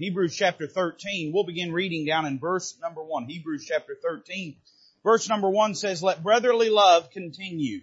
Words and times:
Hebrews 0.00 0.34
chapter 0.34 0.66
13. 0.66 1.30
We'll 1.30 1.44
begin 1.44 1.74
reading 1.74 2.06
down 2.06 2.24
in 2.24 2.38
verse 2.38 2.74
number 2.80 3.02
1. 3.02 3.26
Hebrews 3.26 3.66
chapter 3.68 3.94
13. 4.02 4.56
Verse 5.04 5.28
number 5.28 5.50
1 5.50 5.74
says, 5.74 6.02
Let 6.02 6.22
brotherly 6.22 6.70
love 6.70 7.10
continue. 7.10 7.82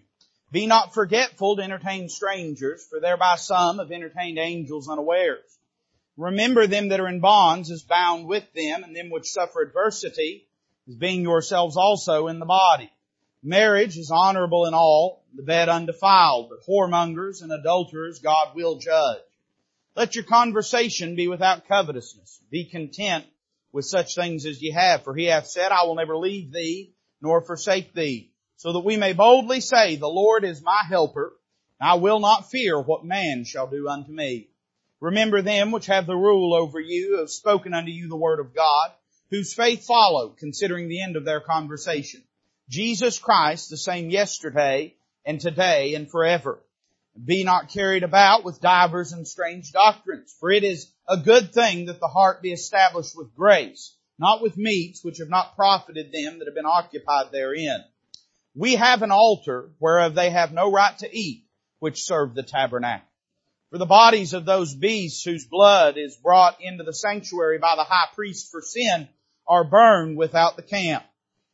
Be 0.51 0.65
not 0.65 0.95
forgetful 0.95 1.57
to 1.57 1.61
entertain 1.61 2.09
strangers, 2.09 2.83
for 2.89 2.99
thereby 2.99 3.35
some 3.35 3.77
have 3.77 3.91
entertained 3.91 4.39
angels 4.39 4.89
unawares. 4.89 5.59
Remember 6.17 6.65
them 6.65 6.87
that 6.87 6.99
are 6.99 7.07
in 7.07 7.19
bonds 7.19 7.69
as 7.69 7.83
bound 7.83 8.25
with 8.25 8.51
them, 8.53 8.83
and 8.83 8.95
them 8.95 9.11
which 9.11 9.27
suffer 9.27 9.61
adversity, 9.61 10.47
as 10.87 10.95
being 10.95 11.21
yourselves 11.21 11.77
also 11.77 12.29
in 12.29 12.39
the 12.39 12.47
body. 12.47 12.91
Marriage 13.43 13.95
is 13.95 14.09
honorable 14.09 14.65
in 14.65 14.73
all, 14.73 15.23
the 15.35 15.43
bed 15.43 15.69
undefiled, 15.69 16.49
but 16.49 16.65
whoremongers 16.67 17.43
and 17.43 17.51
adulterers 17.51 18.17
God 18.17 18.55
will 18.55 18.79
judge. 18.79 19.21
Let 19.97 20.13
your 20.13 20.25
conversation 20.25 21.15
be 21.15 21.27
without 21.27 21.67
covetousness. 21.67 22.39
Be 22.51 22.65
content 22.65 23.25
with 23.71 23.83
such 23.83 24.13
things 24.13 24.45
as 24.45 24.61
ye 24.61 24.69
have, 24.69 25.03
for 25.03 25.15
he 25.15 25.25
hath 25.25 25.47
said, 25.47 25.71
I 25.71 25.85
will 25.85 25.95
never 25.95 26.15
leave 26.15 26.53
thee 26.53 26.93
nor 27.19 27.41
forsake 27.41 27.95
thee, 27.95 28.31
so 28.57 28.73
that 28.73 28.85
we 28.85 28.95
may 28.95 29.13
boldly 29.13 29.59
say, 29.59 29.95
the 29.95 30.07
Lord 30.07 30.45
is 30.45 30.61
my 30.61 30.83
helper, 30.87 31.33
I 31.81 31.95
will 31.95 32.19
not 32.19 32.51
fear 32.51 32.79
what 32.79 33.05
man 33.05 33.43
shall 33.43 33.65
do 33.65 33.89
unto 33.89 34.11
me. 34.11 34.49
Remember 34.99 35.41
them 35.41 35.71
which 35.71 35.87
have 35.87 36.05
the 36.05 36.15
rule 36.15 36.53
over 36.53 36.79
you, 36.79 37.13
who 37.13 37.19
have 37.21 37.31
spoken 37.31 37.73
unto 37.73 37.89
you 37.89 38.07
the 38.07 38.15
word 38.15 38.39
of 38.39 38.53
God, 38.53 38.91
whose 39.31 39.55
faith 39.55 39.87
follow, 39.87 40.29
considering 40.29 40.89
the 40.89 41.01
end 41.01 41.15
of 41.15 41.25
their 41.25 41.41
conversation. 41.41 42.21
Jesus 42.69 43.17
Christ, 43.17 43.71
the 43.71 43.77
same 43.77 44.11
yesterday 44.11 44.93
and 45.25 45.41
today 45.41 45.95
and 45.95 46.07
forever. 46.07 46.59
Be 47.23 47.43
not 47.43 47.69
carried 47.69 48.03
about 48.03 48.43
with 48.43 48.61
divers 48.61 49.11
and 49.11 49.27
strange 49.27 49.71
doctrines, 49.71 50.35
for 50.39 50.51
it 50.51 50.63
is 50.63 50.91
a 51.07 51.17
good 51.17 51.53
thing 51.53 51.85
that 51.85 51.99
the 51.99 52.07
heart 52.07 52.41
be 52.41 52.51
established 52.51 53.17
with 53.17 53.35
grace, 53.35 53.95
not 54.19 54.41
with 54.41 54.57
meats 54.57 55.03
which 55.03 55.17
have 55.17 55.29
not 55.29 55.55
profited 55.55 56.11
them 56.11 56.39
that 56.39 56.45
have 56.47 56.55
been 56.55 56.65
occupied 56.65 57.31
therein. 57.31 57.83
We 58.55 58.75
have 58.75 59.01
an 59.01 59.11
altar 59.11 59.71
whereof 59.79 60.15
they 60.15 60.29
have 60.29 60.51
no 60.51 60.71
right 60.71 60.97
to 60.99 61.15
eat, 61.15 61.45
which 61.79 62.03
serve 62.03 62.33
the 62.33 62.43
tabernacle. 62.43 63.07
For 63.69 63.77
the 63.77 63.85
bodies 63.85 64.33
of 64.33 64.45
those 64.45 64.73
beasts 64.73 65.23
whose 65.23 65.45
blood 65.45 65.97
is 65.97 66.15
brought 66.15 66.61
into 66.61 66.83
the 66.83 66.93
sanctuary 66.93 67.57
by 67.57 67.75
the 67.75 67.83
high 67.83 68.07
priest 68.15 68.49
for 68.49 68.61
sin 68.61 69.09
are 69.47 69.63
burned 69.63 70.17
without 70.17 70.55
the 70.55 70.63
camp. 70.63 71.03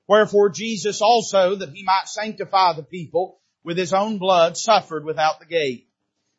Wherefore 0.08 0.50
Jesus 0.50 1.02
also, 1.02 1.56
that 1.56 1.74
he 1.74 1.84
might 1.84 2.08
sanctify 2.08 2.74
the 2.74 2.84
people, 2.84 3.40
with 3.64 3.78
his 3.78 3.94
own 3.94 4.17
blood 4.17 4.58
suffered 4.58 5.06
without 5.06 5.39
the 5.39 5.45
gate. 5.45 5.88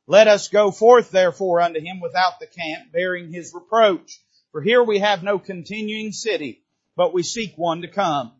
Let 0.06 0.28
us 0.28 0.48
go 0.48 0.70
forth 0.70 1.11
therefore 1.11 1.61
unto 1.61 1.80
him 1.80 2.00
without 2.00 2.39
the 2.39 2.47
camp, 2.47 2.92
bearing 2.92 3.33
his 3.33 3.53
reproach. 3.55 4.20
For 4.53 4.61
here 4.61 4.83
we 4.83 4.98
have 4.98 5.22
no 5.22 5.39
continuing 5.39 6.12
city, 6.12 6.62
but 6.97 7.14
we 7.14 7.22
seek 7.22 7.55
one 7.56 7.83
to 7.83 7.89
come. 7.89 8.33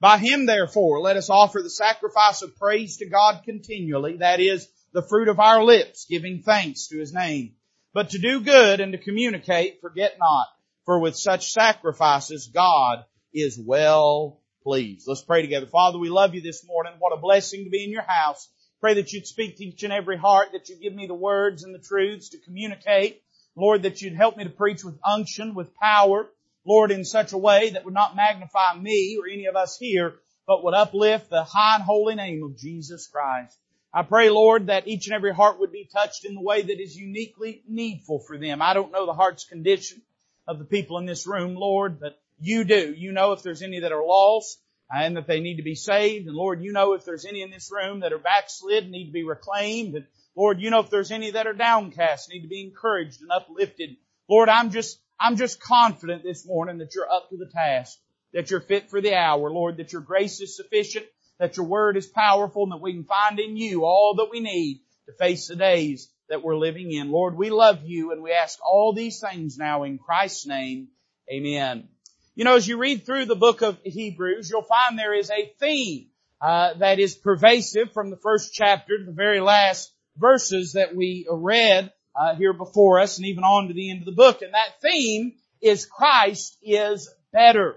By 0.00 0.18
him 0.18 0.46
therefore 0.46 1.00
let 1.00 1.16
us 1.16 1.30
offer 1.30 1.62
the 1.62 1.70
sacrifice 1.70 2.42
of 2.42 2.56
praise 2.56 2.96
to 2.96 3.08
God 3.08 3.42
continually, 3.44 4.16
that 4.16 4.40
is, 4.40 4.68
the 4.92 5.02
fruit 5.02 5.28
of 5.28 5.38
our 5.38 5.62
lips, 5.62 6.06
giving 6.08 6.42
thanks 6.42 6.88
to 6.88 6.98
his 6.98 7.14
name. 7.14 7.54
But 7.94 8.10
to 8.10 8.18
do 8.18 8.40
good 8.40 8.80
and 8.80 8.92
to 8.92 8.98
communicate, 8.98 9.80
forget 9.80 10.18
not, 10.18 10.46
for 10.84 10.98
with 10.98 11.16
such 11.16 11.52
sacrifices 11.52 12.50
God 12.52 13.04
is 13.32 13.58
well 13.58 14.41
pleased. 14.62 15.06
Let's 15.06 15.22
pray 15.22 15.42
together. 15.42 15.66
Father, 15.66 15.98
we 15.98 16.08
love 16.08 16.34
you 16.34 16.40
this 16.40 16.66
morning. 16.66 16.94
What 16.98 17.16
a 17.16 17.20
blessing 17.20 17.64
to 17.64 17.70
be 17.70 17.84
in 17.84 17.90
your 17.90 18.06
house. 18.06 18.48
Pray 18.80 18.94
that 18.94 19.12
you'd 19.12 19.26
speak 19.26 19.56
to 19.56 19.64
each 19.64 19.82
and 19.82 19.92
every 19.92 20.16
heart, 20.16 20.48
that 20.52 20.68
you'd 20.68 20.80
give 20.80 20.94
me 20.94 21.06
the 21.06 21.14
words 21.14 21.62
and 21.62 21.74
the 21.74 21.78
truths 21.78 22.30
to 22.30 22.38
communicate. 22.38 23.22
Lord, 23.54 23.82
that 23.82 24.02
you'd 24.02 24.14
help 24.14 24.36
me 24.36 24.44
to 24.44 24.50
preach 24.50 24.84
with 24.84 24.98
unction, 25.04 25.54
with 25.54 25.74
power. 25.76 26.28
Lord, 26.64 26.90
in 26.90 27.04
such 27.04 27.32
a 27.32 27.38
way 27.38 27.70
that 27.70 27.84
would 27.84 27.94
not 27.94 28.16
magnify 28.16 28.74
me 28.80 29.18
or 29.20 29.28
any 29.28 29.46
of 29.46 29.56
us 29.56 29.76
here, 29.78 30.14
but 30.46 30.64
would 30.64 30.74
uplift 30.74 31.28
the 31.28 31.44
high 31.44 31.76
and 31.76 31.84
holy 31.84 32.14
name 32.14 32.42
of 32.42 32.56
Jesus 32.56 33.08
Christ. 33.08 33.58
I 33.92 34.02
pray, 34.02 34.30
Lord, 34.30 34.68
that 34.68 34.88
each 34.88 35.06
and 35.06 35.14
every 35.14 35.34
heart 35.34 35.60
would 35.60 35.72
be 35.72 35.88
touched 35.92 36.24
in 36.24 36.34
the 36.34 36.40
way 36.40 36.62
that 36.62 36.80
is 36.80 36.96
uniquely 36.96 37.62
needful 37.68 38.20
for 38.20 38.38
them. 38.38 38.62
I 38.62 38.72
don't 38.74 38.92
know 38.92 39.06
the 39.06 39.12
heart's 39.12 39.44
condition 39.44 40.00
of 40.48 40.58
the 40.58 40.64
people 40.64 40.98
in 40.98 41.04
this 41.04 41.26
room, 41.26 41.54
Lord, 41.54 42.00
but 42.00 42.18
you 42.42 42.64
do. 42.64 42.92
You 42.96 43.12
know 43.12 43.32
if 43.32 43.42
there's 43.42 43.62
any 43.62 43.80
that 43.80 43.92
are 43.92 44.04
lost 44.04 44.60
and 44.90 45.16
that 45.16 45.28
they 45.28 45.40
need 45.40 45.56
to 45.56 45.62
be 45.62 45.76
saved. 45.76 46.26
And 46.26 46.34
Lord, 46.34 46.60
you 46.60 46.72
know 46.72 46.94
if 46.94 47.04
there's 47.04 47.24
any 47.24 47.40
in 47.40 47.50
this 47.50 47.70
room 47.72 48.00
that 48.00 48.12
are 48.12 48.18
backslid, 48.18 48.90
need 48.90 49.06
to 49.06 49.12
be 49.12 49.22
reclaimed. 49.22 49.94
And 49.94 50.06
Lord, 50.36 50.60
you 50.60 50.70
know 50.70 50.80
if 50.80 50.90
there's 50.90 51.12
any 51.12 51.30
that 51.30 51.46
are 51.46 51.52
downcast, 51.52 52.28
need 52.28 52.42
to 52.42 52.48
be 52.48 52.62
encouraged 52.62 53.22
and 53.22 53.30
uplifted. 53.30 53.90
Lord, 54.28 54.48
I'm 54.48 54.70
just, 54.70 54.98
I'm 55.20 55.36
just 55.36 55.60
confident 55.60 56.24
this 56.24 56.44
morning 56.44 56.78
that 56.78 56.94
you're 56.96 57.10
up 57.10 57.30
to 57.30 57.36
the 57.36 57.50
task, 57.52 57.98
that 58.32 58.50
you're 58.50 58.60
fit 58.60 58.90
for 58.90 59.00
the 59.00 59.14
hour, 59.14 59.48
Lord, 59.50 59.76
that 59.76 59.92
your 59.92 60.02
grace 60.02 60.40
is 60.40 60.56
sufficient, 60.56 61.06
that 61.38 61.56
your 61.56 61.66
word 61.66 61.96
is 61.96 62.08
powerful, 62.08 62.64
and 62.64 62.72
that 62.72 62.80
we 62.80 62.92
can 62.92 63.04
find 63.04 63.38
in 63.38 63.56
you 63.56 63.84
all 63.84 64.16
that 64.16 64.30
we 64.32 64.40
need 64.40 64.80
to 65.06 65.12
face 65.12 65.46
the 65.46 65.56
days 65.56 66.10
that 66.28 66.42
we're 66.42 66.56
living 66.56 66.90
in. 66.90 67.12
Lord, 67.12 67.36
we 67.36 67.50
love 67.50 67.84
you 67.84 68.10
and 68.10 68.20
we 68.20 68.32
ask 68.32 68.58
all 68.66 68.92
these 68.92 69.20
things 69.20 69.58
now 69.58 69.84
in 69.84 69.98
Christ's 69.98 70.46
name. 70.46 70.88
Amen. 71.32 71.88
You 72.34 72.44
know, 72.44 72.56
as 72.56 72.66
you 72.66 72.78
read 72.78 73.04
through 73.04 73.26
the 73.26 73.36
book 73.36 73.60
of 73.60 73.78
Hebrews, 73.84 74.48
you'll 74.48 74.62
find 74.62 74.98
there 74.98 75.12
is 75.12 75.30
a 75.30 75.52
theme 75.60 76.06
uh, 76.40 76.72
that 76.74 76.98
is 76.98 77.14
pervasive 77.14 77.92
from 77.92 78.08
the 78.08 78.16
first 78.16 78.54
chapter 78.54 78.96
to 78.96 79.04
the 79.04 79.12
very 79.12 79.40
last 79.40 79.92
verses 80.16 80.72
that 80.72 80.96
we 80.96 81.26
read 81.30 81.92
uh, 82.16 82.34
here 82.34 82.54
before 82.54 83.00
us, 83.00 83.18
and 83.18 83.26
even 83.26 83.44
on 83.44 83.68
to 83.68 83.74
the 83.74 83.90
end 83.90 84.00
of 84.00 84.06
the 84.06 84.12
book. 84.12 84.40
And 84.40 84.54
that 84.54 84.80
theme 84.80 85.34
is 85.60 85.84
Christ 85.84 86.56
is 86.62 87.12
better. 87.34 87.76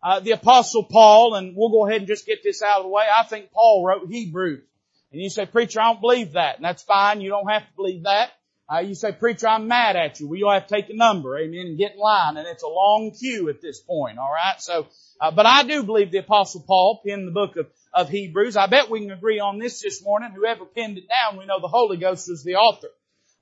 Uh, 0.00 0.20
the 0.20 0.30
apostle 0.30 0.84
Paul, 0.84 1.34
and 1.34 1.56
we'll 1.56 1.70
go 1.70 1.88
ahead 1.88 1.98
and 1.98 2.06
just 2.06 2.24
get 2.24 2.44
this 2.44 2.62
out 2.62 2.78
of 2.78 2.84
the 2.84 2.90
way. 2.90 3.02
I 3.02 3.24
think 3.24 3.50
Paul 3.50 3.84
wrote 3.84 4.08
Hebrews. 4.08 4.62
And 5.10 5.20
you 5.20 5.28
say, 5.28 5.44
preacher, 5.44 5.80
I 5.80 5.88
don't 5.88 6.00
believe 6.00 6.34
that. 6.34 6.54
And 6.56 6.64
that's 6.64 6.84
fine. 6.84 7.20
You 7.20 7.30
don't 7.30 7.50
have 7.50 7.62
to 7.62 7.74
believe 7.74 8.04
that. 8.04 8.30
Uh, 8.70 8.80
you 8.80 8.94
say, 8.94 9.12
preacher, 9.12 9.48
I'm 9.48 9.66
mad 9.66 9.96
at 9.96 10.20
you. 10.20 10.28
Well, 10.28 10.38
you'll 10.38 10.52
have 10.52 10.66
to 10.66 10.74
take 10.74 10.90
a 10.90 10.94
number, 10.94 11.38
amen, 11.38 11.66
and 11.68 11.78
get 11.78 11.94
in 11.94 11.98
line. 11.98 12.36
And 12.36 12.46
it's 12.46 12.62
a 12.62 12.68
long 12.68 13.12
queue 13.18 13.48
at 13.48 13.62
this 13.62 13.80
point, 13.80 14.18
alright? 14.18 14.60
So, 14.60 14.86
uh, 15.20 15.30
but 15.30 15.46
I 15.46 15.62
do 15.62 15.84
believe 15.84 16.10
the 16.10 16.18
apostle 16.18 16.64
Paul 16.66 17.00
penned 17.06 17.26
the 17.26 17.32
book 17.32 17.56
of, 17.56 17.66
of 17.94 18.10
Hebrews. 18.10 18.58
I 18.58 18.66
bet 18.66 18.90
we 18.90 19.00
can 19.00 19.10
agree 19.10 19.40
on 19.40 19.58
this 19.58 19.80
this 19.80 20.04
morning. 20.04 20.32
Whoever 20.34 20.66
penned 20.66 20.98
it 20.98 21.08
down, 21.08 21.38
we 21.38 21.46
know 21.46 21.60
the 21.60 21.68
Holy 21.68 21.96
Ghost 21.96 22.28
was 22.28 22.44
the 22.44 22.56
author. 22.56 22.88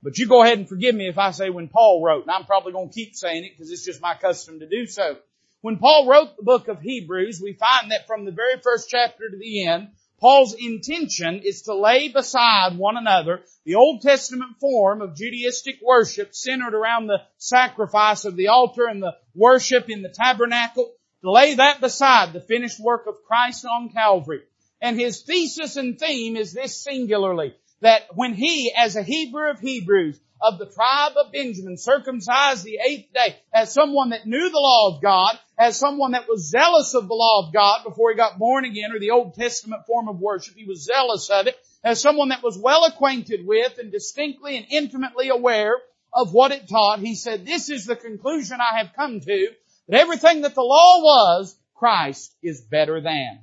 But 0.01 0.17
you 0.17 0.27
go 0.27 0.43
ahead 0.43 0.59
and 0.59 0.69
forgive 0.69 0.95
me 0.95 1.09
if 1.09 1.17
I 1.17 1.31
say 1.31 1.49
when 1.49 1.67
Paul 1.67 2.01
wrote, 2.05 2.21
and 2.21 2.31
I'm 2.31 2.45
probably 2.45 2.71
going 2.71 2.87
to 2.87 2.95
keep 2.95 3.15
saying 3.15 3.43
it 3.43 3.51
because 3.57 3.69
it's 3.69 3.83
just 3.83 4.01
my 4.01 4.15
custom 4.15 4.59
to 4.61 4.69
do 4.69 4.87
so. 4.87 5.17
When 5.59 5.77
Paul 5.77 6.07
wrote 6.07 6.37
the 6.37 6.43
book 6.43 6.69
of 6.69 6.79
Hebrews, 6.79 7.41
we 7.43 7.53
find 7.53 7.91
that 7.91 8.07
from 8.07 8.23
the 8.23 8.31
very 8.31 8.59
first 8.63 8.89
chapter 8.89 9.29
to 9.29 9.37
the 9.37 9.67
end, 9.67 9.89
Paul's 10.19 10.55
intention 10.55 11.41
is 11.43 11.63
to 11.63 11.75
lay 11.75 12.09
beside 12.09 12.77
one 12.77 12.97
another 12.97 13.43
the 13.65 13.75
Old 13.75 14.01
Testament 14.01 14.57
form 14.59 15.01
of 15.01 15.13
Judaistic 15.13 15.79
worship 15.83 16.33
centered 16.33 16.73
around 16.73 17.05
the 17.05 17.21
sacrifice 17.37 18.25
of 18.25 18.35
the 18.35 18.47
altar 18.47 18.87
and 18.87 19.01
the 19.01 19.15
worship 19.35 19.89
in 19.89 20.01
the 20.01 20.09
tabernacle, 20.09 20.91
to 21.21 21.31
lay 21.31 21.55
that 21.55 21.81
beside 21.81 22.33
the 22.33 22.41
finished 22.41 22.79
work 22.79 23.05
of 23.07 23.23
Christ 23.27 23.65
on 23.65 23.89
Calvary. 23.89 24.41
And 24.81 24.99
his 24.99 25.21
thesis 25.21 25.75
and 25.75 25.99
theme 25.99 26.35
is 26.35 26.51
this 26.53 26.83
singularly, 26.83 27.55
that 27.81 28.07
when 28.15 28.33
he, 28.33 28.73
as 28.75 28.95
a 28.95 29.03
Hebrew 29.03 29.51
of 29.51 29.59
Hebrews, 29.59 30.19
of 30.41 30.59
the 30.59 30.65
tribe 30.65 31.13
of 31.17 31.31
Benjamin, 31.31 31.77
circumcised 31.77 32.63
the 32.63 32.79
eighth 32.87 33.13
day, 33.13 33.35
as 33.53 33.73
someone 33.73 34.09
that 34.09 34.25
knew 34.25 34.49
the 34.49 34.59
law 34.59 34.95
of 34.95 35.01
God, 35.01 35.37
as 35.57 35.77
someone 35.77 36.11
that 36.11 36.27
was 36.29 36.49
zealous 36.49 36.93
of 36.93 37.07
the 37.07 37.13
law 37.13 37.47
of 37.47 37.53
God 37.53 37.83
before 37.83 38.11
he 38.11 38.17
got 38.17 38.37
born 38.37 38.65
again, 38.65 38.91
or 38.91 38.99
the 38.99 39.11
Old 39.11 39.33
Testament 39.33 39.85
form 39.87 40.07
of 40.07 40.19
worship, 40.19 40.55
he 40.55 40.65
was 40.65 40.85
zealous 40.85 41.29
of 41.29 41.47
it, 41.47 41.57
as 41.83 42.01
someone 42.01 42.29
that 42.29 42.43
was 42.43 42.57
well 42.57 42.85
acquainted 42.85 43.45
with 43.45 43.77
and 43.77 43.91
distinctly 43.91 44.57
and 44.57 44.65
intimately 44.69 45.29
aware 45.29 45.75
of 46.13 46.33
what 46.33 46.51
it 46.51 46.67
taught, 46.67 46.99
he 46.99 47.15
said, 47.15 47.45
this 47.45 47.69
is 47.69 47.85
the 47.85 47.95
conclusion 47.95 48.57
I 48.59 48.77
have 48.77 48.93
come 48.95 49.19
to, 49.19 49.49
that 49.87 49.99
everything 49.99 50.41
that 50.41 50.55
the 50.55 50.61
law 50.61 51.01
was, 51.01 51.55
Christ 51.75 52.33
is 52.41 52.61
better 52.61 53.01
than. 53.01 53.39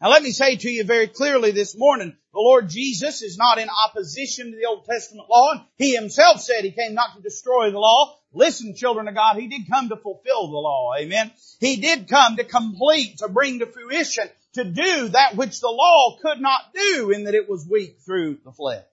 Now 0.00 0.10
let 0.10 0.22
me 0.22 0.32
say 0.32 0.56
to 0.56 0.70
you 0.70 0.84
very 0.84 1.06
clearly 1.06 1.50
this 1.50 1.76
morning, 1.76 2.16
the 2.32 2.40
Lord 2.40 2.70
Jesus 2.70 3.20
is 3.20 3.36
not 3.36 3.58
in 3.58 3.68
opposition 3.68 4.50
to 4.50 4.56
the 4.56 4.66
Old 4.66 4.86
Testament 4.86 5.28
law. 5.28 5.52
And 5.52 5.62
he 5.76 5.94
himself 5.94 6.40
said 6.40 6.64
he 6.64 6.70
came 6.70 6.94
not 6.94 7.14
to 7.14 7.22
destroy 7.22 7.70
the 7.70 7.78
law. 7.78 8.18
Listen, 8.32 8.74
children 8.74 9.06
of 9.06 9.14
God, 9.14 9.36
he 9.36 9.48
did 9.48 9.68
come 9.70 9.90
to 9.90 9.96
fulfill 9.96 10.48
the 10.48 10.56
law. 10.56 10.94
Amen. 10.98 11.30
He 11.60 11.76
did 11.76 12.08
come 12.08 12.36
to 12.36 12.44
complete, 12.44 13.18
to 13.18 13.28
bring 13.28 13.58
to 13.58 13.66
fruition, 13.66 14.28
to 14.54 14.64
do 14.64 15.08
that 15.08 15.36
which 15.36 15.60
the 15.60 15.68
law 15.68 16.16
could 16.22 16.40
not 16.40 16.72
do 16.74 17.10
in 17.10 17.24
that 17.24 17.34
it 17.34 17.50
was 17.50 17.68
weak 17.68 17.98
through 18.04 18.38
the 18.44 18.52
flesh. 18.52 18.84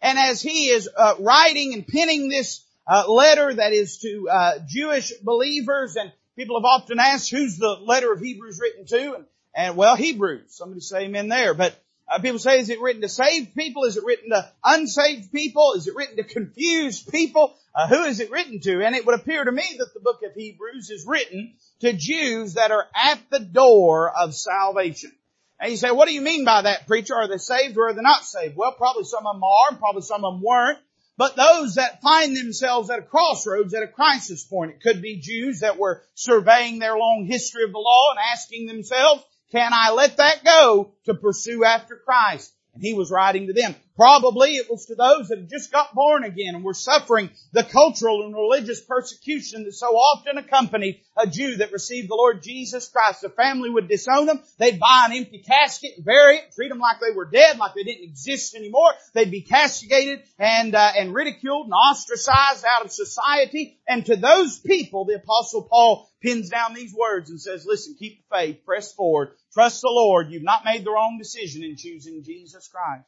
And 0.00 0.18
as 0.18 0.42
he 0.42 0.66
is 0.66 0.88
uh, 0.96 1.14
writing 1.20 1.74
and 1.74 1.86
penning 1.86 2.28
this 2.28 2.66
uh, 2.88 3.08
letter 3.08 3.54
that 3.54 3.72
is 3.72 3.98
to 3.98 4.28
uh, 4.28 4.58
Jewish 4.66 5.12
believers, 5.22 5.94
and 5.94 6.12
people 6.34 6.58
have 6.58 6.64
often 6.64 6.98
asked 6.98 7.30
who's 7.30 7.58
the 7.58 7.78
letter 7.80 8.12
of 8.12 8.20
Hebrews 8.20 8.58
written 8.60 8.86
to, 8.86 9.14
and 9.14 9.24
and 9.54 9.76
well, 9.76 9.96
Hebrews. 9.96 10.44
Somebody 10.48 10.80
say 10.80 11.04
amen 11.04 11.28
there. 11.28 11.54
But, 11.54 11.78
Uh, 12.12 12.18
people 12.18 12.38
say, 12.38 12.60
is 12.60 12.68
it 12.68 12.80
written 12.80 13.00
to 13.00 13.08
saved 13.08 13.54
people? 13.54 13.84
Is 13.84 13.96
it 13.96 14.04
written 14.04 14.30
to 14.30 14.50
unsaved 14.62 15.32
people? 15.32 15.72
Is 15.76 15.86
it 15.86 15.96
written 15.96 16.16
to 16.16 16.24
confused 16.24 17.10
people? 17.10 17.54
Uh, 17.74 17.88
who 17.88 18.04
is 18.04 18.20
it 18.20 18.30
written 18.30 18.60
to? 18.60 18.84
And 18.84 18.94
it 18.94 19.06
would 19.06 19.18
appear 19.18 19.42
to 19.42 19.52
me 19.52 19.64
that 19.78 19.94
the 19.94 20.00
book 20.00 20.20
of 20.22 20.34
Hebrews 20.34 20.90
is 20.90 21.06
written 21.06 21.54
to 21.80 21.94
Jews 21.94 22.54
that 22.54 22.70
are 22.70 22.86
at 22.94 23.18
the 23.30 23.40
door 23.40 24.12
of 24.14 24.34
salvation. 24.34 25.12
And 25.58 25.70
you 25.70 25.78
say, 25.78 25.90
what 25.90 26.06
do 26.06 26.12
you 26.12 26.20
mean 26.20 26.44
by 26.44 26.62
that, 26.62 26.86
preacher? 26.86 27.14
Are 27.14 27.28
they 27.28 27.38
saved 27.38 27.78
or 27.78 27.88
are 27.88 27.92
they 27.94 28.02
not 28.02 28.24
saved? 28.24 28.56
Well, 28.56 28.72
probably 28.72 29.04
some 29.04 29.26
of 29.26 29.36
them 29.36 29.44
are, 29.44 29.76
probably 29.76 30.02
some 30.02 30.24
of 30.24 30.34
them 30.34 30.42
weren't. 30.42 30.78
But 31.16 31.36
those 31.36 31.76
that 31.76 32.02
find 32.02 32.36
themselves 32.36 32.90
at 32.90 32.98
a 32.98 33.02
crossroads, 33.02 33.72
at 33.72 33.82
a 33.82 33.88
crisis 33.88 34.44
point, 34.44 34.72
it 34.72 34.82
could 34.82 35.00
be 35.00 35.20
Jews 35.20 35.60
that 35.60 35.78
were 35.78 36.02
surveying 36.14 36.78
their 36.78 36.98
long 36.98 37.26
history 37.26 37.64
of 37.64 37.72
the 37.72 37.78
law 37.78 38.10
and 38.10 38.18
asking 38.34 38.66
themselves, 38.66 39.24
can 39.52 39.72
I 39.74 39.92
let 39.92 40.16
that 40.16 40.42
go 40.44 40.94
to 41.04 41.14
pursue 41.14 41.64
after 41.64 41.96
Christ? 41.96 42.52
And 42.74 42.82
he 42.82 42.94
was 42.94 43.10
writing 43.10 43.48
to 43.48 43.52
them. 43.52 43.74
Probably 43.94 44.56
it 44.56 44.70
was 44.70 44.86
to 44.86 44.94
those 44.94 45.28
that 45.28 45.38
had 45.38 45.50
just 45.50 45.70
got 45.70 45.94
born 45.94 46.24
again 46.24 46.54
and 46.54 46.64
were 46.64 46.72
suffering 46.72 47.28
the 47.52 47.62
cultural 47.62 48.24
and 48.24 48.34
religious 48.34 48.80
persecution 48.80 49.64
that 49.64 49.72
so 49.72 49.88
often 49.88 50.38
accompanied 50.38 51.02
a 51.16 51.26
Jew 51.26 51.56
that 51.56 51.72
received 51.72 52.08
the 52.08 52.14
Lord 52.14 52.42
Jesus 52.42 52.88
Christ. 52.88 53.20
The 53.20 53.28
family 53.28 53.68
would 53.68 53.88
disown 53.88 54.24
them. 54.26 54.40
They'd 54.56 54.80
buy 54.80 55.08
an 55.08 55.16
empty 55.16 55.44
casket 55.46 55.92
and 55.96 56.06
bury 56.06 56.38
it, 56.38 56.52
treat 56.54 56.70
them 56.70 56.78
like 56.78 57.00
they 57.00 57.14
were 57.14 57.26
dead, 57.26 57.58
like 57.58 57.74
they 57.74 57.82
didn't 57.82 58.04
exist 58.04 58.54
anymore. 58.54 58.92
They'd 59.12 59.30
be 59.30 59.42
castigated 59.42 60.22
and 60.38 60.74
uh, 60.74 60.92
and 60.98 61.14
ridiculed 61.14 61.66
and 61.66 61.74
ostracized 61.74 62.64
out 62.64 62.86
of 62.86 62.92
society. 62.92 63.78
And 63.86 64.06
to 64.06 64.16
those 64.16 64.58
people, 64.58 65.04
the 65.04 65.16
Apostle 65.16 65.68
Paul 65.70 66.10
pins 66.22 66.48
down 66.48 66.72
these 66.72 66.94
words 66.94 67.28
and 67.28 67.38
says, 67.38 67.66
"Listen, 67.66 67.94
keep 67.98 68.18
the 68.18 68.36
faith, 68.36 68.64
press 68.64 68.94
forward, 68.94 69.34
trust 69.52 69.82
the 69.82 69.90
Lord. 69.90 70.30
You've 70.30 70.42
not 70.42 70.64
made 70.64 70.84
the 70.84 70.92
wrong 70.92 71.18
decision 71.18 71.62
in 71.62 71.76
choosing 71.76 72.22
Jesus 72.24 72.68
Christ." 72.68 73.04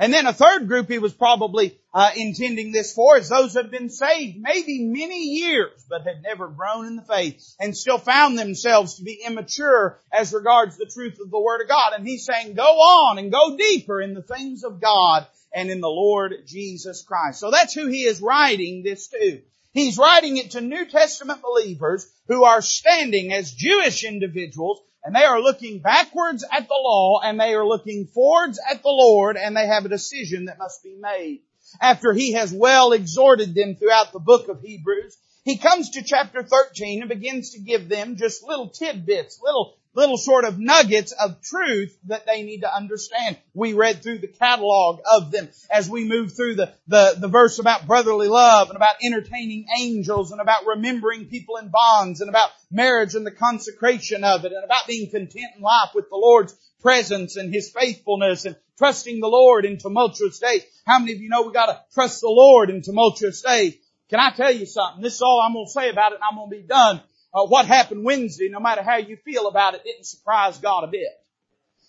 And 0.00 0.14
then 0.14 0.26
a 0.26 0.32
third 0.32 0.66
group 0.66 0.88
he 0.88 0.98
was 0.98 1.12
probably 1.12 1.78
uh, 1.92 2.10
intending 2.16 2.72
this 2.72 2.94
for 2.94 3.18
is 3.18 3.28
those 3.28 3.52
that 3.52 3.64
have 3.64 3.70
been 3.70 3.90
saved 3.90 4.38
maybe 4.40 4.82
many 4.82 5.24
years 5.24 5.84
but 5.90 6.06
had 6.06 6.22
never 6.22 6.48
grown 6.48 6.86
in 6.86 6.96
the 6.96 7.02
faith 7.02 7.54
and 7.60 7.76
still 7.76 7.98
found 7.98 8.38
themselves 8.38 8.94
to 8.94 9.02
be 9.02 9.20
immature 9.22 10.00
as 10.10 10.32
regards 10.32 10.78
the 10.78 10.86
truth 10.86 11.18
of 11.20 11.30
the 11.30 11.38
Word 11.38 11.60
of 11.60 11.68
God. 11.68 11.92
And 11.92 12.06
he's 12.06 12.24
saying 12.24 12.54
go 12.54 12.62
on 12.62 13.18
and 13.18 13.30
go 13.30 13.58
deeper 13.58 14.00
in 14.00 14.14
the 14.14 14.22
things 14.22 14.64
of 14.64 14.80
God 14.80 15.26
and 15.54 15.70
in 15.70 15.82
the 15.82 15.88
Lord 15.88 16.44
Jesus 16.46 17.02
Christ. 17.02 17.38
So 17.38 17.50
that's 17.50 17.74
who 17.74 17.86
he 17.86 18.04
is 18.04 18.22
writing 18.22 18.82
this 18.82 19.08
to. 19.08 19.42
He's 19.72 19.98
writing 19.98 20.36
it 20.36 20.52
to 20.52 20.60
New 20.60 20.86
Testament 20.86 21.42
believers 21.42 22.10
who 22.26 22.44
are 22.44 22.60
standing 22.60 23.32
as 23.32 23.52
Jewish 23.52 24.02
individuals 24.02 24.80
and 25.04 25.14
they 25.14 25.24
are 25.24 25.40
looking 25.40 25.80
backwards 25.80 26.44
at 26.50 26.66
the 26.66 26.74
law 26.74 27.20
and 27.22 27.38
they 27.38 27.54
are 27.54 27.66
looking 27.66 28.06
forwards 28.06 28.58
at 28.68 28.82
the 28.82 28.88
Lord 28.88 29.36
and 29.36 29.56
they 29.56 29.66
have 29.66 29.84
a 29.84 29.90
decision 29.90 30.46
that 30.46 30.58
must 30.58 30.82
be 30.82 30.96
made. 31.00 31.42
After 31.80 32.12
he 32.12 32.32
has 32.32 32.52
well 32.52 32.92
exhorted 32.92 33.54
them 33.54 33.76
throughout 33.76 34.12
the 34.12 34.18
book 34.18 34.48
of 34.48 34.60
Hebrews, 34.60 35.16
he 35.44 35.56
comes 35.56 35.90
to 35.90 36.02
chapter 36.02 36.42
13 36.42 37.02
and 37.02 37.08
begins 37.08 37.52
to 37.52 37.60
give 37.60 37.88
them 37.88 38.16
just 38.16 38.42
little 38.42 38.70
tidbits, 38.70 39.40
little 39.42 39.76
little 39.94 40.16
sort 40.16 40.44
of 40.44 40.58
nuggets 40.58 41.12
of 41.12 41.42
truth 41.42 41.96
that 42.04 42.26
they 42.26 42.42
need 42.42 42.60
to 42.60 42.74
understand. 42.74 43.36
We 43.54 43.72
read 43.72 44.02
through 44.02 44.18
the 44.18 44.28
catalog 44.28 45.00
of 45.10 45.30
them 45.30 45.48
as 45.70 45.88
we 45.88 46.08
move 46.08 46.34
through 46.34 46.56
the, 46.56 46.72
the, 46.86 47.16
the 47.18 47.28
verse 47.28 47.58
about 47.58 47.86
brotherly 47.86 48.28
love 48.28 48.68
and 48.68 48.76
about 48.76 48.96
entertaining 49.02 49.66
angels 49.78 50.30
and 50.30 50.40
about 50.40 50.66
remembering 50.66 51.26
people 51.26 51.56
in 51.56 51.68
bonds 51.68 52.20
and 52.20 52.30
about 52.30 52.50
marriage 52.70 53.14
and 53.14 53.26
the 53.26 53.32
consecration 53.32 54.22
of 54.22 54.44
it 54.44 54.52
and 54.52 54.64
about 54.64 54.86
being 54.86 55.10
content 55.10 55.56
in 55.56 55.62
life 55.62 55.90
with 55.94 56.08
the 56.08 56.16
Lord's 56.16 56.54
presence 56.80 57.36
and 57.36 57.52
His 57.52 57.70
faithfulness 57.70 58.44
and 58.44 58.56
trusting 58.78 59.20
the 59.20 59.28
Lord 59.28 59.64
in 59.64 59.76
tumultuous 59.76 60.38
days. 60.38 60.62
How 60.86 60.98
many 60.98 61.12
of 61.12 61.20
you 61.20 61.28
know 61.28 61.42
we 61.42 61.52
gotta 61.52 61.80
trust 61.92 62.20
the 62.20 62.28
Lord 62.28 62.70
in 62.70 62.82
tumultuous 62.82 63.42
days? 63.42 63.74
Can 64.08 64.18
I 64.20 64.30
tell 64.30 64.50
you 64.50 64.66
something? 64.66 65.02
This 65.02 65.14
is 65.14 65.22
all 65.22 65.40
I'm 65.40 65.52
gonna 65.52 65.68
say 65.68 65.90
about 65.90 66.12
it 66.12 66.16
and 66.16 66.24
I'm 66.28 66.36
gonna 66.36 66.50
be 66.50 66.66
done 66.66 67.00
uh, 67.32 67.46
what 67.46 67.66
happened 67.66 68.04
Wednesday, 68.04 68.48
no 68.48 68.60
matter 68.60 68.82
how 68.82 68.96
you 68.96 69.16
feel 69.16 69.46
about 69.46 69.74
it, 69.74 69.84
didn't 69.84 70.06
surprise 70.06 70.58
God 70.58 70.84
a 70.84 70.88
bit. 70.88 71.08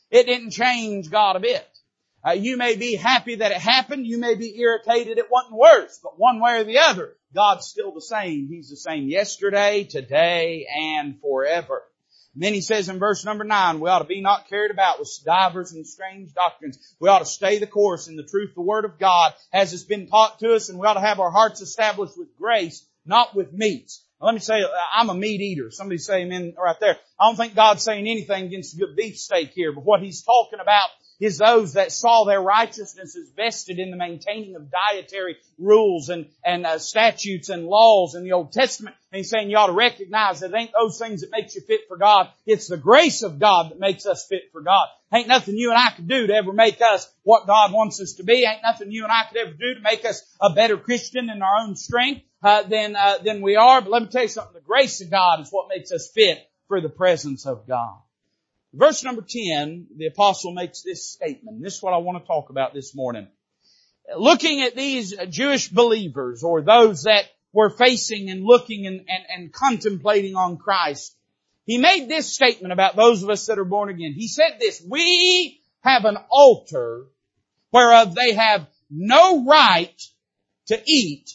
It 0.09 0.25
didn't 0.25 0.51
change 0.51 1.09
God 1.09 1.35
a 1.35 1.39
bit. 1.39 1.67
Uh, 2.23 2.31
you 2.31 2.57
may 2.57 2.75
be 2.75 2.95
happy 2.95 3.35
that 3.35 3.51
it 3.51 3.57
happened. 3.57 4.05
You 4.05 4.19
may 4.19 4.35
be 4.35 4.59
irritated 4.59 5.17
it 5.17 5.31
wasn't 5.31 5.55
worse. 5.55 5.99
But 6.03 6.19
one 6.19 6.39
way 6.39 6.59
or 6.59 6.63
the 6.63 6.79
other, 6.79 7.15
God's 7.33 7.65
still 7.65 7.93
the 7.93 8.01
same. 8.01 8.47
He's 8.47 8.69
the 8.69 8.75
same 8.75 9.07
yesterday, 9.07 9.85
today, 9.85 10.67
and 10.71 11.19
forever. 11.19 11.81
And 12.35 12.44
then 12.44 12.53
he 12.53 12.61
says 12.61 12.87
in 12.89 12.99
verse 12.99 13.25
number 13.25 13.44
nine, 13.44 13.79
we 13.79 13.89
ought 13.89 13.99
to 13.99 14.05
be 14.05 14.21
not 14.21 14.47
carried 14.47 14.71
about 14.71 14.99
with 14.99 15.09
divers 15.25 15.73
and 15.73 15.85
strange 15.87 16.33
doctrines. 16.33 16.77
We 16.99 17.09
ought 17.09 17.19
to 17.19 17.25
stay 17.25 17.57
the 17.57 17.67
course 17.67 18.07
in 18.07 18.15
the 18.15 18.23
truth 18.23 18.53
the 18.53 18.61
Word 18.61 18.85
of 18.85 18.99
God 18.99 19.33
as 19.51 19.73
it's 19.73 19.83
been 19.83 20.07
taught 20.07 20.39
to 20.39 20.53
us, 20.53 20.69
and 20.69 20.77
we 20.77 20.87
ought 20.87 20.94
to 20.94 21.01
have 21.01 21.19
our 21.19 21.31
hearts 21.31 21.61
established 21.61 22.17
with 22.17 22.37
grace, 22.37 22.85
not 23.05 23.35
with 23.35 23.51
meats. 23.51 24.05
Let 24.21 24.33
me 24.33 24.39
say, 24.39 24.63
I'm 24.94 25.09
a 25.09 25.15
meat 25.15 25.41
eater. 25.41 25.71
Somebody 25.71 25.97
say 25.97 26.21
amen 26.21 26.53
right 26.57 26.79
there. 26.79 26.97
I 27.19 27.27
don't 27.27 27.35
think 27.35 27.56
God's 27.56 27.83
saying 27.83 28.07
anything 28.07 28.45
against 28.45 28.75
a 28.75 28.77
good 28.77 28.95
beef 28.95 29.18
steak 29.18 29.51
here, 29.53 29.71
but 29.73 29.83
what 29.83 30.01
He's 30.01 30.23
talking 30.23 30.59
about 30.59 30.89
is 31.21 31.38
those 31.38 31.73
that 31.73 31.91
saw 31.91 32.25
their 32.25 32.41
righteousness 32.41 33.15
as 33.15 33.29
vested 33.35 33.77
in 33.77 33.91
the 33.91 33.97
maintaining 33.97 34.56
of 34.56 34.71
dietary 34.71 35.38
rules 35.59 36.09
and, 36.09 36.25
and 36.44 36.65
uh, 36.65 36.79
statutes 36.79 37.50
and 37.50 37.68
laws 37.68 38.15
in 38.15 38.23
the 38.23 38.31
Old 38.31 38.51
Testament. 38.51 38.95
And 39.12 39.19
he's 39.19 39.29
saying 39.29 39.51
you 39.51 39.57
ought 39.57 39.68
to 39.68 39.73
recognize 39.73 40.39
that 40.39 40.51
it 40.51 40.57
ain't 40.57 40.71
those 40.77 40.97
things 40.97 41.21
that 41.21 41.29
makes 41.31 41.53
you 41.53 41.62
fit 41.62 41.81
for 41.88 41.95
God. 41.95 42.29
It's 42.47 42.68
the 42.68 42.77
grace 42.77 43.21
of 43.21 43.39
God 43.39 43.69
that 43.69 43.79
makes 43.79 44.07
us 44.07 44.25
fit 44.27 44.50
for 44.51 44.62
God. 44.62 44.88
Ain't 45.13 45.27
nothing 45.27 45.57
you 45.57 45.69
and 45.69 45.79
I 45.79 45.91
could 45.95 46.07
do 46.07 46.25
to 46.25 46.33
ever 46.33 46.53
make 46.53 46.81
us 46.81 47.07
what 47.21 47.45
God 47.45 47.71
wants 47.71 48.01
us 48.01 48.13
to 48.13 48.23
be. 48.23 48.44
Ain't 48.44 48.63
nothing 48.63 48.91
you 48.91 49.03
and 49.03 49.12
I 49.12 49.27
could 49.29 49.38
ever 49.38 49.53
do 49.53 49.75
to 49.75 49.81
make 49.81 50.06
us 50.06 50.23
a 50.41 50.53
better 50.53 50.77
Christian 50.77 51.29
in 51.29 51.44
our 51.44 51.59
own 51.59 51.75
strength 51.75 52.21
uh, 52.41 52.63
than 52.63 52.95
uh, 52.95 53.18
than 53.23 53.41
we 53.41 53.57
are. 53.57 53.81
But 53.81 53.91
let 53.91 54.01
me 54.03 54.07
tell 54.07 54.23
you 54.23 54.27
something: 54.27 54.53
the 54.53 54.62
grace 54.62 55.01
of 55.01 55.12
God 55.12 55.41
is 55.41 55.50
what 55.51 55.68
makes 55.69 55.91
us 55.91 56.09
fit 56.12 56.39
for 56.68 56.81
the 56.81 56.89
presence 56.89 57.45
of 57.45 57.68
God. 57.68 58.00
Verse 58.73 59.03
number 59.03 59.21
10, 59.21 59.88
the 59.97 60.07
apostle 60.07 60.53
makes 60.53 60.81
this 60.81 61.09
statement. 61.09 61.62
This 61.62 61.75
is 61.75 61.83
what 61.83 61.94
I 61.94 61.97
want 61.97 62.23
to 62.23 62.27
talk 62.27 62.50
about 62.50 62.73
this 62.73 62.95
morning. 62.95 63.27
Looking 64.18 64.62
at 64.62 64.75
these 64.75 65.13
Jewish 65.29 65.68
believers 65.68 66.44
or 66.44 66.62
those 66.62 67.03
that 67.03 67.25
were 67.53 67.69
facing 67.69 68.29
and 68.29 68.45
looking 68.45 68.88
and, 68.88 69.01
and, 69.07 69.25
and 69.29 69.53
contemplating 69.53 70.35
on 70.35 70.57
Christ, 70.57 71.15
he 71.65 71.77
made 71.77 72.07
this 72.07 72.33
statement 72.33 72.71
about 72.71 72.95
those 72.95 73.23
of 73.23 73.29
us 73.29 73.45
that 73.47 73.59
are 73.59 73.65
born 73.65 73.89
again. 73.89 74.13
He 74.15 74.27
said 74.27 74.57
this, 74.59 74.81
we 74.88 75.59
have 75.81 76.06
an 76.06 76.18
altar 76.29 77.07
whereof 77.71 78.15
they 78.15 78.33
have 78.33 78.68
no 78.89 79.45
right 79.45 80.01
to 80.68 80.81
eat 80.85 81.29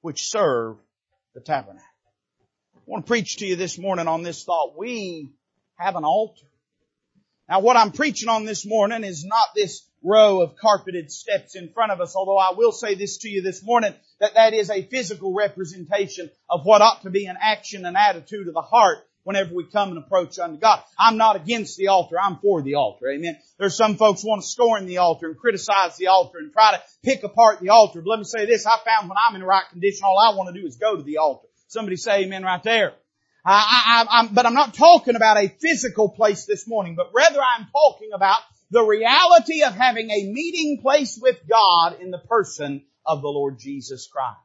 which 0.00 0.28
serve 0.28 0.76
the 1.34 1.40
tabernacle. 1.40 1.84
I 2.76 2.80
want 2.86 3.06
to 3.06 3.08
preach 3.08 3.36
to 3.36 3.46
you 3.46 3.56
this 3.56 3.78
morning 3.78 4.08
on 4.08 4.22
this 4.22 4.44
thought. 4.44 4.76
We 4.76 5.32
have 5.76 5.96
an 5.96 6.04
altar. 6.04 6.47
Now 7.48 7.60
what 7.60 7.76
I'm 7.76 7.92
preaching 7.92 8.28
on 8.28 8.44
this 8.44 8.66
morning 8.66 9.04
is 9.04 9.24
not 9.24 9.54
this 9.54 9.86
row 10.02 10.42
of 10.42 10.56
carpeted 10.56 11.10
steps 11.10 11.56
in 11.56 11.72
front 11.72 11.92
of 11.92 12.00
us, 12.00 12.14
although 12.14 12.38
I 12.38 12.52
will 12.54 12.72
say 12.72 12.94
this 12.94 13.18
to 13.18 13.28
you 13.28 13.42
this 13.42 13.64
morning, 13.64 13.94
that 14.20 14.34
that 14.34 14.52
is 14.52 14.70
a 14.70 14.82
physical 14.82 15.32
representation 15.32 16.30
of 16.48 16.64
what 16.64 16.82
ought 16.82 17.02
to 17.02 17.10
be 17.10 17.26
an 17.26 17.38
action 17.40 17.86
and 17.86 17.96
attitude 17.96 18.48
of 18.48 18.54
the 18.54 18.60
heart 18.62 18.98
whenever 19.24 19.54
we 19.54 19.64
come 19.64 19.90
and 19.90 19.98
approach 19.98 20.38
unto 20.38 20.58
God. 20.58 20.82
I'm 20.98 21.16
not 21.16 21.36
against 21.36 21.76
the 21.78 21.88
altar. 21.88 22.16
I'm 22.20 22.36
for 22.36 22.62
the 22.62 22.74
altar. 22.74 23.08
Amen. 23.10 23.38
There's 23.58 23.76
some 23.76 23.96
folks 23.96 24.24
want 24.24 24.42
to 24.42 24.48
scorn 24.48 24.86
the 24.86 24.98
altar 24.98 25.26
and 25.28 25.38
criticize 25.38 25.96
the 25.96 26.06
altar 26.06 26.38
and 26.38 26.52
try 26.52 26.72
to 26.72 26.82
pick 27.02 27.22
apart 27.22 27.60
the 27.60 27.70
altar. 27.70 28.00
But 28.02 28.10
let 28.10 28.18
me 28.18 28.24
say 28.24 28.46
this. 28.46 28.66
I 28.66 28.78
found 28.84 29.08
when 29.08 29.18
I'm 29.18 29.34
in 29.34 29.40
the 29.40 29.46
right 29.46 29.68
condition, 29.70 30.04
all 30.04 30.18
I 30.18 30.36
want 30.36 30.54
to 30.54 30.60
do 30.60 30.66
is 30.66 30.76
go 30.76 30.96
to 30.96 31.02
the 31.02 31.18
altar. 31.18 31.48
Somebody 31.66 31.96
say 31.96 32.24
amen 32.24 32.42
right 32.42 32.62
there. 32.62 32.94
I, 33.50 34.04
I, 34.10 34.18
I'm, 34.18 34.34
but 34.34 34.44
I'm 34.44 34.54
not 34.54 34.74
talking 34.74 35.16
about 35.16 35.38
a 35.38 35.48
physical 35.48 36.10
place 36.10 36.44
this 36.44 36.68
morning, 36.68 36.96
but 36.96 37.12
rather 37.14 37.40
I'm 37.40 37.66
talking 37.72 38.10
about 38.14 38.40
the 38.70 38.82
reality 38.82 39.62
of 39.62 39.74
having 39.74 40.10
a 40.10 40.30
meeting 40.30 40.80
place 40.82 41.18
with 41.20 41.38
God 41.48 41.98
in 42.00 42.10
the 42.10 42.18
person 42.18 42.84
of 43.06 43.22
the 43.22 43.28
Lord 43.28 43.58
Jesus 43.58 44.06
Christ. 44.06 44.36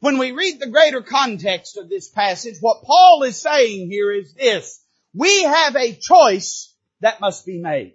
When 0.00 0.16
we 0.16 0.32
read 0.32 0.60
the 0.60 0.70
greater 0.70 1.02
context 1.02 1.76
of 1.76 1.90
this 1.90 2.08
passage, 2.08 2.56
what 2.60 2.84
Paul 2.84 3.22
is 3.24 3.36
saying 3.36 3.90
here 3.90 4.10
is 4.12 4.32
this. 4.32 4.82
We 5.12 5.42
have 5.42 5.76
a 5.76 5.92
choice 5.92 6.74
that 7.00 7.20
must 7.20 7.44
be 7.44 7.60
made. 7.60 7.94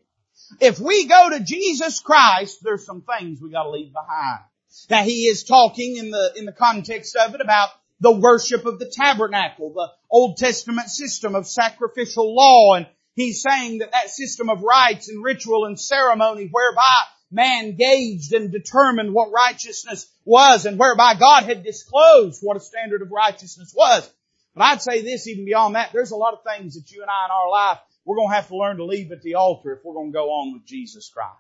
If 0.60 0.79
we 0.79 1.07
go 1.07 1.31
to 1.31 1.39
Jesus 1.39 2.00
Christ, 2.00 2.60
there's 2.62 2.86
some 2.86 3.01
things 3.01 3.41
we 3.41 3.50
gotta 3.50 3.72
leave 3.72 3.91
behind. 3.91 4.41
Now 4.89 5.03
he 5.03 5.24
is 5.24 5.43
talking 5.43 5.98
in 5.98 6.12
the, 6.12 6.33
in 6.36 6.45
the 6.45 6.51
context 6.51 7.15
of 7.15 7.33
it 7.33 7.41
about 7.41 7.69
the 8.03 8.12
worship 8.12 8.65
of 8.65 8.79
the 8.79 8.91
tabernacle, 8.91 9.72
the 9.74 9.89
Old 10.12 10.36
Testament 10.36 10.89
system 10.89 11.36
of 11.36 11.48
sacrificial 11.48 12.36
law. 12.36 12.74
And 12.75 12.86
he's 13.15 13.41
saying 13.41 13.77
that 13.77 13.93
that 13.93 14.10
system 14.10 14.50
of 14.50 14.62
rites 14.62 15.07
and 15.07 15.24
ritual 15.24 15.65
and 15.65 15.79
ceremony 15.79 16.50
whereby 16.51 17.00
man 17.31 17.77
gauged 17.77 18.33
and 18.33 18.51
determined 18.51 19.13
what 19.13 19.31
righteousness 19.31 20.12
was 20.25 20.65
and 20.65 20.77
whereby 20.77 21.15
God 21.15 21.43
had 21.43 21.63
disclosed 21.63 22.41
what 22.43 22.57
a 22.57 22.60
standard 22.60 23.01
of 23.01 23.10
righteousness 23.10 23.74
was. 23.74 24.12
But 24.53 24.63
I'd 24.63 24.81
say 24.81 25.01
this 25.01 25.25
even 25.27 25.45
beyond 25.45 25.75
that, 25.75 25.91
there's 25.93 26.12
a 26.12 26.17
lot 26.17 26.33
of 26.33 26.43
things 26.43 26.75
that 26.75 26.91
you 26.91 27.03
and 27.03 27.10
I 27.10 27.25
in 27.25 27.31
our 27.31 27.50
life, 27.50 27.79
we're 28.03 28.17
going 28.17 28.29
to 28.29 28.36
have 28.36 28.50
to 28.50 28.57
learn 28.57 28.77
to 28.77 28.86
leave 28.86 29.13
at 29.13 29.22
the 29.22 29.36
altar 29.36 29.72
if 29.72 29.79
we're 29.86 29.93
going 29.93 30.12
to 30.12 30.13
go 30.13 30.29
on 30.29 30.51
with 30.51 30.65
Jesus 30.65 31.10
Christ. 31.10 31.38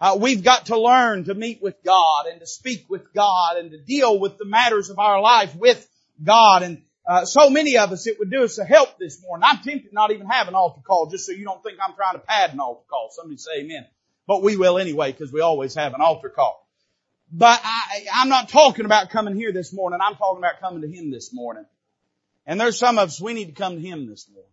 Uh, 0.00 0.18
we've 0.20 0.42
got 0.42 0.66
to 0.66 0.78
learn 0.78 1.24
to 1.24 1.34
meet 1.34 1.62
with 1.62 1.76
God 1.84 2.26
and 2.26 2.40
to 2.40 2.46
speak 2.46 2.86
with 2.88 3.12
God 3.14 3.56
and 3.56 3.70
to 3.70 3.78
deal 3.78 4.18
with 4.18 4.38
the 4.38 4.44
matters 4.44 4.90
of 4.90 4.98
our 4.98 5.20
life 5.20 5.54
with 5.54 5.88
God. 6.22 6.62
And 6.62 6.82
uh, 7.06 7.24
so 7.24 7.50
many 7.50 7.78
of 7.78 7.92
us, 7.92 8.06
it 8.06 8.18
would 8.18 8.30
do 8.30 8.44
us 8.44 8.58
a 8.58 8.64
help 8.64 8.98
this 8.98 9.22
morning. 9.22 9.44
I'm 9.46 9.58
tempted 9.58 9.92
not 9.92 10.10
even 10.10 10.26
have 10.26 10.48
an 10.48 10.54
altar 10.54 10.80
call 10.86 11.06
just 11.06 11.26
so 11.26 11.32
you 11.32 11.44
don't 11.44 11.62
think 11.62 11.78
I'm 11.84 11.94
trying 11.94 12.14
to 12.14 12.18
pad 12.18 12.52
an 12.52 12.60
altar 12.60 12.84
call. 12.88 13.10
Somebody 13.12 13.36
say 13.36 13.60
amen. 13.60 13.86
But 14.26 14.42
we 14.42 14.56
will 14.56 14.78
anyway 14.78 15.12
because 15.12 15.32
we 15.32 15.40
always 15.40 15.74
have 15.74 15.94
an 15.94 16.00
altar 16.00 16.28
call. 16.28 16.66
But 17.30 17.60
I, 17.62 18.06
I'm 18.14 18.28
not 18.28 18.48
talking 18.48 18.84
about 18.84 19.10
coming 19.10 19.34
here 19.34 19.52
this 19.52 19.72
morning. 19.72 20.00
I'm 20.02 20.16
talking 20.16 20.38
about 20.38 20.60
coming 20.60 20.82
to 20.82 20.88
Him 20.88 21.10
this 21.10 21.32
morning. 21.32 21.64
And 22.46 22.60
there's 22.60 22.78
some 22.78 22.98
of 22.98 23.08
us, 23.08 23.20
we 23.20 23.34
need 23.34 23.46
to 23.46 23.52
come 23.52 23.76
to 23.76 23.80
Him 23.80 24.06
this 24.08 24.28
morning. 24.30 24.50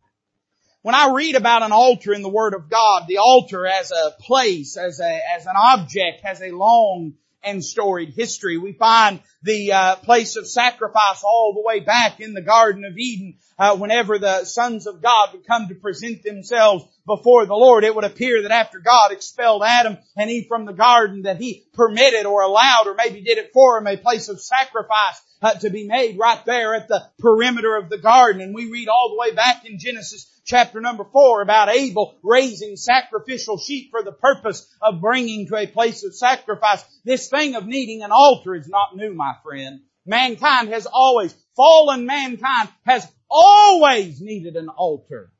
When 0.84 0.96
I 0.96 1.12
read 1.14 1.36
about 1.36 1.62
an 1.62 1.72
altar 1.72 2.12
in 2.12 2.24
the 2.24 2.30
Word 2.30 2.56
of 2.56 2.68
God, 2.68 3.04
the 3.08 3.20
altar 3.20 3.68
as 3.68 3.92
a 3.92 4.12
place, 4.20 4.78
as 4.78 5.00
a, 5.00 5.20
as 5.38 5.46
an 5.46 5.54
object, 5.56 6.22
has 6.24 6.42
a 6.42 6.50
long 6.50 7.14
and 7.44 7.64
storied 7.64 8.14
history. 8.16 8.58
We 8.58 8.74
find 8.74 9.20
the 9.44 9.74
uh, 9.74 9.96
place 9.98 10.38
of 10.38 10.48
sacrifice 10.48 11.24
all 11.24 11.54
the 11.54 11.62
way 11.62 11.82
back 11.82 12.20
in 12.20 12.34
the 12.34 12.42
Garden 12.42 12.84
of 12.84 12.98
Eden. 12.98 13.38
Uh, 13.60 13.78
whenever 13.78 14.18
the 14.18 14.44
sons 14.46 14.88
of 14.88 15.04
God 15.04 15.34
would 15.34 15.46
come 15.46 15.68
to 15.68 15.76
present 15.76 16.24
themselves 16.24 16.84
before 17.06 17.46
the 17.46 17.56
Lord, 17.56 17.84
it 17.84 17.96
would 17.96 18.04
appear 18.04 18.44
that 18.44 18.52
after 18.52 18.80
God 18.80 19.12
expelled 19.12 19.64
Adam 19.66 19.98
and 20.16 20.30
Eve 20.30 20.46
from 20.48 20.66
the 20.66 20.74
garden, 20.74 21.24
that 21.24 21.38
He 21.38 21.66
permitted 21.74 22.26
or 22.26 22.42
allowed 22.42 22.88
or 22.88 22.96
maybe 22.96 23.22
did 23.22 23.38
it 23.38 23.52
for 23.54 23.78
him 23.78 23.88
a 23.88 23.98
place 23.98 24.30
of 24.30 24.42
sacrifice 24.42 25.22
uh, 25.42 25.54
to 25.56 25.70
be 25.70 25.88
made 25.88 26.18
right 26.18 26.44
there 26.46 26.76
at 26.76 26.88
the 26.88 27.04
perimeter 27.20 27.76
of 27.76 27.90
the 27.90 27.98
garden. 27.98 28.42
And 28.42 28.54
we 28.54 28.70
read 28.70 28.88
all 28.88 29.10
the 29.10 29.20
way 29.20 29.36
back 29.36 29.66
in 29.66 29.80
Genesis 29.80 30.28
chapter 30.46 30.82
number 30.82 31.06
four 31.12 31.42
about 31.42 31.70
Abel 31.70 32.20
raising 32.24 32.76
sacrificial 32.76 33.58
sheep 33.58 33.90
for 33.92 34.04
the 34.04 34.12
purpose 34.12 34.68
of 34.82 35.02
bringing 35.02 35.48
to 35.48 35.56
a 35.56 35.68
place 35.68 36.04
of 36.04 36.16
sacrifice. 36.16 36.84
This 37.04 37.30
thing 37.30 37.56
of 37.56 37.66
needing 37.66 38.04
an 38.04 38.12
altar 38.12 38.56
is 38.56 38.68
not 38.68 38.96
new, 38.96 39.14
my 39.14 39.34
friend. 39.44 39.82
Mankind 40.06 40.70
has 40.70 40.88
always, 40.92 41.34
fallen 41.56 42.06
mankind 42.06 42.70
has 42.86 43.08
always 43.30 44.20
needed 44.20 44.56
an 44.56 44.70
altar 44.70 45.32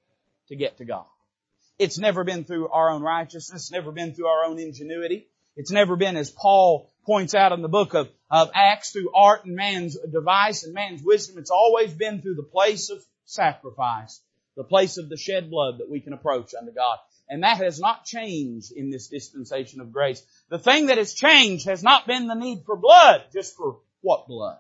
to 0.48 0.56
get 0.56 0.78
to 0.78 0.86
God. 0.86 1.06
It's 1.82 1.98
never 1.98 2.24
been 2.24 2.44
through 2.44 2.70
our 2.70 2.92
own 2.92 3.02
righteousness, 3.02 3.72
never 3.72 3.92
been 3.92 4.14
through 4.14 4.28
our 4.28 4.46
own 4.46 4.60
ingenuity. 4.60 5.28
It's 5.56 5.72
never 5.72 5.96
been, 5.96 6.16
as 6.16 6.30
Paul 6.30 6.90
points 7.06 7.34
out 7.34 7.52
in 7.52 7.62
the 7.62 7.68
book 7.68 7.94
of, 7.94 8.10
of 8.30 8.52
Acts, 8.54 8.92
through 8.92 9.12
art 9.14 9.46
and 9.46 9.56
man's 9.56 9.98
device 10.12 10.64
and 10.64 10.74
man's 10.74 11.02
wisdom. 11.04 11.38
It's 11.38 11.52
always 11.52 11.94
been 11.94 12.22
through 12.22 12.36
the 12.36 12.44
place 12.44 12.90
of 12.90 13.04
sacrifice 13.26 14.22
the 14.56 14.64
place 14.64 14.98
of 14.98 15.10
the 15.10 15.18
shed 15.18 15.50
blood 15.50 15.80
that 15.80 15.90
we 15.90 16.00
can 16.00 16.14
approach 16.14 16.54
unto 16.54 16.72
God. 16.72 16.98
And 17.30 17.44
that 17.44 17.58
has 17.58 17.80
not 17.80 18.06
changed 18.06 18.72
in 18.72 18.90
this 18.90 19.08
dispensation 19.08 19.80
of 19.80 19.92
grace. 19.92 20.22
The 20.50 20.60
thing 20.60 20.88
that 20.88 20.98
has 20.98 21.14
changed 21.14 21.66
has 21.68 21.82
not 21.82 22.06
been 22.06 22.28
the 22.28 22.36
need 22.36 22.64
for 22.66 22.76
blood, 22.76 23.24
just 23.32 23.56
for 23.56 23.80
what 24.02 24.28
blood? 24.28 24.58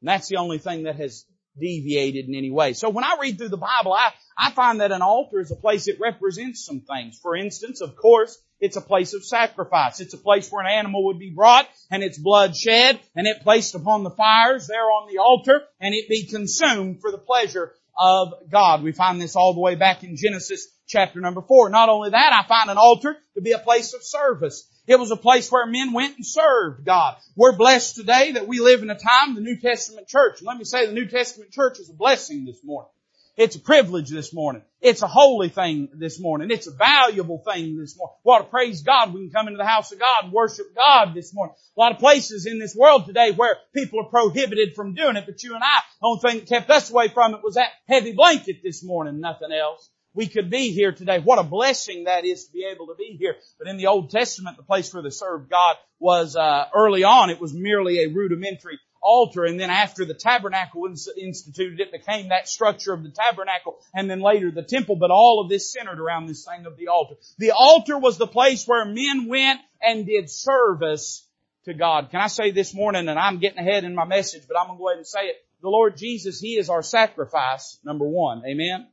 And 0.00 0.08
that's 0.08 0.28
the 0.28 0.36
only 0.36 0.58
thing 0.58 0.84
that 0.84 0.96
has 0.96 1.24
deviated 1.58 2.28
in 2.28 2.34
any 2.34 2.50
way. 2.50 2.72
So 2.72 2.90
when 2.90 3.04
I 3.04 3.16
read 3.20 3.38
through 3.38 3.48
the 3.48 3.56
Bible, 3.56 3.92
I, 3.92 4.10
I 4.36 4.50
find 4.50 4.80
that 4.80 4.92
an 4.92 5.02
altar 5.02 5.40
is 5.40 5.50
a 5.50 5.56
place 5.56 5.86
that 5.86 6.00
represents 6.00 6.64
some 6.64 6.80
things. 6.80 7.18
For 7.20 7.36
instance, 7.36 7.80
of 7.80 7.96
course, 7.96 8.40
it's 8.60 8.76
a 8.76 8.82
place 8.82 9.14
of 9.14 9.24
sacrifice. 9.24 10.00
It's 10.00 10.14
a 10.14 10.18
place 10.18 10.50
where 10.50 10.64
an 10.64 10.70
animal 10.70 11.06
would 11.06 11.18
be 11.18 11.30
brought 11.30 11.68
and 11.90 12.02
its 12.02 12.18
blood 12.18 12.54
shed 12.54 13.00
and 13.16 13.26
it 13.26 13.42
placed 13.42 13.74
upon 13.74 14.04
the 14.04 14.10
fires 14.10 14.66
there 14.66 14.84
on 14.84 15.10
the 15.10 15.18
altar 15.18 15.62
and 15.80 15.94
it 15.94 16.08
be 16.08 16.26
consumed 16.26 17.00
for 17.00 17.10
the 17.10 17.18
pleasure 17.18 17.72
of 17.98 18.32
God. 18.50 18.82
We 18.82 18.92
find 18.92 19.20
this 19.20 19.36
all 19.36 19.54
the 19.54 19.60
way 19.60 19.74
back 19.74 20.04
in 20.04 20.16
Genesis 20.16 20.68
chapter 20.86 21.20
number 21.20 21.42
four. 21.42 21.70
Not 21.70 21.88
only 21.88 22.10
that, 22.10 22.32
I 22.32 22.46
find 22.46 22.70
an 22.70 22.78
altar 22.78 23.16
to 23.34 23.40
be 23.40 23.52
a 23.52 23.58
place 23.58 23.94
of 23.94 24.02
service. 24.02 24.68
It 24.90 24.98
was 24.98 25.12
a 25.12 25.16
place 25.16 25.52
where 25.52 25.66
men 25.66 25.92
went 25.92 26.16
and 26.16 26.26
served 26.26 26.84
God. 26.84 27.16
We're 27.36 27.56
blessed 27.56 27.94
today 27.94 28.32
that 28.32 28.48
we 28.48 28.58
live 28.58 28.82
in 28.82 28.90
a 28.90 28.98
time, 28.98 29.36
the 29.36 29.40
New 29.40 29.56
Testament 29.56 30.08
church. 30.08 30.42
Let 30.42 30.56
me 30.56 30.64
say 30.64 30.84
the 30.84 30.92
New 30.92 31.06
Testament 31.06 31.52
church 31.52 31.78
is 31.78 31.88
a 31.90 31.92
blessing 31.92 32.44
this 32.44 32.58
morning. 32.64 32.90
It's 33.36 33.54
a 33.54 33.60
privilege 33.60 34.10
this 34.10 34.34
morning. 34.34 34.62
It's 34.80 35.02
a 35.02 35.06
holy 35.06 35.48
thing 35.48 35.90
this 35.94 36.18
morning. 36.18 36.50
It's 36.50 36.66
a 36.66 36.72
valuable 36.72 37.38
thing 37.38 37.78
this 37.78 37.96
morning. 37.96 38.16
We 38.24 38.32
ought 38.32 38.38
to 38.38 38.44
praise 38.50 38.82
God. 38.82 39.14
We 39.14 39.20
can 39.20 39.30
come 39.30 39.46
into 39.46 39.58
the 39.58 39.64
house 39.64 39.92
of 39.92 40.00
God 40.00 40.24
and 40.24 40.32
worship 40.32 40.74
God 40.74 41.14
this 41.14 41.32
morning. 41.32 41.54
A 41.76 41.80
lot 41.80 41.92
of 41.92 41.98
places 41.98 42.46
in 42.46 42.58
this 42.58 42.74
world 42.74 43.06
today 43.06 43.30
where 43.30 43.58
people 43.72 44.00
are 44.00 44.10
prohibited 44.10 44.74
from 44.74 44.94
doing 44.94 45.14
it, 45.14 45.24
but 45.24 45.40
you 45.44 45.54
and 45.54 45.62
I, 45.62 45.82
the 46.00 46.06
only 46.08 46.20
thing 46.20 46.40
that 46.40 46.48
kept 46.48 46.68
us 46.68 46.90
away 46.90 47.06
from 47.06 47.34
it 47.34 47.42
was 47.44 47.54
that 47.54 47.70
heavy 47.86 48.12
blanket 48.12 48.56
this 48.64 48.82
morning, 48.82 49.20
nothing 49.20 49.52
else. 49.52 49.88
We 50.14 50.26
could 50.26 50.50
be 50.50 50.72
here 50.72 50.92
today. 50.92 51.20
What 51.20 51.38
a 51.38 51.44
blessing 51.44 52.04
that 52.04 52.24
is 52.24 52.46
to 52.46 52.52
be 52.52 52.66
able 52.70 52.88
to 52.88 52.94
be 52.94 53.16
here. 53.18 53.36
But 53.58 53.68
in 53.68 53.76
the 53.76 53.86
Old 53.86 54.10
Testament, 54.10 54.56
the 54.56 54.62
place 54.62 54.92
where 54.92 55.02
they 55.02 55.10
served 55.10 55.50
God 55.50 55.76
was 55.98 56.36
uh, 56.36 56.66
early 56.74 57.04
on. 57.04 57.30
It 57.30 57.40
was 57.40 57.54
merely 57.54 58.02
a 58.02 58.08
rudimentary 58.08 58.78
altar 59.02 59.44
and 59.44 59.58
then 59.58 59.70
after 59.70 60.04
the 60.04 60.14
tabernacle 60.14 60.82
was 60.82 61.10
instituted, 61.16 61.80
it 61.80 61.92
became 61.92 62.28
that 62.28 62.48
structure 62.48 62.92
of 62.92 63.02
the 63.02 63.10
tabernacle 63.10 63.78
and 63.94 64.10
then 64.10 64.20
later 64.20 64.50
the 64.50 64.62
temple, 64.62 64.96
but 64.96 65.10
all 65.10 65.40
of 65.40 65.48
this 65.48 65.72
centered 65.72 66.00
around 66.00 66.26
this 66.26 66.44
thing 66.44 66.66
of 66.66 66.76
the 66.76 66.88
altar. 66.88 67.14
The 67.38 67.52
altar 67.52 67.98
was 67.98 68.18
the 68.18 68.26
place 68.26 68.66
where 68.66 68.84
men 68.84 69.26
went 69.28 69.60
and 69.80 70.06
did 70.06 70.28
service 70.28 71.26
to 71.64 71.74
God. 71.74 72.10
Can 72.10 72.20
I 72.20 72.26
say 72.26 72.50
this 72.50 72.74
morning, 72.74 73.08
and 73.08 73.18
I'm 73.18 73.38
getting 73.38 73.58
ahead 73.58 73.84
in 73.84 73.94
my 73.94 74.04
message, 74.04 74.42
but 74.48 74.58
I'm 74.58 74.66
going 74.66 74.78
to 74.78 74.80
go 74.80 74.88
ahead 74.88 74.98
and 74.98 75.06
say 75.06 75.26
it. 75.26 75.36
The 75.62 75.68
Lord 75.68 75.96
Jesus, 75.96 76.40
He 76.40 76.56
is 76.56 76.70
our 76.70 76.82
sacrifice, 76.82 77.78
number 77.84 78.06
one. 78.06 78.42
Amen? 78.46 78.86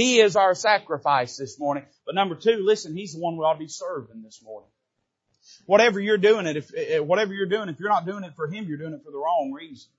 He 0.00 0.18
is 0.18 0.34
our 0.34 0.54
sacrifice 0.54 1.36
this 1.36 1.60
morning. 1.60 1.84
But 2.06 2.14
number 2.14 2.34
two, 2.34 2.62
listen, 2.64 2.96
He's 2.96 3.12
the 3.12 3.20
one 3.20 3.36
we 3.36 3.44
ought 3.44 3.52
to 3.52 3.58
be 3.58 3.68
serving 3.68 4.22
this 4.22 4.40
morning. 4.42 4.70
Whatever 5.66 6.00
you're 6.00 6.16
doing 6.16 6.46
it, 6.46 6.56
if, 6.56 6.70
eh, 6.74 7.00
whatever 7.00 7.34
you're 7.34 7.44
doing, 7.44 7.68
if 7.68 7.78
you're 7.78 7.90
not 7.90 8.06
doing 8.06 8.24
it 8.24 8.32
for 8.34 8.46
Him, 8.46 8.64
you're 8.64 8.78
doing 8.78 8.94
it 8.94 9.02
for 9.04 9.10
the 9.10 9.18
wrong 9.18 9.52
reasons. 9.52 9.90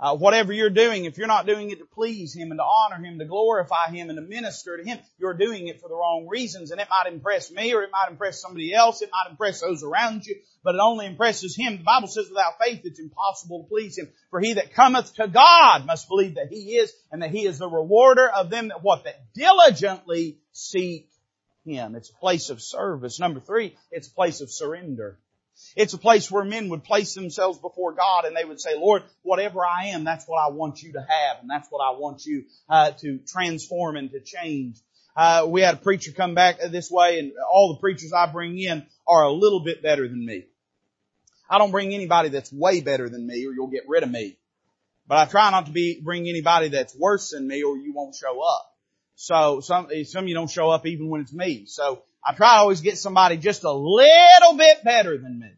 Uh, 0.00 0.16
whatever 0.16 0.50
you're 0.50 0.70
doing, 0.70 1.04
if 1.04 1.18
you're 1.18 1.26
not 1.26 1.44
doing 1.44 1.68
it 1.68 1.78
to 1.78 1.84
please 1.84 2.34
Him 2.34 2.50
and 2.50 2.58
to 2.58 2.64
honor 2.64 3.04
Him, 3.04 3.18
to 3.18 3.26
glorify 3.26 3.90
Him 3.90 4.08
and 4.08 4.16
to 4.16 4.22
minister 4.22 4.78
to 4.78 4.82
Him, 4.82 4.98
you're 5.18 5.34
doing 5.34 5.68
it 5.68 5.78
for 5.78 5.88
the 5.88 5.94
wrong 5.94 6.26
reasons. 6.26 6.70
And 6.70 6.80
it 6.80 6.88
might 6.88 7.12
impress 7.12 7.50
me 7.50 7.74
or 7.74 7.82
it 7.82 7.90
might 7.92 8.10
impress 8.10 8.40
somebody 8.40 8.72
else. 8.72 9.02
It 9.02 9.10
might 9.12 9.30
impress 9.30 9.60
those 9.60 9.82
around 9.82 10.24
you, 10.24 10.36
but 10.64 10.74
it 10.74 10.80
only 10.80 11.04
impresses 11.04 11.54
Him. 11.54 11.76
The 11.76 11.84
Bible 11.84 12.08
says 12.08 12.30
without 12.30 12.54
faith 12.58 12.80
it's 12.84 12.98
impossible 12.98 13.64
to 13.64 13.68
please 13.68 13.98
Him. 13.98 14.08
For 14.30 14.40
he 14.40 14.54
that 14.54 14.72
cometh 14.72 15.14
to 15.16 15.28
God 15.28 15.84
must 15.84 16.08
believe 16.08 16.36
that 16.36 16.48
He 16.48 16.76
is 16.76 16.92
and 17.12 17.22
that 17.22 17.30
He 17.30 17.44
is 17.44 17.58
the 17.58 17.68
rewarder 17.68 18.26
of 18.26 18.48
them 18.48 18.68
that 18.68 18.82
what? 18.82 19.04
That 19.04 19.20
diligently 19.34 20.38
seek 20.52 21.10
him. 21.64 21.94
It's 21.94 22.10
a 22.10 22.14
place 22.14 22.50
of 22.50 22.60
service. 22.60 23.20
Number 23.20 23.40
three, 23.40 23.76
it's 23.90 24.08
a 24.08 24.14
place 24.14 24.40
of 24.40 24.50
surrender. 24.50 25.18
It's 25.76 25.94
a 25.94 25.98
place 25.98 26.30
where 26.30 26.44
men 26.44 26.68
would 26.70 26.84
place 26.84 27.14
themselves 27.14 27.58
before 27.58 27.92
God 27.92 28.24
and 28.24 28.36
they 28.36 28.44
would 28.44 28.60
say, 28.60 28.76
Lord, 28.76 29.02
whatever 29.22 29.64
I 29.64 29.86
am, 29.88 30.04
that's 30.04 30.26
what 30.26 30.38
I 30.38 30.50
want 30.50 30.82
you 30.82 30.92
to 30.94 31.00
have 31.00 31.40
and 31.40 31.48
that's 31.48 31.68
what 31.70 31.80
I 31.80 31.98
want 31.98 32.26
you 32.26 32.44
uh, 32.68 32.92
to 33.00 33.18
transform 33.18 33.96
and 33.96 34.10
to 34.10 34.20
change. 34.20 34.78
Uh, 35.16 35.46
we 35.48 35.60
had 35.60 35.74
a 35.74 35.78
preacher 35.78 36.12
come 36.12 36.34
back 36.34 36.58
this 36.60 36.90
way 36.90 37.18
and 37.18 37.32
all 37.52 37.74
the 37.74 37.80
preachers 37.80 38.12
I 38.12 38.26
bring 38.26 38.58
in 38.58 38.86
are 39.06 39.24
a 39.24 39.32
little 39.32 39.60
bit 39.60 39.82
better 39.82 40.08
than 40.08 40.24
me. 40.24 40.44
I 41.48 41.58
don't 41.58 41.72
bring 41.72 41.94
anybody 41.94 42.28
that's 42.28 42.52
way 42.52 42.80
better 42.80 43.08
than 43.08 43.26
me 43.26 43.46
or 43.46 43.52
you'll 43.52 43.66
get 43.66 43.88
rid 43.88 44.02
of 44.02 44.10
me. 44.10 44.36
But 45.06 45.18
I 45.18 45.24
try 45.24 45.50
not 45.50 45.66
to 45.66 45.72
be, 45.72 46.00
bring 46.00 46.28
anybody 46.28 46.68
that's 46.68 46.94
worse 46.94 47.30
than 47.30 47.46
me 47.46 47.62
or 47.64 47.76
you 47.76 47.92
won't 47.92 48.14
show 48.14 48.40
up. 48.40 48.66
So 49.16 49.60
some, 49.60 49.88
some 50.04 50.24
of 50.24 50.28
you 50.28 50.34
don't 50.34 50.50
show 50.50 50.70
up 50.70 50.86
even 50.86 51.08
when 51.08 51.20
it's 51.20 51.32
me. 51.32 51.66
So 51.66 52.02
I 52.24 52.34
try 52.34 52.54
to 52.54 52.60
always 52.60 52.80
get 52.80 52.98
somebody 52.98 53.36
just 53.36 53.64
a 53.64 53.72
little 53.72 54.56
bit 54.56 54.84
better 54.84 55.16
than 55.16 55.38
me. 55.38 55.50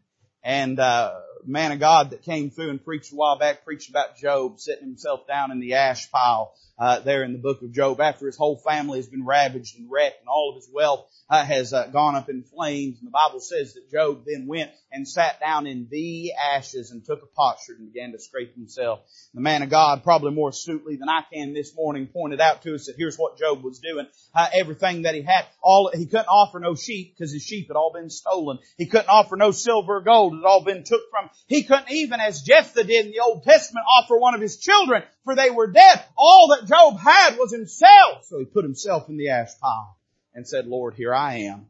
And, 0.43 0.79
uh, 0.79 1.19
man 1.45 1.71
of 1.71 1.79
God 1.79 2.11
that 2.11 2.23
came 2.23 2.49
through 2.49 2.69
and 2.69 2.83
preached 2.83 3.11
a 3.11 3.15
while 3.15 3.37
back, 3.37 3.65
preached 3.65 3.89
about 3.89 4.17
Job 4.17 4.59
sitting 4.59 4.85
himself 4.85 5.27
down 5.27 5.51
in 5.51 5.59
the 5.59 5.75
ash 5.75 6.09
pile, 6.11 6.53
uh, 6.79 6.99
there 6.99 7.23
in 7.23 7.33
the 7.33 7.39
book 7.39 7.61
of 7.61 7.71
Job 7.71 8.01
after 8.01 8.25
his 8.25 8.37
whole 8.37 8.57
family 8.57 8.99
has 8.99 9.07
been 9.07 9.25
ravaged 9.25 9.77
and 9.77 9.89
wrecked 9.91 10.21
and 10.21 10.29
all 10.29 10.49
of 10.49 10.55
his 10.55 10.69
wealth 10.73 11.05
uh, 11.29 11.43
has 11.43 11.73
uh, 11.73 11.87
gone 11.87 12.15
up 12.15 12.29
in 12.29 12.43
flames. 12.43 12.99
And 12.99 13.07
the 13.07 13.11
Bible 13.11 13.39
says 13.39 13.73
that 13.73 13.91
Job 13.91 14.23
then 14.25 14.47
went 14.47 14.71
and 14.91 15.07
sat 15.07 15.39
down 15.39 15.67
in 15.67 15.87
the 15.89 16.33
ashes 16.33 16.91
and 16.91 17.03
took 17.03 17.23
a 17.23 17.25
potsherd 17.25 17.79
and 17.79 17.91
began 17.91 18.11
to 18.11 18.19
scrape 18.19 18.55
himself. 18.55 18.99
The 19.33 19.41
man 19.41 19.63
of 19.63 19.69
God, 19.69 20.03
probably 20.03 20.31
more 20.31 20.49
astutely 20.49 20.95
than 20.95 21.09
I 21.09 21.21
can 21.31 21.53
this 21.53 21.75
morning, 21.75 22.07
pointed 22.07 22.41
out 22.41 22.61
to 22.63 22.75
us 22.75 22.87
that 22.87 22.95
here's 22.97 23.17
what 23.17 23.37
Job 23.37 23.63
was 23.63 23.79
doing. 23.79 24.07
Uh, 24.35 24.47
everything 24.53 25.03
that 25.03 25.15
he 25.15 25.21
had, 25.21 25.45
all 25.61 25.91
he 25.93 26.05
couldn't 26.05 26.27
offer 26.27 26.59
no 26.59 26.75
sheep 26.75 27.15
because 27.15 27.31
his 27.31 27.43
sheep 27.43 27.67
had 27.67 27.75
all 27.75 27.91
been 27.93 28.09
stolen. 28.09 28.59
He 28.77 28.85
couldn't 28.85 29.09
offer 29.09 29.35
no 29.35 29.51
silver 29.51 29.97
or 29.97 30.01
gold; 30.01 30.33
it 30.33 30.37
had 30.37 30.45
all 30.45 30.63
been 30.63 30.83
took 30.83 31.01
from. 31.09 31.29
He 31.47 31.63
couldn't 31.63 31.91
even, 31.91 32.19
as 32.19 32.41
Jephthah 32.41 32.83
did 32.83 33.05
in 33.05 33.11
the 33.11 33.19
Old 33.19 33.43
Testament, 33.43 33.85
offer 33.99 34.17
one 34.17 34.35
of 34.35 34.41
his 34.41 34.57
children, 34.57 35.03
for 35.23 35.35
they 35.35 35.49
were 35.49 35.67
dead. 35.67 36.03
All 36.17 36.55
that 36.55 36.67
Job 36.67 36.99
had 36.99 37.37
was 37.37 37.51
himself, 37.51 38.25
so 38.25 38.39
he 38.39 38.45
put 38.45 38.63
himself 38.63 39.09
in 39.09 39.17
the 39.17 39.29
ash 39.29 39.57
pile 39.59 39.97
and 40.33 40.47
said, 40.47 40.67
Lord, 40.67 40.95
here 40.95 41.13
I 41.13 41.35
am. 41.41 41.67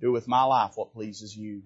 Do 0.00 0.12
with 0.12 0.28
my 0.28 0.44
life 0.44 0.72
what 0.76 0.92
pleases 0.92 1.36
you. 1.36 1.62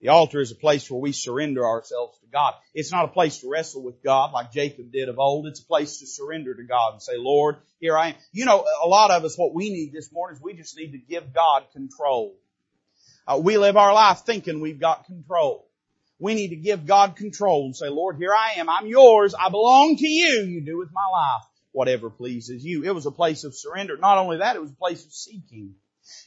The 0.00 0.08
altar 0.08 0.40
is 0.40 0.50
a 0.50 0.56
place 0.56 0.90
where 0.90 1.00
we 1.00 1.12
surrender 1.12 1.66
ourselves 1.66 2.18
to 2.20 2.26
God. 2.32 2.54
It's 2.74 2.90
not 2.90 3.04
a 3.04 3.08
place 3.08 3.38
to 3.38 3.50
wrestle 3.50 3.82
with 3.82 4.02
God 4.02 4.32
like 4.32 4.52
Jacob 4.52 4.90
did 4.92 5.10
of 5.10 5.18
old. 5.18 5.46
It's 5.46 5.60
a 5.60 5.66
place 5.66 5.98
to 5.98 6.06
surrender 6.06 6.54
to 6.54 6.62
God 6.62 6.94
and 6.94 7.02
say, 7.02 7.18
Lord, 7.18 7.56
here 7.80 7.98
I 7.98 8.08
am. 8.08 8.14
You 8.32 8.46
know, 8.46 8.64
a 8.82 8.88
lot 8.88 9.10
of 9.10 9.24
us, 9.24 9.36
what 9.36 9.54
we 9.54 9.70
need 9.70 9.92
this 9.92 10.10
morning 10.10 10.36
is 10.36 10.42
we 10.42 10.54
just 10.54 10.76
need 10.76 10.92
to 10.92 10.98
give 10.98 11.34
God 11.34 11.64
control. 11.74 12.34
Uh, 13.26 13.38
we 13.42 13.58
live 13.58 13.76
our 13.76 13.92
life 13.92 14.20
thinking 14.20 14.60
we've 14.60 14.80
got 14.80 15.04
control. 15.04 15.69
We 16.20 16.34
need 16.34 16.48
to 16.48 16.56
give 16.56 16.86
God 16.86 17.16
control 17.16 17.64
and 17.64 17.74
say, 17.74 17.88
Lord, 17.88 18.16
here 18.18 18.32
I 18.32 18.60
am. 18.60 18.68
I'm 18.68 18.86
yours. 18.86 19.34
I 19.34 19.48
belong 19.48 19.96
to 19.96 20.06
you. 20.06 20.42
You 20.42 20.60
do 20.60 20.78
with 20.78 20.92
my 20.92 21.06
life 21.12 21.42
whatever 21.72 22.10
pleases 22.10 22.64
you. 22.64 22.84
It 22.84 22.94
was 22.94 23.06
a 23.06 23.10
place 23.10 23.44
of 23.44 23.54
surrender. 23.54 23.96
Not 23.96 24.18
only 24.18 24.38
that, 24.38 24.56
it 24.56 24.62
was 24.62 24.70
a 24.70 24.76
place 24.76 25.04
of 25.04 25.12
seeking. 25.12 25.74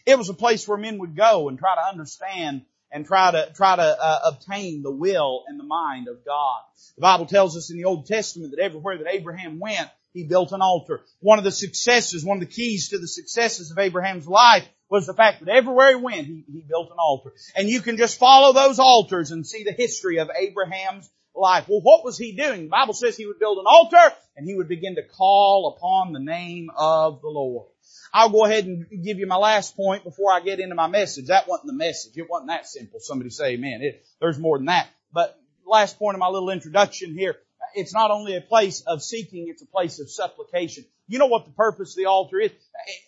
It 0.06 0.18
was 0.18 0.30
a 0.30 0.34
place 0.34 0.68
where 0.68 0.78
men 0.78 1.00
would 1.00 1.16
go 1.16 1.50
and 1.50 1.58
try 1.58 1.76
to 1.76 1.92
understand 1.92 2.64
and 2.92 3.06
try 3.06 3.32
to 3.32 3.52
try 3.54 3.76
to 3.76 3.82
uh, 3.82 4.20
obtain 4.26 4.84
the 4.84 4.92
will 4.92 5.44
and 5.48 5.60
the 5.60 5.64
mind 5.64 6.08
of 6.08 6.24
God. 6.26 6.62
The 6.96 7.02
Bible 7.02 7.26
tells 7.26 7.58
us 7.58 7.72
in 7.72 7.78
the 7.78 7.86
Old 7.86 8.06
Testament 8.06 8.54
that 8.56 8.64
everywhere 8.64 8.98
that 8.98 9.14
Abraham 9.14 9.60
went, 9.60 9.90
he 10.14 10.26
built 10.26 10.52
an 10.52 10.62
altar. 10.62 11.02
One 11.20 11.40
of 11.40 11.44
the 11.44 11.52
successes, 11.52 12.24
one 12.24 12.38
of 12.38 12.48
the 12.48 12.54
keys 12.54 12.90
to 12.90 13.00
the 13.00 13.08
successes 13.08 13.72
of 13.72 13.80
Abraham's 13.80 14.28
life 14.28 14.68
was 14.94 15.08
the 15.08 15.14
fact 15.16 15.44
that 15.44 15.50
everywhere 15.50 15.90
he 15.90 15.96
went, 15.96 16.28
he, 16.28 16.46
he 16.54 16.62
built 16.62 16.92
an 16.92 16.98
altar. 17.00 17.34
And 17.56 17.68
you 17.68 17.82
can 17.82 17.98
just 17.98 18.20
follow 18.20 18.54
those 18.54 18.78
altars 18.78 19.32
and 19.32 19.46
see 19.46 19.64
the 19.64 19.72
history 19.72 20.20
of 20.20 20.30
Abraham's 20.30 21.10
life. 21.36 21.66
Well, 21.68 21.82
what 21.82 22.06
was 22.06 22.16
he 22.16 22.36
doing? 22.36 22.66
The 22.66 22.68
Bible 22.68 22.94
says 22.94 23.18
he 23.18 23.26
would 23.26 23.40
build 23.40 23.58
an 23.58 23.66
altar 23.66 24.16
and 24.38 24.46
he 24.46 24.54
would 24.54 24.68
begin 24.68 24.94
to 24.98 25.02
call 25.02 25.76
upon 25.76 26.14
the 26.14 26.20
name 26.20 26.70
of 26.78 27.22
the 27.22 27.28
Lord. 27.28 27.70
I'll 28.14 28.30
go 28.30 28.46
ahead 28.46 28.68
and 28.68 28.86
give 29.04 29.18
you 29.18 29.26
my 29.26 29.38
last 29.38 29.76
point 29.76 30.04
before 30.04 30.32
I 30.32 30.42
get 30.42 30.60
into 30.60 30.76
my 30.76 30.88
message. 30.88 31.26
That 31.26 31.48
wasn't 31.48 31.68
the 31.68 31.74
message. 31.74 32.16
It 32.16 32.30
wasn't 32.30 32.50
that 32.50 32.68
simple. 32.68 33.00
Somebody 33.00 33.32
say 33.32 33.54
amen. 33.54 33.80
It, 33.82 34.06
there's 34.22 34.38
more 34.38 34.60
than 34.60 34.68
that. 34.68 34.90
But 35.12 35.36
last 35.66 35.98
point 35.98 36.14
of 36.14 36.20
my 36.20 36.28
little 36.28 36.52
introduction 36.52 37.18
here. 37.18 37.38
It's 37.76 37.94
not 37.94 38.12
only 38.12 38.36
a 38.36 38.42
place 38.42 38.82
of 38.82 39.02
seeking, 39.02 39.48
it's 39.50 39.62
a 39.62 39.68
place 39.68 40.00
of 40.00 40.10
supplication. 40.10 40.86
You 41.08 41.20
know 41.20 41.28
what 41.28 41.46
the 41.46 41.52
purpose 41.52 41.92
of 41.92 41.98
the 41.98 42.06
altar 42.06 42.40
is? 42.40 42.52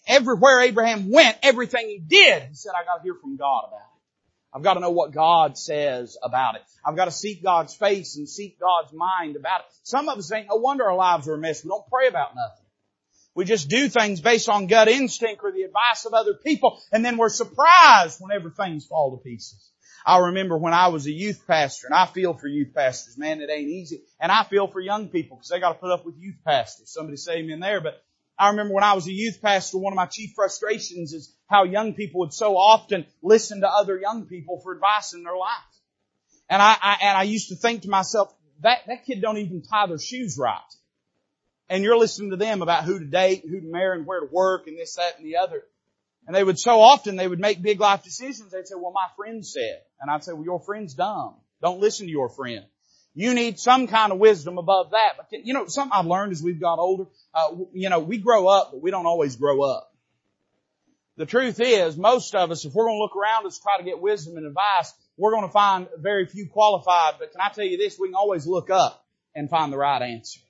Everywhere 0.08 0.62
Abraham 0.62 1.12
went, 1.12 1.38
everything 1.44 1.88
he 1.88 2.00
did, 2.00 2.44
he 2.44 2.56
said, 2.56 2.72
I 2.80 2.86
gotta 2.86 3.04
hear 3.04 3.16
from 3.16 3.38
God 3.38 3.66
about 3.68 3.80
it. 3.80 3.96
I've 4.56 4.64
got 4.64 4.76
to 4.76 4.80
know 4.80 4.92
what 4.92 5.12
God 5.12 5.58
says 5.58 6.18
about 6.24 6.56
it. 6.56 6.62
I've 6.86 6.96
got 6.96 7.06
to 7.06 7.12
seek 7.12 7.44
God's 7.44 7.76
face 7.76 8.16
and 8.16 8.28
seek 8.28 8.58
God's 8.58 8.94
mind 8.94 9.36
about 9.36 9.60
it. 9.60 9.66
Some 9.84 10.08
of 10.08 10.18
us 10.18 10.30
think, 10.30 10.48
no 10.48 10.56
wonder 10.56 10.86
our 10.86 10.96
lives 10.96 11.28
are 11.28 11.34
a 11.34 11.38
mess. 11.38 11.62
We 11.62 11.68
don't 11.68 11.86
pray 11.90 12.08
about 12.08 12.36
nothing. 12.36 12.66
We 13.34 13.44
just 13.44 13.68
do 13.68 13.90
things 13.90 14.22
based 14.22 14.48
on 14.48 14.68
gut 14.68 14.88
instinct 14.88 15.42
or 15.44 15.52
the 15.52 15.64
advice 15.64 16.06
of 16.06 16.14
other 16.14 16.34
people, 16.34 16.82
and 16.94 17.04
then 17.04 17.18
we're 17.18 17.28
surprised 17.28 18.22
whenever 18.22 18.50
things 18.50 18.86
fall 18.86 19.12
to 19.12 19.22
pieces. 19.22 19.72
I 20.06 20.20
remember 20.20 20.58
when 20.58 20.74
I 20.74 20.90
was 20.90 21.08
a 21.08 21.12
youth 21.12 21.46
pastor, 21.48 21.88
and 21.88 21.96
I 21.96 22.06
feel 22.06 22.34
for 22.34 22.48
youth 22.48 22.74
pastors, 22.76 23.18
man, 23.18 23.42
it 23.42 23.50
ain't 23.50 23.70
easy. 23.70 24.04
And 24.20 24.32
I 24.32 24.44
feel 24.44 24.68
for 24.68 24.80
young 24.80 25.10
people 25.10 25.38
because 25.38 25.50
they 25.50 25.60
got 25.60 25.74
to 25.74 25.80
put 25.80 25.92
up 25.92 26.06
with 26.06 26.16
youth 26.20 26.38
pastors. 26.46 26.92
Somebody 26.92 27.18
say 27.18 27.38
amen 27.38 27.60
there, 27.60 27.82
but 27.82 28.04
I 28.38 28.50
remember 28.50 28.74
when 28.74 28.84
I 28.84 28.94
was 28.94 29.08
a 29.08 29.12
youth 29.12 29.42
pastor, 29.42 29.78
one 29.78 29.94
of 29.94 29.98
my 29.98 30.06
chief 30.06 30.34
frustrations 30.36 31.14
is 31.14 31.34
how 31.48 31.64
young 31.64 31.94
people 31.94 32.20
would 32.20 32.34
so 32.34 32.56
often 32.58 33.06
listen 33.24 33.62
to 33.62 33.70
other 33.70 33.98
young 33.98 34.26
people 34.26 34.60
for 34.62 34.74
advice 34.74 35.14
in 35.14 35.24
their 35.24 35.38
life. 35.38 35.50
And 36.50 36.62
I, 36.62 36.76
I 36.80 36.98
and 37.02 37.18
I 37.18 37.24
used 37.24 37.50
to 37.50 37.56
think 37.56 37.84
to 37.84 37.90
myself, 37.90 38.34
that, 38.62 38.80
that 38.88 39.06
kid 39.06 39.22
don't 39.22 39.38
even 39.38 39.64
tie 39.64 39.88
their 39.88 39.98
shoes 39.98 40.38
right 40.38 40.60
and 41.70 41.84
you're 41.84 41.98
listening 41.98 42.32
to 42.32 42.38
them 42.38 42.62
about 42.62 42.84
who 42.84 43.00
to 43.00 43.06
date, 43.06 43.44
who 43.48 43.60
to 43.60 43.68
marry, 43.68 43.98
and 43.98 44.06
where 44.06 44.20
to 44.20 44.28
work, 44.32 44.68
and 44.68 44.78
this, 44.78 44.96
that, 44.96 45.18
and 45.18 45.26
the 45.26 45.38
other. 45.38 45.64
And 46.28 46.36
they 46.36 46.44
would 46.44 46.58
so 46.60 46.82
often 46.82 47.16
they 47.16 47.28
would 47.28 47.40
make 47.40 47.62
big 47.62 47.80
life 47.80 48.04
decisions. 48.04 48.52
They'd 48.52 48.68
say, 48.68 48.76
"Well, 48.76 48.92
my 48.92 49.08
friend 49.16 49.46
said," 49.46 49.82
and 50.00 50.10
I'd 50.10 50.24
say, 50.24 50.34
"Well, 50.34 50.44
your 50.44 50.60
friend's 50.60 50.94
dumb. 50.94 51.36
Don't 51.62 51.80
listen 51.80 52.08
to 52.08 52.12
your 52.12 52.30
friend. 52.30 52.66
You 53.14 53.34
need 53.34 53.60
some 53.60 53.88
kind 53.88 54.12
of 54.12 54.18
wisdom 54.18 54.58
above 54.58 54.92
that." 54.92 55.14
But 55.18 55.46
you 55.46 55.54
know, 55.54 55.68
something 55.68 55.96
I've 55.96 56.08
learned 56.08 56.32
as 56.32 56.42
we've 56.42 56.60
got 56.60 56.80
older. 56.80 57.06
Uh, 57.34 57.56
you 57.74 57.90
know, 57.90 58.00
we 58.00 58.18
grow 58.18 58.48
up, 58.48 58.72
but 58.72 58.82
we 58.82 58.92
don't 58.92 59.06
always 59.06 59.36
grow 59.36 59.62
up. 59.62 59.92
The 61.18 61.26
truth 61.26 61.62
is, 61.62 61.96
most 61.96 62.36
of 62.36 62.52
us, 62.52 62.66
if 62.66 62.74
we're 62.74 62.86
going 62.86 62.98
to 62.98 63.02
look 63.02 63.16
around 63.16 63.46
us, 63.46 63.58
try 63.60 63.78
to 63.78 63.84
get 63.84 64.02
wisdom 64.02 64.36
and 64.36 64.46
advice, 64.46 64.94
we're 65.18 65.32
going 65.32 65.48
to 65.48 65.52
find 65.52 65.88
very 65.98 66.26
few 66.26 66.48
qualified. 66.48 67.16
But 67.20 67.32
can 67.32 67.40
I 67.40 67.50
tell 67.50 67.64
you 67.64 67.78
this? 67.78 67.98
We 67.98 68.10
can 68.10 68.16
always 68.16 68.46
look 68.46 68.70
up 68.70 69.06
and 69.34 69.50
find 69.50 69.72
the 69.72 69.78
right 69.78 70.02
answer. 70.02 70.42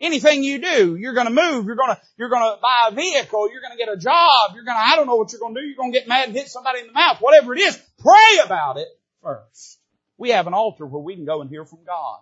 Anything 0.00 0.42
you 0.42 0.58
do, 0.58 0.96
you're 0.96 1.14
gonna 1.14 1.30
move, 1.30 1.66
you're 1.66 1.76
gonna, 1.76 2.00
you're 2.18 2.28
gonna 2.28 2.56
buy 2.60 2.88
a 2.90 2.94
vehicle, 2.94 3.48
you're 3.50 3.62
gonna 3.62 3.76
get 3.76 3.88
a 3.88 3.96
job, 3.96 4.50
you're 4.54 4.64
gonna, 4.64 4.80
I 4.80 4.96
don't 4.96 5.06
know 5.06 5.14
what 5.14 5.30
you're 5.32 5.40
gonna 5.40 5.54
do, 5.54 5.64
you're 5.64 5.76
gonna 5.76 5.92
get 5.92 6.08
mad 6.08 6.28
and 6.28 6.36
hit 6.36 6.48
somebody 6.48 6.80
in 6.80 6.88
the 6.88 6.92
mouth, 6.92 7.18
whatever 7.20 7.54
it 7.54 7.60
is, 7.60 7.80
pray 7.98 8.44
about 8.44 8.76
it 8.76 8.88
first. 9.22 9.78
We 10.18 10.30
have 10.30 10.48
an 10.48 10.54
altar 10.54 10.84
where 10.84 11.00
we 11.00 11.14
can 11.14 11.24
go 11.24 11.40
and 11.40 11.48
hear 11.48 11.64
from 11.64 11.80
God. 11.86 12.18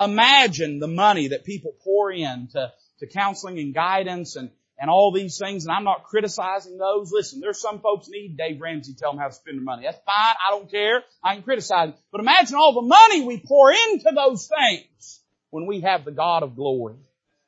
Imagine 0.00 0.80
the 0.80 0.88
money 0.88 1.28
that 1.28 1.44
people 1.44 1.72
pour 1.84 2.10
in 2.10 2.48
to, 2.52 2.72
to 2.98 3.06
counseling 3.06 3.58
and 3.60 3.74
guidance 3.74 4.34
and, 4.34 4.50
and 4.78 4.90
all 4.90 5.12
these 5.12 5.38
things, 5.38 5.66
and 5.66 5.72
I'm 5.72 5.84
not 5.84 6.04
criticizing 6.04 6.78
those. 6.78 7.12
Listen, 7.12 7.40
there's 7.40 7.60
some 7.60 7.80
folks 7.80 8.08
need 8.08 8.36
Dave 8.36 8.60
Ramsey 8.60 8.94
tell 8.94 9.12
them 9.12 9.20
how 9.20 9.28
to 9.28 9.34
spend 9.34 9.56
their 9.56 9.64
money. 9.64 9.84
That's 9.84 9.98
fine. 10.04 10.34
I 10.46 10.50
don't 10.50 10.70
care. 10.70 11.02
I 11.22 11.34
can 11.34 11.44
criticize 11.44 11.90
them. 11.90 11.98
But 12.10 12.20
imagine 12.20 12.56
all 12.56 12.74
the 12.74 12.82
money 12.82 13.22
we 13.22 13.38
pour 13.38 13.72
into 13.72 14.10
those 14.14 14.48
things 14.48 15.17
when 15.50 15.66
we 15.66 15.80
have 15.80 16.04
the 16.04 16.12
God 16.12 16.42
of 16.42 16.56
glory 16.56 16.96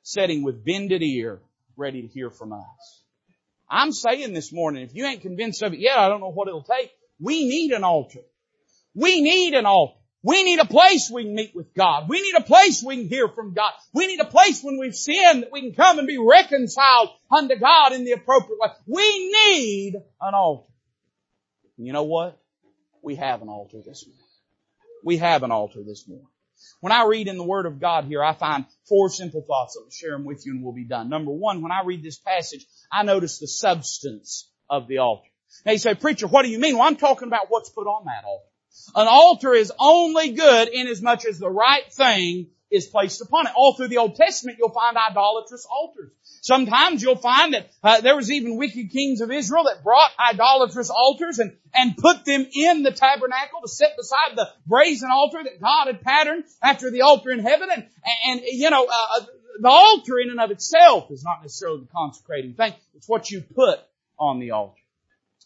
sitting 0.02 0.42
with 0.42 0.64
bended 0.64 1.02
ear 1.02 1.40
ready 1.76 2.02
to 2.02 2.08
hear 2.08 2.30
from 2.30 2.52
us. 2.52 3.02
I'm 3.68 3.92
saying 3.92 4.34
this 4.34 4.52
morning, 4.52 4.82
if 4.82 4.94
you 4.94 5.04
ain't 5.06 5.22
convinced 5.22 5.62
of 5.62 5.72
it 5.72 5.78
yet, 5.78 5.98
I 5.98 6.08
don't 6.08 6.20
know 6.20 6.32
what 6.32 6.48
it'll 6.48 6.62
take. 6.62 6.90
We 7.20 7.48
need 7.48 7.72
an 7.72 7.84
altar. 7.84 8.20
We 8.94 9.20
need 9.20 9.54
an 9.54 9.66
altar. 9.66 9.94
We 10.22 10.42
need 10.42 10.58
a 10.58 10.66
place 10.66 11.10
we 11.10 11.24
can 11.24 11.34
meet 11.34 11.54
with 11.54 11.72
God. 11.72 12.08
We 12.08 12.20
need 12.20 12.34
a 12.34 12.42
place 12.42 12.82
we 12.82 12.96
can 12.96 13.08
hear 13.08 13.28
from 13.28 13.54
God. 13.54 13.72
We 13.94 14.06
need 14.06 14.20
a 14.20 14.26
place 14.26 14.62
when 14.62 14.78
we've 14.78 14.94
sinned 14.94 15.44
that 15.44 15.52
we 15.52 15.62
can 15.62 15.72
come 15.72 15.98
and 15.98 16.06
be 16.06 16.18
reconciled 16.18 17.08
unto 17.30 17.56
God 17.56 17.92
in 17.92 18.04
the 18.04 18.12
appropriate 18.12 18.58
way. 18.60 18.68
We 18.86 19.30
need 19.30 19.94
an 20.20 20.34
altar. 20.34 20.70
And 21.78 21.86
you 21.86 21.94
know 21.94 22.02
what? 22.02 22.38
We 23.02 23.16
have 23.16 23.40
an 23.40 23.48
altar 23.48 23.78
this 23.78 24.04
morning. 24.06 24.26
We 25.02 25.16
have 25.16 25.42
an 25.42 25.52
altar 25.52 25.82
this 25.82 26.06
morning. 26.06 26.26
When 26.80 26.92
I 26.92 27.04
read 27.04 27.28
in 27.28 27.36
the 27.36 27.44
Word 27.44 27.66
of 27.66 27.80
God 27.80 28.04
here, 28.04 28.22
I 28.22 28.34
find 28.34 28.64
four 28.88 29.10
simple 29.10 29.42
thoughts. 29.46 29.78
I'll 29.78 29.90
share 29.90 30.12
them 30.12 30.24
with 30.24 30.44
you 30.46 30.52
and 30.52 30.62
we'll 30.62 30.72
be 30.72 30.84
done. 30.84 31.08
Number 31.08 31.32
one, 31.32 31.62
when 31.62 31.72
I 31.72 31.82
read 31.84 32.02
this 32.02 32.18
passage, 32.18 32.66
I 32.92 33.02
notice 33.02 33.38
the 33.38 33.46
substance 33.46 34.50
of 34.68 34.88
the 34.88 34.98
altar. 34.98 35.28
Now 35.66 35.72
you 35.72 35.78
say, 35.78 35.94
preacher, 35.94 36.26
what 36.26 36.42
do 36.42 36.48
you 36.48 36.58
mean? 36.58 36.76
Well, 36.76 36.86
I'm 36.86 36.96
talking 36.96 37.28
about 37.28 37.46
what's 37.48 37.70
put 37.70 37.86
on 37.86 38.04
that 38.06 38.24
altar. 38.24 38.46
An 38.94 39.08
altar 39.08 39.52
is 39.52 39.72
only 39.78 40.30
good 40.30 40.68
in 40.68 40.86
as 40.86 41.02
much 41.02 41.26
as 41.26 41.38
the 41.38 41.50
right 41.50 41.92
thing 41.92 42.50
is 42.70 42.86
placed 42.86 43.20
upon 43.20 43.46
it. 43.46 43.52
All 43.56 43.74
through 43.74 43.88
the 43.88 43.98
Old 43.98 44.14
Testament, 44.14 44.58
you'll 44.58 44.70
find 44.70 44.96
idolatrous 44.96 45.66
altars. 45.70 46.12
Sometimes 46.42 47.02
you'll 47.02 47.16
find 47.16 47.52
that 47.52 47.70
uh, 47.82 48.00
there 48.00 48.16
was 48.16 48.30
even 48.30 48.56
wicked 48.56 48.90
kings 48.90 49.20
of 49.20 49.30
Israel 49.30 49.64
that 49.64 49.84
brought 49.84 50.10
idolatrous 50.18 50.88
altars 50.88 51.38
and, 51.38 51.54
and 51.74 51.96
put 51.96 52.24
them 52.24 52.46
in 52.54 52.82
the 52.82 52.92
tabernacle 52.92 53.60
to 53.60 53.68
sit 53.68 53.90
beside 53.96 54.36
the 54.36 54.48
brazen 54.66 55.10
altar 55.10 55.38
that 55.44 55.60
God 55.60 55.88
had 55.88 56.00
patterned 56.00 56.44
after 56.62 56.90
the 56.90 57.02
altar 57.02 57.30
in 57.30 57.40
heaven. 57.40 57.68
And, 57.70 57.86
and 58.26 58.40
you 58.44 58.70
know, 58.70 58.86
uh, 58.90 59.24
the 59.60 59.68
altar 59.68 60.18
in 60.18 60.30
and 60.30 60.40
of 60.40 60.50
itself 60.50 61.10
is 61.10 61.22
not 61.22 61.42
necessarily 61.42 61.80
the 61.80 61.92
consecrating 61.92 62.54
thing. 62.54 62.72
It's 62.94 63.08
what 63.08 63.30
you 63.30 63.42
put 63.42 63.78
on 64.18 64.40
the 64.40 64.52
altar. 64.52 64.80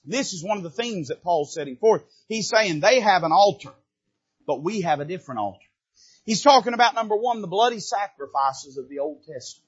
This 0.05 0.33
is 0.33 0.45
one 0.45 0.59
of 0.59 0.63
the 0.63 0.71
themes 0.71 1.09
that 1.09 1.23
Paul's 1.23 1.55
setting 1.55 1.77
forth. 1.77 2.03
He's 2.29 2.49
saying 2.49 2.81
they 2.81 3.01
have 3.01 3.25
an 3.25 3.33
altar, 3.33 3.73
but 4.47 4.63
we 4.63 4.83
have 4.83 5.01
a 5.01 5.05
different 5.05 5.41
altar. 5.41 5.67
He's 6.25 6.43
talking 6.43 6.73
about 6.73 6.95
number 6.95 7.17
one, 7.17 7.41
the 7.41 7.49
bloody 7.49 7.81
sacrifices 7.81 8.77
of 8.77 8.89
the 8.89 9.01
Old 9.01 9.25
Testament. 9.25 9.65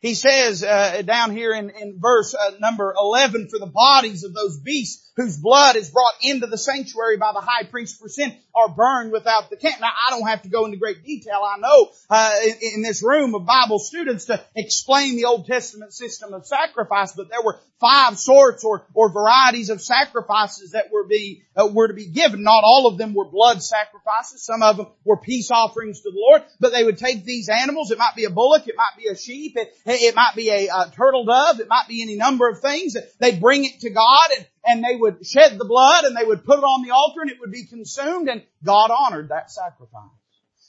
He 0.00 0.14
says 0.14 0.62
uh, 0.62 1.02
down 1.02 1.32
here 1.32 1.52
in, 1.52 1.70
in 1.70 1.98
verse 1.98 2.34
uh, 2.34 2.52
number 2.60 2.94
11, 2.96 3.48
for 3.48 3.58
the 3.58 3.66
bodies 3.66 4.22
of 4.22 4.32
those 4.32 4.60
beasts 4.60 5.10
whose 5.16 5.36
blood 5.36 5.74
is 5.74 5.90
brought 5.90 6.14
into 6.22 6.46
the 6.46 6.58
sanctuary 6.58 7.16
by 7.16 7.32
the 7.32 7.40
high 7.40 7.64
priest 7.64 7.98
for 7.98 8.08
sin 8.08 8.36
are 8.58 8.68
burned 8.68 9.12
without 9.12 9.50
the 9.50 9.56
camp. 9.56 9.80
Now, 9.80 9.88
I 9.88 10.10
don't 10.10 10.26
have 10.26 10.42
to 10.42 10.48
go 10.48 10.64
into 10.64 10.76
great 10.76 11.04
detail. 11.04 11.40
I 11.44 11.58
know 11.58 11.90
uh, 12.10 12.32
in, 12.44 12.74
in, 12.74 12.82
this 12.82 13.02
room 13.02 13.34
of 13.34 13.46
Bible 13.46 13.78
students 13.78 14.26
to 14.26 14.42
explain 14.54 15.16
the 15.16 15.26
Old 15.26 15.46
Testament 15.46 15.92
system 15.92 16.34
of 16.34 16.46
sacrifice, 16.46 17.12
but 17.12 17.28
there 17.28 17.42
were 17.42 17.58
five 17.80 18.18
sorts 18.18 18.64
or, 18.64 18.86
or 18.94 19.10
varieties 19.10 19.70
of 19.70 19.80
sacrifices 19.80 20.72
that 20.72 20.90
were 20.92 21.04
be 21.04 21.42
uh, 21.56 21.66
were 21.66 21.88
to 21.88 21.94
be 21.94 22.06
given. 22.06 22.42
Not 22.42 22.62
all 22.64 22.88
of 22.88 22.98
them 22.98 23.14
were 23.14 23.24
blood 23.24 23.62
sacrifices. 23.62 24.44
Some 24.44 24.62
of 24.62 24.76
them 24.76 24.86
were 25.04 25.16
peace 25.16 25.50
offerings 25.50 26.00
to 26.00 26.10
the 26.10 26.18
Lord. 26.18 26.42
But 26.60 26.72
they 26.72 26.84
would 26.84 26.98
take 26.98 27.24
these 27.24 27.48
animals. 27.48 27.90
It 27.90 27.98
might 27.98 28.16
be 28.16 28.24
a 28.24 28.30
bullock. 28.30 28.66
It 28.66 28.76
might 28.76 28.96
be 28.96 29.08
a 29.08 29.16
sheep. 29.16 29.56
It, 29.56 29.72
it 29.86 30.14
might 30.14 30.34
be 30.34 30.50
a, 30.50 30.68
a 30.68 30.92
turtle 30.94 31.24
dove. 31.24 31.60
It 31.60 31.68
might 31.68 31.86
be 31.88 32.02
any 32.02 32.16
number 32.16 32.48
of 32.48 32.60
things. 32.60 32.96
They 33.18 33.38
bring 33.38 33.64
it 33.64 33.80
to 33.80 33.90
God 33.90 34.30
and 34.36 34.46
and 34.64 34.84
they 34.84 34.96
would 34.96 35.24
shed 35.26 35.58
the 35.58 35.64
blood 35.64 36.04
and 36.04 36.16
they 36.16 36.24
would 36.24 36.44
put 36.44 36.58
it 36.58 36.64
on 36.64 36.86
the 36.86 36.94
altar 36.94 37.20
and 37.22 37.30
it 37.30 37.40
would 37.40 37.52
be 37.52 37.66
consumed 37.66 38.28
and 38.28 38.42
God 38.64 38.90
honored 38.90 39.30
that 39.30 39.50
sacrifice. 39.50 40.10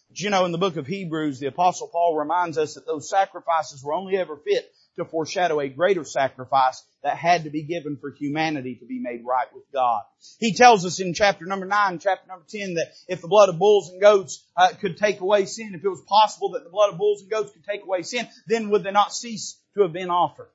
But 0.09 0.19
you 0.19 0.29
know, 0.29 0.45
in 0.45 0.51
the 0.51 0.57
book 0.57 0.77
of 0.77 0.87
Hebrews, 0.87 1.39
the 1.39 1.47
apostle 1.47 1.87
Paul 1.87 2.17
reminds 2.17 2.57
us 2.57 2.73
that 2.73 2.85
those 2.85 3.09
sacrifices 3.09 3.83
were 3.83 3.93
only 3.93 4.17
ever 4.17 4.37
fit 4.37 4.71
to 4.97 5.05
foreshadow 5.05 5.59
a 5.59 5.69
greater 5.69 6.03
sacrifice 6.03 6.83
that 7.03 7.17
had 7.17 7.45
to 7.45 7.49
be 7.49 7.63
given 7.63 7.97
for 7.99 8.11
humanity 8.11 8.75
to 8.75 8.85
be 8.85 8.99
made 8.99 9.23
right 9.25 9.47
with 9.53 9.63
God. 9.71 10.01
He 10.39 10.53
tells 10.53 10.85
us 10.85 10.99
in 10.99 11.13
chapter 11.13 11.45
number 11.45 11.65
9, 11.65 11.99
chapter 11.99 12.27
number 12.27 12.45
10 12.49 12.73
that 12.75 12.91
if 13.07 13.21
the 13.21 13.27
blood 13.27 13.49
of 13.49 13.57
bulls 13.57 13.89
and 13.89 14.01
goats 14.01 14.43
uh, 14.57 14.69
could 14.81 14.97
take 14.97 15.21
away 15.21 15.45
sin, 15.45 15.73
if 15.73 15.83
it 15.83 15.89
was 15.89 16.01
possible 16.07 16.51
that 16.51 16.63
the 16.63 16.69
blood 16.69 16.91
of 16.91 16.97
bulls 16.97 17.21
and 17.21 17.31
goats 17.31 17.51
could 17.51 17.63
take 17.63 17.83
away 17.83 18.01
sin, 18.01 18.27
then 18.47 18.69
would 18.69 18.83
they 18.83 18.91
not 18.91 19.13
cease 19.13 19.59
to 19.75 19.83
have 19.83 19.93
been 19.93 20.09
offered? 20.09 20.49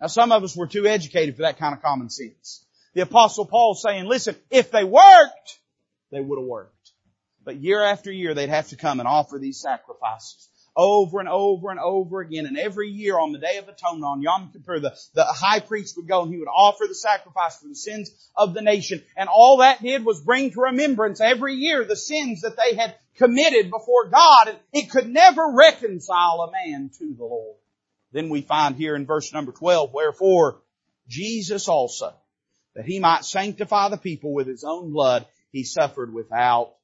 Now 0.00 0.06
some 0.06 0.30
of 0.30 0.44
us 0.44 0.56
were 0.56 0.68
too 0.68 0.86
educated 0.86 1.36
for 1.36 1.42
that 1.42 1.58
kind 1.58 1.74
of 1.74 1.82
common 1.82 2.08
sense. 2.08 2.64
The 2.98 3.04
apostle 3.04 3.46
Paul 3.46 3.76
saying, 3.76 4.06
listen, 4.06 4.34
if 4.50 4.72
they 4.72 4.82
worked, 4.82 5.60
they 6.10 6.20
would 6.20 6.36
have 6.36 6.48
worked. 6.48 6.90
But 7.44 7.58
year 7.58 7.80
after 7.80 8.10
year, 8.10 8.34
they'd 8.34 8.48
have 8.48 8.70
to 8.70 8.76
come 8.76 8.98
and 8.98 9.08
offer 9.08 9.38
these 9.38 9.60
sacrifices 9.60 10.48
over 10.74 11.20
and 11.20 11.28
over 11.28 11.70
and 11.70 11.78
over 11.78 12.20
again. 12.22 12.46
And 12.46 12.58
every 12.58 12.88
year 12.88 13.16
on 13.16 13.30
the 13.30 13.38
Day 13.38 13.58
of 13.58 13.68
Atonement, 13.68 14.04
on 14.04 14.20
Yom 14.20 14.50
Kippur, 14.52 14.80
the, 14.80 14.96
the 15.14 15.22
high 15.22 15.60
priest 15.60 15.96
would 15.96 16.08
go 16.08 16.24
and 16.24 16.32
he 16.32 16.40
would 16.40 16.48
offer 16.48 16.86
the 16.88 16.94
sacrifice 16.96 17.60
for 17.60 17.68
the 17.68 17.76
sins 17.76 18.10
of 18.34 18.52
the 18.52 18.62
nation. 18.62 19.00
And 19.16 19.28
all 19.28 19.58
that 19.58 19.80
did 19.80 20.04
was 20.04 20.20
bring 20.20 20.50
to 20.50 20.62
remembrance 20.62 21.20
every 21.20 21.54
year 21.54 21.84
the 21.84 21.94
sins 21.94 22.40
that 22.40 22.56
they 22.56 22.74
had 22.74 22.96
committed 23.16 23.70
before 23.70 24.08
God. 24.08 24.48
And 24.48 24.58
it 24.72 24.90
could 24.90 25.08
never 25.08 25.52
reconcile 25.54 26.40
a 26.40 26.50
man 26.50 26.90
to 26.98 27.14
the 27.16 27.24
Lord. 27.24 27.58
Then 28.10 28.28
we 28.28 28.40
find 28.40 28.74
here 28.74 28.96
in 28.96 29.06
verse 29.06 29.32
number 29.32 29.52
12, 29.52 29.92
wherefore 29.94 30.62
Jesus 31.06 31.68
also, 31.68 32.12
that 32.78 32.86
he 32.86 33.00
might 33.00 33.24
sanctify 33.24 33.88
the 33.88 33.96
people 33.96 34.32
with 34.32 34.46
his 34.46 34.62
own 34.62 34.92
blood, 34.92 35.26
he 35.50 35.64
suffered 35.64 36.14
without 36.14 36.74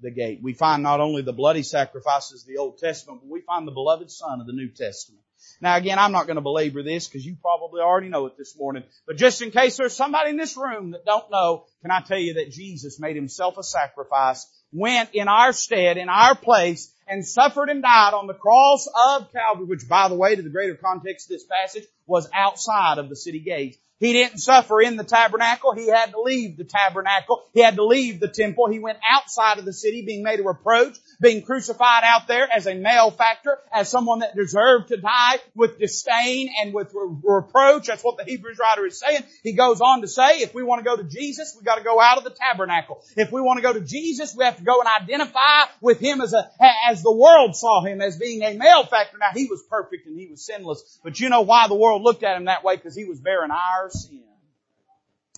the 0.00 0.10
gate. 0.10 0.40
We 0.42 0.52
find 0.52 0.82
not 0.82 0.98
only 0.98 1.22
the 1.22 1.32
bloody 1.32 1.62
sacrifices 1.62 2.42
of 2.42 2.48
the 2.48 2.56
Old 2.56 2.78
Testament, 2.78 3.20
but 3.22 3.30
we 3.30 3.40
find 3.40 3.64
the 3.64 3.70
beloved 3.70 4.10
Son 4.10 4.40
of 4.40 4.48
the 4.48 4.52
New 4.52 4.70
Testament. 4.70 5.22
Now 5.60 5.76
again, 5.76 6.00
I'm 6.00 6.10
not 6.10 6.26
going 6.26 6.38
to 6.38 6.42
belabor 6.42 6.82
this 6.82 7.06
because 7.06 7.24
you 7.24 7.36
probably 7.40 7.80
already 7.82 8.08
know 8.08 8.26
it 8.26 8.36
this 8.36 8.58
morning, 8.58 8.82
but 9.06 9.16
just 9.16 9.42
in 9.42 9.52
case 9.52 9.76
there's 9.76 9.94
somebody 9.94 10.30
in 10.30 10.36
this 10.36 10.56
room 10.56 10.90
that 10.90 11.04
don't 11.04 11.30
know, 11.30 11.66
can 11.82 11.92
I 11.92 12.00
tell 12.00 12.18
you 12.18 12.34
that 12.34 12.50
Jesus 12.50 12.98
made 12.98 13.14
himself 13.14 13.56
a 13.56 13.62
sacrifice, 13.62 14.48
went 14.74 15.10
in 15.14 15.28
our 15.28 15.52
stead, 15.52 15.96
in 15.96 16.08
our 16.08 16.34
place, 16.34 16.92
and 17.06 17.24
suffered 17.24 17.70
and 17.70 17.82
died 17.82 18.12
on 18.12 18.26
the 18.26 18.34
cross 18.34 18.86
of 18.86 19.32
Calvary, 19.32 19.66
which 19.66 19.88
by 19.88 20.08
the 20.08 20.14
way, 20.14 20.34
to 20.34 20.42
the 20.42 20.50
greater 20.50 20.74
context 20.74 21.30
of 21.30 21.36
this 21.36 21.44
passage, 21.44 21.84
was 22.06 22.28
outside 22.34 22.98
of 22.98 23.08
the 23.08 23.16
city 23.16 23.40
gates. 23.40 23.78
He 24.00 24.12
didn't 24.12 24.38
suffer 24.38 24.82
in 24.82 24.96
the 24.96 25.04
tabernacle. 25.04 25.72
He 25.72 25.86
had 25.86 26.10
to 26.10 26.20
leave 26.20 26.56
the 26.56 26.64
tabernacle. 26.64 27.42
He 27.54 27.60
had 27.60 27.76
to 27.76 27.84
leave 27.84 28.20
the 28.20 28.28
temple. 28.28 28.68
He 28.68 28.80
went 28.80 28.98
outside 29.08 29.58
of 29.58 29.64
the 29.64 29.72
city 29.72 30.04
being 30.04 30.22
made 30.22 30.40
a 30.40 30.42
reproach, 30.42 30.98
being 31.20 31.42
crucified 31.42 32.02
out 32.04 32.26
there 32.28 32.48
as 32.50 32.66
a 32.66 32.74
malefactor, 32.74 33.58
as 33.72 33.88
someone 33.88 34.20
that 34.20 34.36
deserved 34.36 34.88
to 34.88 34.96
die 34.96 35.38
with 35.54 35.78
disdain 35.78 36.50
and 36.60 36.74
with 36.74 36.92
re- 36.94 37.16
reproach. 37.22 37.86
That's 37.86 38.02
what 38.02 38.16
the 38.16 38.24
Hebrews 38.24 38.58
writer 38.58 38.86
is 38.86 38.98
saying. 38.98 39.22
He 39.42 39.52
goes 39.52 39.80
on 39.80 40.00
to 40.02 40.08
say, 40.08 40.40
if 40.40 40.54
we 40.54 40.62
want 40.62 40.80
to 40.80 40.84
go 40.84 40.96
to 40.96 41.04
Jesus, 41.04 41.54
we 41.58 41.64
got 41.64 41.76
to 41.76 41.84
go 41.84 42.00
out 42.00 42.18
of 42.18 42.24
the 42.24 42.30
tabernacle. 42.30 43.02
If 43.16 43.32
we 43.32 43.40
want 43.40 43.58
to 43.58 43.62
go 43.62 43.72
to 43.72 43.80
Jesus, 43.80 44.34
we 44.36 44.44
have 44.44 44.56
to 44.58 44.64
go 44.64 44.80
and 44.80 44.88
identify 45.02 45.64
with 45.80 46.00
Him 46.00 46.20
as 46.20 46.32
a, 46.32 46.50
as 46.88 47.02
the 47.02 47.12
world 47.14 47.56
saw 47.56 47.82
Him 47.82 48.00
as 48.00 48.16
being 48.16 48.42
a 48.42 48.54
malefactor. 48.54 49.18
Now 49.18 49.30
He 49.34 49.46
was 49.46 49.62
perfect 49.68 50.06
and 50.06 50.18
He 50.18 50.26
was 50.26 50.44
sinless, 50.44 50.98
but 51.02 51.20
you 51.20 51.28
know 51.28 51.42
why 51.42 51.68
the 51.68 51.74
world 51.74 52.02
looked 52.02 52.22
at 52.22 52.36
Him 52.36 52.46
that 52.46 52.64
way? 52.64 52.76
Because 52.76 52.96
He 52.96 53.04
was 53.04 53.20
bearing 53.20 53.50
our 53.50 53.90
sin. 53.90 54.22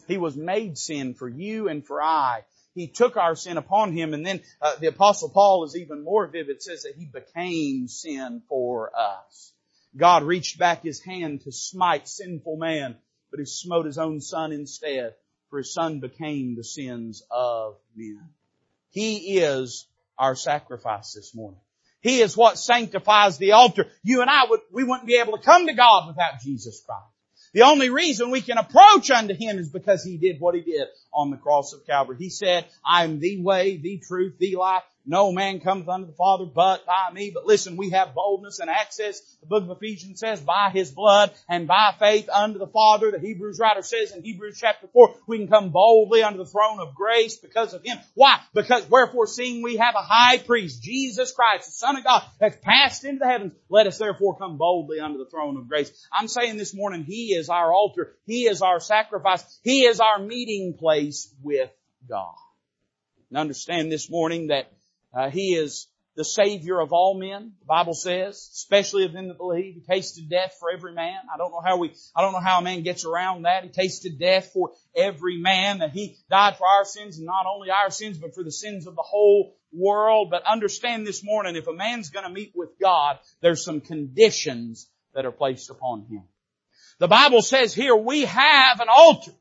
He 0.07 0.19
was 0.19 0.37
made 0.37 0.79
sin 0.79 1.15
for 1.15 1.29
you 1.29 1.69
and 1.69 1.85
for 1.85 2.01
I. 2.01 2.45
He 2.77 2.89
took 2.89 3.17
our 3.17 3.35
sin 3.35 3.57
upon 3.57 3.97
him 3.97 4.13
and 4.13 4.25
then 4.25 4.43
uh, 4.61 4.77
the 4.77 4.89
apostle 4.89 5.31
Paul 5.31 5.65
is 5.65 5.75
even 5.75 6.05
more 6.05 6.27
vivid, 6.27 6.63
says 6.63 6.83
that 6.83 6.95
he 6.95 7.07
became 7.07 7.89
sin 7.89 8.43
for 8.51 8.93
us. 8.95 9.55
God 9.97 10.25
reached 10.25 10.59
back 10.59 10.83
his 10.83 11.03
hand 11.03 11.41
to 11.45 11.53
smite 11.53 12.07
sinful 12.07 12.59
man, 12.59 12.97
but 13.31 13.41
he 13.41 13.47
smote 13.47 13.87
his 13.87 13.97
own 13.97 14.21
son 14.21 14.53
instead, 14.53 15.15
for 15.49 15.57
his 15.57 15.73
son 15.73 16.01
became 16.01 16.55
the 16.55 16.65
sins 16.65 17.23
of 17.31 17.77
men. 17.95 18.29
He 18.91 19.39
is 19.39 19.87
our 20.19 20.35
sacrifice 20.35 21.15
this 21.15 21.35
morning. 21.35 21.61
He 22.03 22.21
is 22.21 22.37
what 22.37 22.59
sanctifies 22.59 23.39
the 23.39 23.53
altar. 23.53 23.87
You 24.03 24.21
and 24.21 24.29
I 24.29 24.45
would, 24.51 24.61
we 24.71 24.85
wouldn't 24.85 25.07
be 25.07 25.17
able 25.17 25.39
to 25.39 25.43
come 25.43 25.67
to 25.67 25.73
God 25.73 26.09
without 26.09 26.43
Jesus 26.43 26.83
Christ. 26.85 27.16
The 27.53 27.63
only 27.63 27.91
reason 27.91 28.31
we 28.31 28.41
can 28.41 28.59
approach 28.59 29.11
unto 29.11 29.35
Him 29.35 29.59
is 29.59 29.71
because 29.71 30.05
He 30.05 30.17
did 30.17 30.41
what 30.41 30.55
He 30.55 30.63
did 30.63 30.89
on 31.13 31.31
the 31.31 31.37
cross 31.37 31.73
of 31.73 31.87
Calvary. 31.87 32.17
He 32.19 32.31
said, 32.31 32.67
I 32.85 33.05
am 33.05 33.21
the 33.21 33.43
way, 33.43 33.77
the 33.77 33.99
truth, 33.99 34.39
the 34.39 34.57
life. 34.57 34.83
No 35.09 35.31
man 35.31 35.61
cometh 35.61 35.89
unto 35.89 36.09
the 36.09 36.17
Father 36.17 36.47
but 36.47 36.85
by 36.85 37.11
me. 37.13 37.31
But 37.33 37.47
listen, 37.47 37.77
we 37.77 37.91
have 37.91 38.13
boldness 38.13 38.59
and 38.59 38.69
access. 38.69 39.21
The 39.41 39.47
book 39.47 39.63
of 39.63 39.77
Ephesians 39.77 40.19
says, 40.19 40.41
by 40.41 40.71
His 40.73 40.91
blood 40.91 41.33
and 41.49 41.69
by 41.69 41.95
faith 41.97 42.29
unto 42.29 42.59
the 42.59 42.67
Father. 42.67 43.13
The 43.13 43.21
Hebrews 43.21 43.61
writer 43.61 43.83
says 43.83 44.11
in 44.11 44.25
Hebrews 44.25 44.59
chapter 44.61 44.89
4, 44.89 45.15
we 45.29 45.39
can 45.39 45.47
come 45.47 45.71
boldly 45.71 46.25
unto 46.25 46.39
the 46.39 46.51
throne 46.51 46.81
of 46.81 46.97
grace 46.97 47.37
because 47.37 47.73
of 47.73 47.85
Him. 47.85 47.99
Why? 48.15 48.41
Because 48.53 48.91
wherefore 48.91 49.29
seeing 49.29 49.63
we 49.63 49.77
have 49.77 49.95
a 49.95 50.03
high 50.03 50.39
priest, 50.39 50.83
Jesus 50.83 51.31
Christ, 51.31 51.67
the 51.67 51.73
Son 51.73 51.97
of 51.97 52.03
God, 52.03 52.25
has 52.41 52.57
passed 52.57 53.05
into 53.05 53.21
the 53.21 53.27
heavens, 53.27 53.53
let 53.69 53.87
us 53.87 53.99
therefore 53.99 54.37
come 54.37 54.59
boldly 54.59 54.99
unto 54.99 55.19
the 55.19 55.31
throne 55.31 55.57
of 55.57 55.69
grace. 55.69 55.93
I'm 56.13 56.27
saying 56.27 56.57
this 56.57 56.75
morning, 56.75 57.05
He 57.05 57.29
is 57.29 57.49
our 57.49 57.73
altar. 57.73 58.13
He 58.27 58.47
is 58.47 58.61
our 58.61 58.81
sacrifice. 58.81 59.45
He 59.63 59.83
is 59.83 60.01
our 60.01 60.19
meeting 60.19 60.75
place 60.77 61.33
with 61.43 61.71
God. 62.09 62.35
And 63.31 63.39
understand 63.39 63.91
this 63.91 64.11
morning 64.11 64.49
that 64.49 64.73
uh, 65.15 65.31
he 65.31 65.55
is 65.55 65.89
the 66.17 66.25
Savior 66.25 66.81
of 66.81 66.95
all 66.95 67.15
men, 67.15 67.53
the 67.61 67.67
Bible 67.67 67.93
says, 67.93 68.37
especially 68.55 69.05
of 69.05 69.13
them 69.13 69.29
that 69.29 69.37
believe. 69.37 69.75
He 69.75 69.81
tasted 69.83 70.31
death 70.31 70.57
for 70.59 70.71
every 70.71 70.93
man. 70.93 71.19
I 71.33 71.37
don't 71.37 71.51
know 71.51 71.61
how 71.63 71.77
we, 71.77 71.93
I 72.17 72.23
don't 72.23 72.33
know 72.33 72.41
how 72.41 72.59
a 72.59 72.63
man 72.63 72.83
gets 72.83 73.05
around 73.05 73.43
that. 73.43 73.65
He 73.65 73.69
tasted 73.69 74.19
death 74.19 74.51
for 74.53 74.73
every 74.97 75.37
man, 75.37 75.79
that 75.79 75.91
He 75.91 76.17
died 76.31 76.57
for 76.57 76.67
our 76.67 76.87
sins, 76.87 77.19
and 77.19 77.27
not 77.27 77.45
only 77.47 77.71
our 77.71 77.91
sins, 77.91 78.17
but 78.17 78.35
for 78.35 78.43
the 78.43 78.51
sins 78.51 78.87
of 78.87 78.97
the 78.97 79.03
whole 79.03 79.57
world. 79.73 80.31
But 80.31 80.45
understand 80.45 81.07
this 81.07 81.23
morning, 81.23 81.55
if 81.55 81.67
a 81.67 81.75
man's 81.75 82.09
gonna 82.09 82.31
meet 82.31 82.53
with 82.55 82.71
God, 82.81 83.19
there's 83.43 83.63
some 83.63 83.83
conditions 83.83 84.89
that 85.15 85.27
are 85.27 85.33
placed 85.33 85.69
upon 85.69 86.07
him. 86.07 86.23
The 86.99 87.09
Bible 87.09 87.43
says 87.43 87.75
here, 87.75 87.95
we 87.95 88.23
have 88.23 88.81
an 88.81 88.89
altar. 88.89 89.33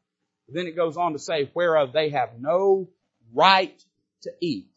Then 0.50 0.68
it 0.68 0.76
goes 0.76 0.98
on 0.98 1.14
to 1.14 1.20
say, 1.20 1.50
whereof 1.54 1.94
they 1.94 2.10
have 2.10 2.32
no 2.38 2.90
right 3.34 3.82
to 4.24 4.32
eat 4.42 4.68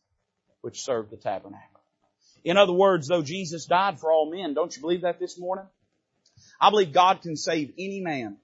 which 0.62 0.81
served 0.81 1.11
the 1.11 1.16
tabernacle. 1.16 1.81
In 2.44 2.57
other 2.57 2.73
words, 2.73 3.09
though 3.09 3.23
Jesus 3.23 3.66
died 3.66 3.99
for 4.01 4.12
all 4.12 4.31
men, 4.31 4.55
don't 4.55 4.75
you 4.75 4.81
believe 4.81 5.03
that 5.03 5.18
this 5.18 5.38
morning? 5.38 5.66
I 6.61 6.71
believe 6.71 6.92
God 6.92 7.23
can 7.23 7.37
save 7.37 7.73
any 7.79 8.01
man. 8.01 8.37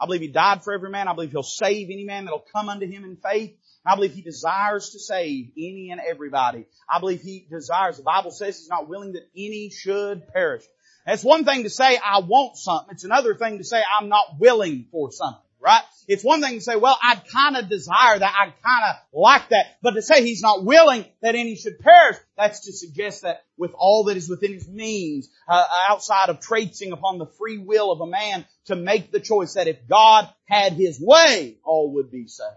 I 0.00 0.06
believe 0.06 0.20
He 0.20 0.28
died 0.28 0.62
for 0.62 0.72
every 0.72 0.90
man. 0.90 1.08
I 1.08 1.14
believe 1.14 1.32
He'll 1.32 1.42
save 1.42 1.88
any 1.90 2.04
man 2.04 2.24
that'll 2.24 2.44
come 2.54 2.68
unto 2.68 2.86
Him 2.86 3.04
in 3.04 3.16
faith. 3.16 3.56
I 3.84 3.94
believe 3.94 4.14
He 4.14 4.22
desires 4.22 4.90
to 4.90 4.98
save 4.98 5.52
any 5.56 5.90
and 5.90 6.00
everybody. 6.00 6.66
I 6.88 7.00
believe 7.00 7.20
He 7.20 7.46
desires, 7.50 7.96
the 7.96 8.02
Bible 8.02 8.30
says 8.30 8.58
He's 8.58 8.68
not 8.68 8.88
willing 8.88 9.12
that 9.12 9.28
any 9.36 9.70
should 9.70 10.28
perish. 10.32 10.64
That's 11.04 11.24
one 11.24 11.44
thing 11.44 11.62
to 11.62 11.70
say, 11.70 11.96
I 11.96 12.20
want 12.20 12.56
something. 12.56 12.88
It's 12.92 13.04
another 13.04 13.36
thing 13.36 13.58
to 13.58 13.64
say, 13.64 13.80
I'm 13.98 14.08
not 14.08 14.38
willing 14.40 14.86
for 14.90 15.12
something 15.12 15.40
right? 15.66 15.82
It's 16.08 16.22
one 16.22 16.40
thing 16.40 16.54
to 16.54 16.60
say, 16.60 16.76
well, 16.76 16.96
I'd 17.02 17.22
kind 17.32 17.56
of 17.56 17.68
desire 17.68 18.18
that, 18.18 18.34
I'd 18.40 18.52
kind 18.62 18.84
of 18.90 18.96
like 19.12 19.48
that, 19.48 19.78
but 19.82 19.92
to 19.92 20.02
say 20.02 20.22
he's 20.22 20.42
not 20.42 20.64
willing 20.64 21.04
that 21.20 21.34
any 21.34 21.56
should 21.56 21.80
perish, 21.80 22.16
that's 22.36 22.60
to 22.66 22.72
suggest 22.72 23.22
that 23.22 23.44
with 23.56 23.72
all 23.74 24.04
that 24.04 24.16
is 24.16 24.28
within 24.28 24.52
his 24.52 24.68
means, 24.68 25.28
uh, 25.48 25.64
outside 25.88 26.28
of 26.28 26.40
traipsing 26.40 26.92
upon 26.92 27.18
the 27.18 27.26
free 27.26 27.58
will 27.58 27.90
of 27.90 28.00
a 28.00 28.06
man 28.06 28.44
to 28.66 28.76
make 28.76 29.10
the 29.10 29.20
choice 29.20 29.54
that 29.54 29.66
if 29.66 29.88
God 29.88 30.28
had 30.44 30.74
his 30.74 31.00
way, 31.00 31.58
all 31.64 31.94
would 31.94 32.10
be 32.10 32.28
saved. 32.28 32.50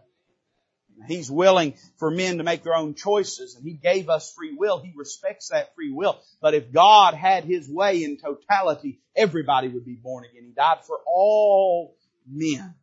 He's 1.08 1.32
willing 1.32 1.76
for 1.98 2.12
men 2.12 2.40
to 2.40 2.44
make 2.44 2.64
their 2.64 2.76
own 2.76 2.94
choices 2.94 3.56
and 3.56 3.66
He 3.66 3.74
gave 3.74 4.10
us 4.10 4.34
free 4.34 4.54
will. 4.54 4.80
He 4.80 4.92
respects 4.96 5.50
that 5.50 5.74
free 5.74 5.92
will. 5.92 6.20
But 6.42 6.56
if 6.56 6.74
God 6.74 7.14
had 7.14 7.46
His 7.46 7.70
way 7.70 8.04
in 8.04 8.18
totality, 8.18 9.00
everybody 9.16 9.70
would 9.70 9.86
be 9.86 9.96
born 9.96 10.26
again. 10.26 10.44
He 10.46 10.52
died 10.52 10.84
for 10.86 11.00
all 11.08 11.96
men 12.28 12.76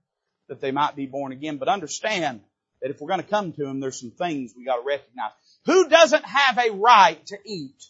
that 0.49 0.61
they 0.61 0.71
might 0.71 0.97
be 0.97 1.07
born 1.07 1.33
again. 1.33 1.57
But 1.57 1.69
understand 1.69 2.41
that 2.81 2.91
if 2.91 3.01
we're 3.01 3.09
going 3.09 3.23
to 3.23 3.27
come 3.27 3.53
to 3.53 3.67
Him, 3.67 3.81
there's 3.81 4.01
some 4.01 4.11
things 4.11 4.55
we 4.57 4.65
got 4.65 4.77
to 4.77 4.87
recognize. 4.87 5.33
Who 5.67 5.89
doesn't 5.89 6.25
have 6.25 6.59
a 6.59 6.73
right 6.73 7.25
to 7.27 7.39
eat 7.45 7.85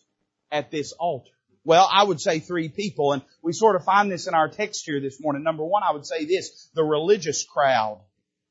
at 0.51 0.71
this 0.71 0.92
altar? 0.92 1.31
Well, 1.64 1.88
I 1.92 2.05
would 2.05 2.21
say 2.21 2.38
three 2.38 2.69
people, 2.69 3.12
and 3.12 3.23
we 3.42 3.53
sort 3.53 3.75
of 3.75 3.85
find 3.85 4.11
this 4.11 4.29
in 4.29 4.35
our 4.35 4.49
text 4.49 4.85
here 4.87 5.01
this 5.01 5.21
morning. 5.21 5.42
Number 5.42 5.64
one, 5.64 5.83
I 5.83 5.92
would 5.92 6.07
say 6.07 6.25
this, 6.25 6.71
the 6.75 6.85
religious 6.85 7.45
crowd 7.45 8.01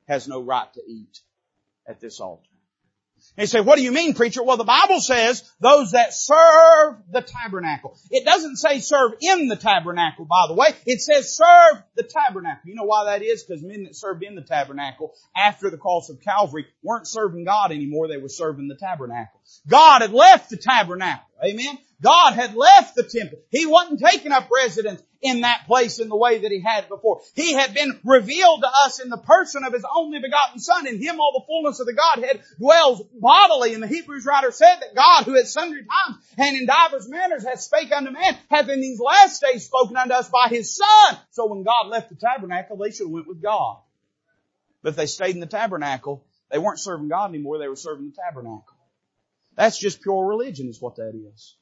has 0.08 0.28
no 0.28 0.42
right 0.42 0.72
to 0.74 0.82
eat 0.86 1.22
at 1.88 2.02
this 2.02 2.20
altar. 2.20 2.50
And 3.38 3.44
you 3.44 3.48
say, 3.48 3.60
what 3.60 3.76
do 3.76 3.84
you 3.84 3.92
mean, 3.92 4.14
preacher? 4.14 4.42
Well, 4.42 4.56
the 4.56 4.64
Bible 4.64 5.02
says 5.02 5.44
those 5.60 5.92
that 5.92 6.14
serve 6.14 6.96
the 7.12 7.22
tabernacle. 7.22 7.98
It 8.10 8.24
doesn't 8.24 8.56
say 8.56 8.80
serve 8.80 9.12
in 9.20 9.50
the 9.50 9.58
tabernacle, 9.58 10.24
by 10.24 10.46
the 10.48 10.54
way. 10.54 10.68
It 10.86 11.02
says 11.02 11.36
serve 11.36 11.84
the 11.96 12.04
tabernacle. 12.04 12.62
You 12.66 12.76
know 12.76 12.86
why 12.86 13.06
that 13.06 13.24
is? 13.24 13.44
Because 13.44 13.62
men 13.62 13.84
that 13.84 13.96
served 13.96 14.24
in 14.24 14.36
the 14.36 14.42
tabernacle 14.42 15.14
after 15.36 15.70
the 15.70 15.78
cross 15.78 16.10
of 16.10 16.22
Calvary 16.22 16.68
weren't 16.82 17.08
serving 17.08 17.44
God 17.44 17.72
anymore. 17.72 18.08
They 18.08 18.18
were 18.18 18.30
serving 18.30 18.70
the 18.70 18.78
tabernacle. 18.78 19.42
God 19.68 20.02
had 20.02 20.14
left 20.14 20.50
the 20.50 20.58
tabernacle. 20.58 21.28
Amen. 21.44 21.78
God 22.02 22.34
had 22.34 22.56
left 22.56 22.96
the 22.96 23.04
temple. 23.04 23.40
He 23.50 23.66
wasn't 23.66 24.00
taking 24.00 24.32
up 24.32 24.50
residence 24.54 25.02
in 25.26 25.42
that 25.42 25.66
place 25.66 26.00
in 26.00 26.10
the 26.10 26.16
way 26.16 26.40
that 26.40 26.52
He 26.52 26.62
had 26.62 26.88
before. 26.88 27.22
He 27.34 27.54
had 27.54 27.74
been 27.74 28.00
revealed 28.04 28.62
to 28.62 28.70
us 28.86 29.00
in 29.00 29.10
the 29.10 29.18
person 29.18 29.64
of 29.64 29.74
His 29.74 29.86
only 29.96 30.20
begotten 30.20 30.60
Son. 30.60 30.88
In 30.88 31.02
Him 31.02 31.20
all 31.20 31.34
the 31.34 31.46
fullness 31.46 31.80
of 31.80 31.88
the 31.88 31.94
Godhead 31.94 32.42
dwells 32.60 33.02
bodily. 33.14 33.74
And 33.74 33.82
the 33.82 33.88
Hebrews 33.88 34.26
writer 34.26 34.52
said 34.52 34.76
that 34.82 34.96
God, 34.96 35.24
who 35.24 35.38
at 35.38 35.48
sundry 35.48 35.82
times 35.82 36.24
and 36.38 36.58
in 36.58 36.66
divers 36.66 37.10
manners 37.10 37.44
hath 37.44 37.62
spake 37.62 37.92
unto 37.92 38.12
man, 38.12 38.38
hath 38.50 38.70
in 38.70 38.82
these 38.82 39.00
last 39.00 39.42
days 39.42 39.66
spoken 39.66 39.98
unto 39.98 40.14
us 40.14 40.30
by 40.30 40.48
His 40.50 40.76
Son. 40.76 41.18
So 41.32 41.48
when 41.48 41.64
God 41.64 41.88
left 41.88 42.10
the 42.10 42.16
tabernacle, 42.16 42.78
they 42.78 42.92
should 42.92 43.08
have 43.08 43.12
went 43.12 43.28
with 43.28 43.42
God. 43.42 43.78
But 44.84 44.90
if 44.90 44.96
they 44.96 45.08
stayed 45.08 45.34
in 45.34 45.42
the 45.42 45.48
tabernacle, 45.48 46.24
they 46.52 46.60
weren't 46.60 46.80
serving 46.80 47.08
God 47.08 47.30
anymore, 47.30 47.58
they 47.58 47.68
were 47.68 47.76
serving 47.76 48.12
the 48.12 48.22
tabernacle. 48.22 48.76
That's 49.56 49.80
just 49.80 50.02
pure 50.02 50.26
religion 50.26 50.68
is 50.68 50.82
what 50.82 50.98
that 50.98 51.14
is. 51.16 51.56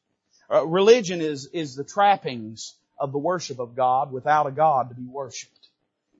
Uh, 0.51 0.65
religion 0.65 1.21
is, 1.21 1.47
is 1.53 1.75
the 1.75 1.83
trappings 1.83 2.75
of 2.99 3.11
the 3.11 3.17
worship 3.17 3.59
of 3.59 3.75
God 3.75 4.11
without 4.11 4.47
a 4.47 4.51
God 4.51 4.89
to 4.89 4.95
be 4.95 5.05
worshiped. 5.05 5.67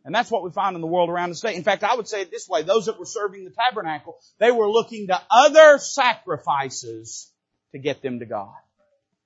And 0.06 0.14
that's 0.14 0.30
what 0.30 0.44
we 0.44 0.52
find 0.52 0.76
in 0.76 0.82
the 0.82 0.88
world 0.88 1.10
around 1.10 1.32
us 1.32 1.40
today. 1.40 1.56
In 1.56 1.64
fact, 1.64 1.84
I 1.84 1.96
would 1.96 2.08
say 2.08 2.22
it 2.22 2.32
this 2.32 2.50
way. 2.50 2.64
Those 2.64 2.88
that 2.88 3.00
were 3.00 3.06
serving 3.06 3.46
the 3.46 3.52
tabernacle, 3.52 4.18
they 4.38 4.52
were 4.52 4.70
looking 4.70 5.08
to 5.08 5.22
other 5.32 5.78
sacrifices 5.78 7.32
to 7.72 7.80
get 7.80 8.02
them 8.02 8.20
to 8.20 8.26
God. 8.26 8.54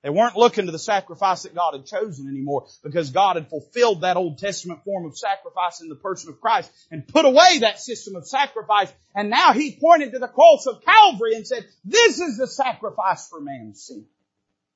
They 0.02 0.10
weren't 0.10 0.36
looking 0.36 0.66
to 0.66 0.72
the 0.72 0.78
sacrifice 0.78 1.42
that 1.42 1.56
God 1.56 1.74
had 1.74 1.84
chosen 1.84 2.28
anymore 2.28 2.66
because 2.84 3.10
God 3.10 3.34
had 3.34 3.48
fulfilled 3.48 4.02
that 4.02 4.16
Old 4.16 4.38
Testament 4.38 4.84
form 4.84 5.04
of 5.06 5.18
sacrifice 5.18 5.80
in 5.80 5.88
the 5.88 5.96
person 5.96 6.30
of 6.30 6.40
Christ 6.40 6.70
and 6.92 7.06
put 7.06 7.24
away 7.24 7.58
that 7.60 7.80
system 7.80 8.14
of 8.14 8.26
sacrifice. 8.26 8.92
And 9.16 9.28
now 9.28 9.52
He 9.52 9.76
pointed 9.80 10.12
to 10.12 10.20
the 10.20 10.28
cross 10.28 10.66
of 10.66 10.84
Calvary 10.84 11.34
and 11.34 11.44
said, 11.44 11.66
this 11.84 12.20
is 12.20 12.38
the 12.38 12.46
sacrifice 12.46 13.28
for 13.28 13.40
man's 13.40 13.82
sin. 13.82 14.06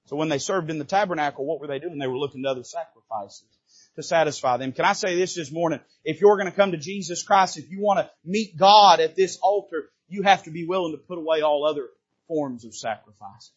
So 0.07 0.17
when 0.17 0.29
they 0.29 0.39
served 0.39 0.71
in 0.71 0.79
the 0.79 0.85
tabernacle, 0.85 1.45
what 1.45 1.61
were 1.61 1.67
they 1.67 1.79
doing? 1.79 1.99
They 1.99 2.07
were 2.07 2.19
looking 2.19 2.43
to 2.43 2.49
other 2.49 2.65
sacrifices 2.65 3.45
to 3.97 4.03
satisfy 4.03 4.57
them. 4.57 4.73
Can 4.73 4.85
I 4.85 4.95
say 4.95 5.17
this 5.17 5.35
this 5.35 5.53
morning? 5.53 5.81
If 6.05 6.21
you're 6.21 6.37
going 6.37 6.51
to 6.51 6.57
come 6.57 6.73
to 6.73 6.79
Jesus 6.79 7.23
Christ, 7.23 7.59
if 7.59 7.71
you 7.71 7.81
want 7.81 8.01
to 8.01 8.11
meet 8.25 8.57
God 8.57 9.01
at 9.01 9.17
this 9.17 9.39
altar, 9.43 9.91
you 10.09 10.23
have 10.23 10.45
to 10.45 10.51
be 10.51 10.67
willing 10.67 10.93
to 10.93 10.99
put 10.99 11.19
away 11.19 11.43
all 11.43 11.67
other 11.67 11.89
forms 12.27 12.65
of 12.65 12.75
sacrifices. 12.75 13.53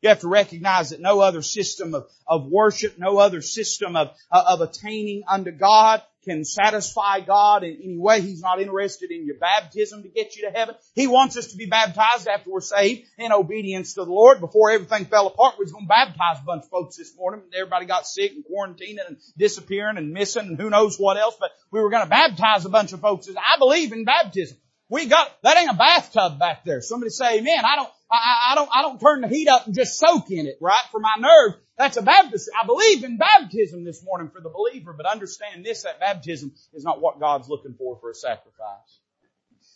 You 0.00 0.08
have 0.08 0.20
to 0.20 0.28
recognize 0.28 0.90
that 0.90 1.00
no 1.00 1.20
other 1.20 1.42
system 1.42 1.94
of, 1.94 2.08
of 2.26 2.46
worship, 2.46 2.98
no 2.98 3.18
other 3.18 3.40
system 3.40 3.94
of, 3.94 4.10
of 4.30 4.60
attaining 4.60 5.22
unto 5.28 5.52
God 5.52 6.02
can 6.24 6.44
satisfy 6.44 7.20
God 7.20 7.64
in 7.64 7.78
any 7.82 7.98
way. 7.98 8.20
He's 8.20 8.40
not 8.40 8.60
interested 8.60 9.10
in 9.10 9.26
your 9.26 9.36
baptism 9.36 10.02
to 10.02 10.08
get 10.08 10.36
you 10.36 10.48
to 10.48 10.50
heaven. 10.50 10.74
He 10.94 11.06
wants 11.06 11.36
us 11.36 11.48
to 11.48 11.56
be 11.56 11.66
baptized 11.66 12.28
after 12.28 12.50
we're 12.50 12.60
saved 12.60 13.06
in 13.18 13.32
obedience 13.32 13.94
to 13.94 14.04
the 14.04 14.10
Lord. 14.10 14.40
Before 14.40 14.70
everything 14.70 15.06
fell 15.06 15.26
apart, 15.26 15.56
we 15.58 15.64
was 15.64 15.72
going 15.72 15.84
to 15.84 15.88
baptize 15.88 16.40
a 16.40 16.44
bunch 16.44 16.64
of 16.64 16.70
folks 16.70 16.96
this 16.96 17.16
morning. 17.16 17.42
Everybody 17.54 17.86
got 17.86 18.06
sick 18.06 18.32
and 18.32 18.44
quarantining 18.44 19.06
and 19.06 19.16
disappearing 19.36 19.96
and 19.96 20.12
missing 20.12 20.46
and 20.46 20.60
who 20.60 20.70
knows 20.70 20.96
what 20.98 21.16
else, 21.16 21.36
but 21.38 21.50
we 21.70 21.80
were 21.80 21.90
going 21.90 22.04
to 22.04 22.10
baptize 22.10 22.64
a 22.64 22.68
bunch 22.68 22.92
of 22.92 23.00
folks. 23.00 23.28
I 23.28 23.58
believe 23.58 23.92
in 23.92 24.04
baptism. 24.04 24.58
We 24.88 25.06
got, 25.06 25.30
that 25.42 25.56
ain't 25.56 25.70
a 25.70 25.74
bathtub 25.74 26.38
back 26.38 26.64
there. 26.64 26.82
Somebody 26.82 27.10
say 27.10 27.38
amen. 27.38 27.64
I 27.64 27.76
don't, 27.76 27.88
I, 28.12 28.52
I 28.52 28.54
don't, 28.54 28.70
I 28.74 28.82
don't 28.82 29.00
turn 29.00 29.22
the 29.22 29.28
heat 29.28 29.48
up 29.48 29.66
and 29.66 29.74
just 29.74 29.98
soak 29.98 30.30
in 30.30 30.46
it, 30.46 30.58
right? 30.60 30.82
For 30.90 31.00
my 31.00 31.16
nerves. 31.18 31.56
That's 31.78 31.96
a 31.96 32.02
baptism. 32.02 32.54
I 32.60 32.66
believe 32.66 33.02
in 33.04 33.16
baptism 33.16 33.84
this 33.84 34.04
morning 34.04 34.30
for 34.30 34.40
the 34.40 34.50
believer, 34.50 34.92
but 34.92 35.06
understand 35.06 35.64
this, 35.64 35.84
that 35.84 35.98
baptism 35.98 36.52
is 36.74 36.84
not 36.84 37.00
what 37.00 37.18
God's 37.18 37.48
looking 37.48 37.74
for 37.74 37.98
for 37.98 38.10
a 38.10 38.14
sacrifice. 38.14 39.00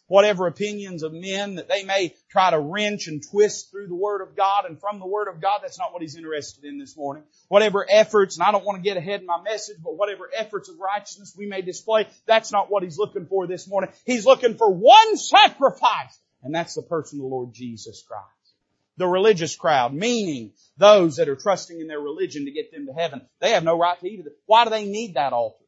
Whatever 0.08 0.46
opinions 0.46 1.02
of 1.02 1.12
men 1.12 1.56
that 1.56 1.68
they 1.68 1.82
may 1.82 2.14
try 2.30 2.50
to 2.50 2.60
wrench 2.60 3.08
and 3.08 3.24
twist 3.28 3.72
through 3.72 3.88
the 3.88 3.94
Word 3.94 4.20
of 4.20 4.36
God 4.36 4.64
and 4.66 4.78
from 4.78 5.00
the 5.00 5.06
Word 5.06 5.26
of 5.26 5.40
God, 5.40 5.60
that's 5.62 5.80
not 5.80 5.92
what 5.92 6.02
He's 6.02 6.16
interested 6.16 6.64
in 6.64 6.78
this 6.78 6.96
morning. 6.96 7.24
Whatever 7.48 7.84
efforts, 7.88 8.36
and 8.36 8.46
I 8.46 8.52
don't 8.52 8.64
want 8.64 8.76
to 8.76 8.88
get 8.88 8.96
ahead 8.96 9.20
in 9.20 9.26
my 9.26 9.40
message, 9.42 9.78
but 9.82 9.96
whatever 9.96 10.30
efforts 10.36 10.68
of 10.68 10.78
righteousness 10.78 11.34
we 11.36 11.46
may 11.46 11.62
display, 11.62 12.06
that's 12.24 12.52
not 12.52 12.70
what 12.70 12.84
He's 12.84 12.98
looking 12.98 13.26
for 13.26 13.48
this 13.48 13.66
morning. 13.66 13.90
He's 14.04 14.26
looking 14.26 14.54
for 14.54 14.72
one 14.72 15.16
sacrifice 15.16 16.20
and 16.46 16.54
that's 16.54 16.74
the 16.74 16.82
person 16.82 17.18
of 17.18 17.24
the 17.24 17.28
Lord 17.28 17.52
Jesus 17.52 18.02
Christ. 18.02 18.24
The 18.96 19.06
religious 19.06 19.54
crowd, 19.54 19.92
meaning 19.92 20.52
those 20.78 21.16
that 21.16 21.28
are 21.28 21.36
trusting 21.36 21.78
in 21.78 21.86
their 21.86 22.00
religion 22.00 22.46
to 22.46 22.50
get 22.50 22.72
them 22.72 22.86
to 22.86 22.92
heaven, 22.92 23.20
they 23.40 23.50
have 23.50 23.64
no 23.64 23.78
right 23.78 23.98
to 24.00 24.06
it. 24.08 24.38
Why 24.46 24.64
do 24.64 24.70
they 24.70 24.86
need 24.86 25.14
that 25.14 25.32
altar? 25.32 25.64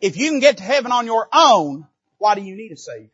If 0.00 0.16
you 0.16 0.28
can 0.28 0.40
get 0.40 0.58
to 0.58 0.62
heaven 0.62 0.92
on 0.92 1.06
your 1.06 1.28
own, 1.32 1.86
why 2.18 2.34
do 2.34 2.42
you 2.42 2.54
need 2.54 2.72
a 2.72 2.76
Savior? 2.76 3.08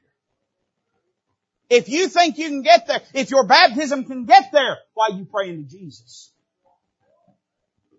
If 1.70 1.88
you 1.88 2.08
think 2.08 2.38
you 2.38 2.48
can 2.48 2.62
get 2.62 2.86
there, 2.86 3.02
if 3.14 3.30
your 3.30 3.46
baptism 3.46 4.04
can 4.04 4.24
get 4.24 4.50
there, 4.52 4.78
why 4.94 5.08
are 5.10 5.16
you 5.16 5.26
praying 5.26 5.64
to 5.64 5.70
Jesus? 5.70 6.32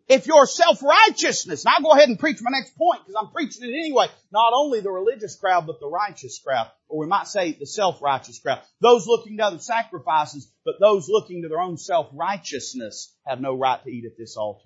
If 0.09 0.25
your 0.25 0.47
self-righteousness, 0.47 1.63
and 1.63 1.71
I'll 1.71 1.83
go 1.83 1.91
ahead 1.91 2.09
and 2.09 2.17
preach 2.17 2.39
my 2.41 2.49
next 2.49 2.75
point 2.75 3.01
because 3.05 3.15
I'm 3.21 3.31
preaching 3.31 3.69
it 3.69 3.77
anyway, 3.77 4.07
not 4.31 4.53
only 4.55 4.79
the 4.79 4.89
religious 4.89 5.35
crowd, 5.35 5.67
but 5.67 5.79
the 5.79 5.87
righteous 5.87 6.39
crowd, 6.43 6.71
or 6.87 7.01
we 7.01 7.05
might 7.05 7.27
say 7.27 7.51
the 7.51 7.67
self-righteous 7.67 8.39
crowd. 8.39 8.59
Those 8.81 9.05
looking 9.05 9.37
to 9.37 9.43
other 9.43 9.59
sacrifices, 9.59 10.51
but 10.65 10.79
those 10.79 11.07
looking 11.09 11.43
to 11.43 11.47
their 11.47 11.59
own 11.59 11.77
self-righteousness 11.77 13.13
have 13.27 13.39
no 13.39 13.55
right 13.55 13.83
to 13.83 13.89
eat 13.91 14.05
at 14.05 14.17
this 14.17 14.35
altar. 14.35 14.65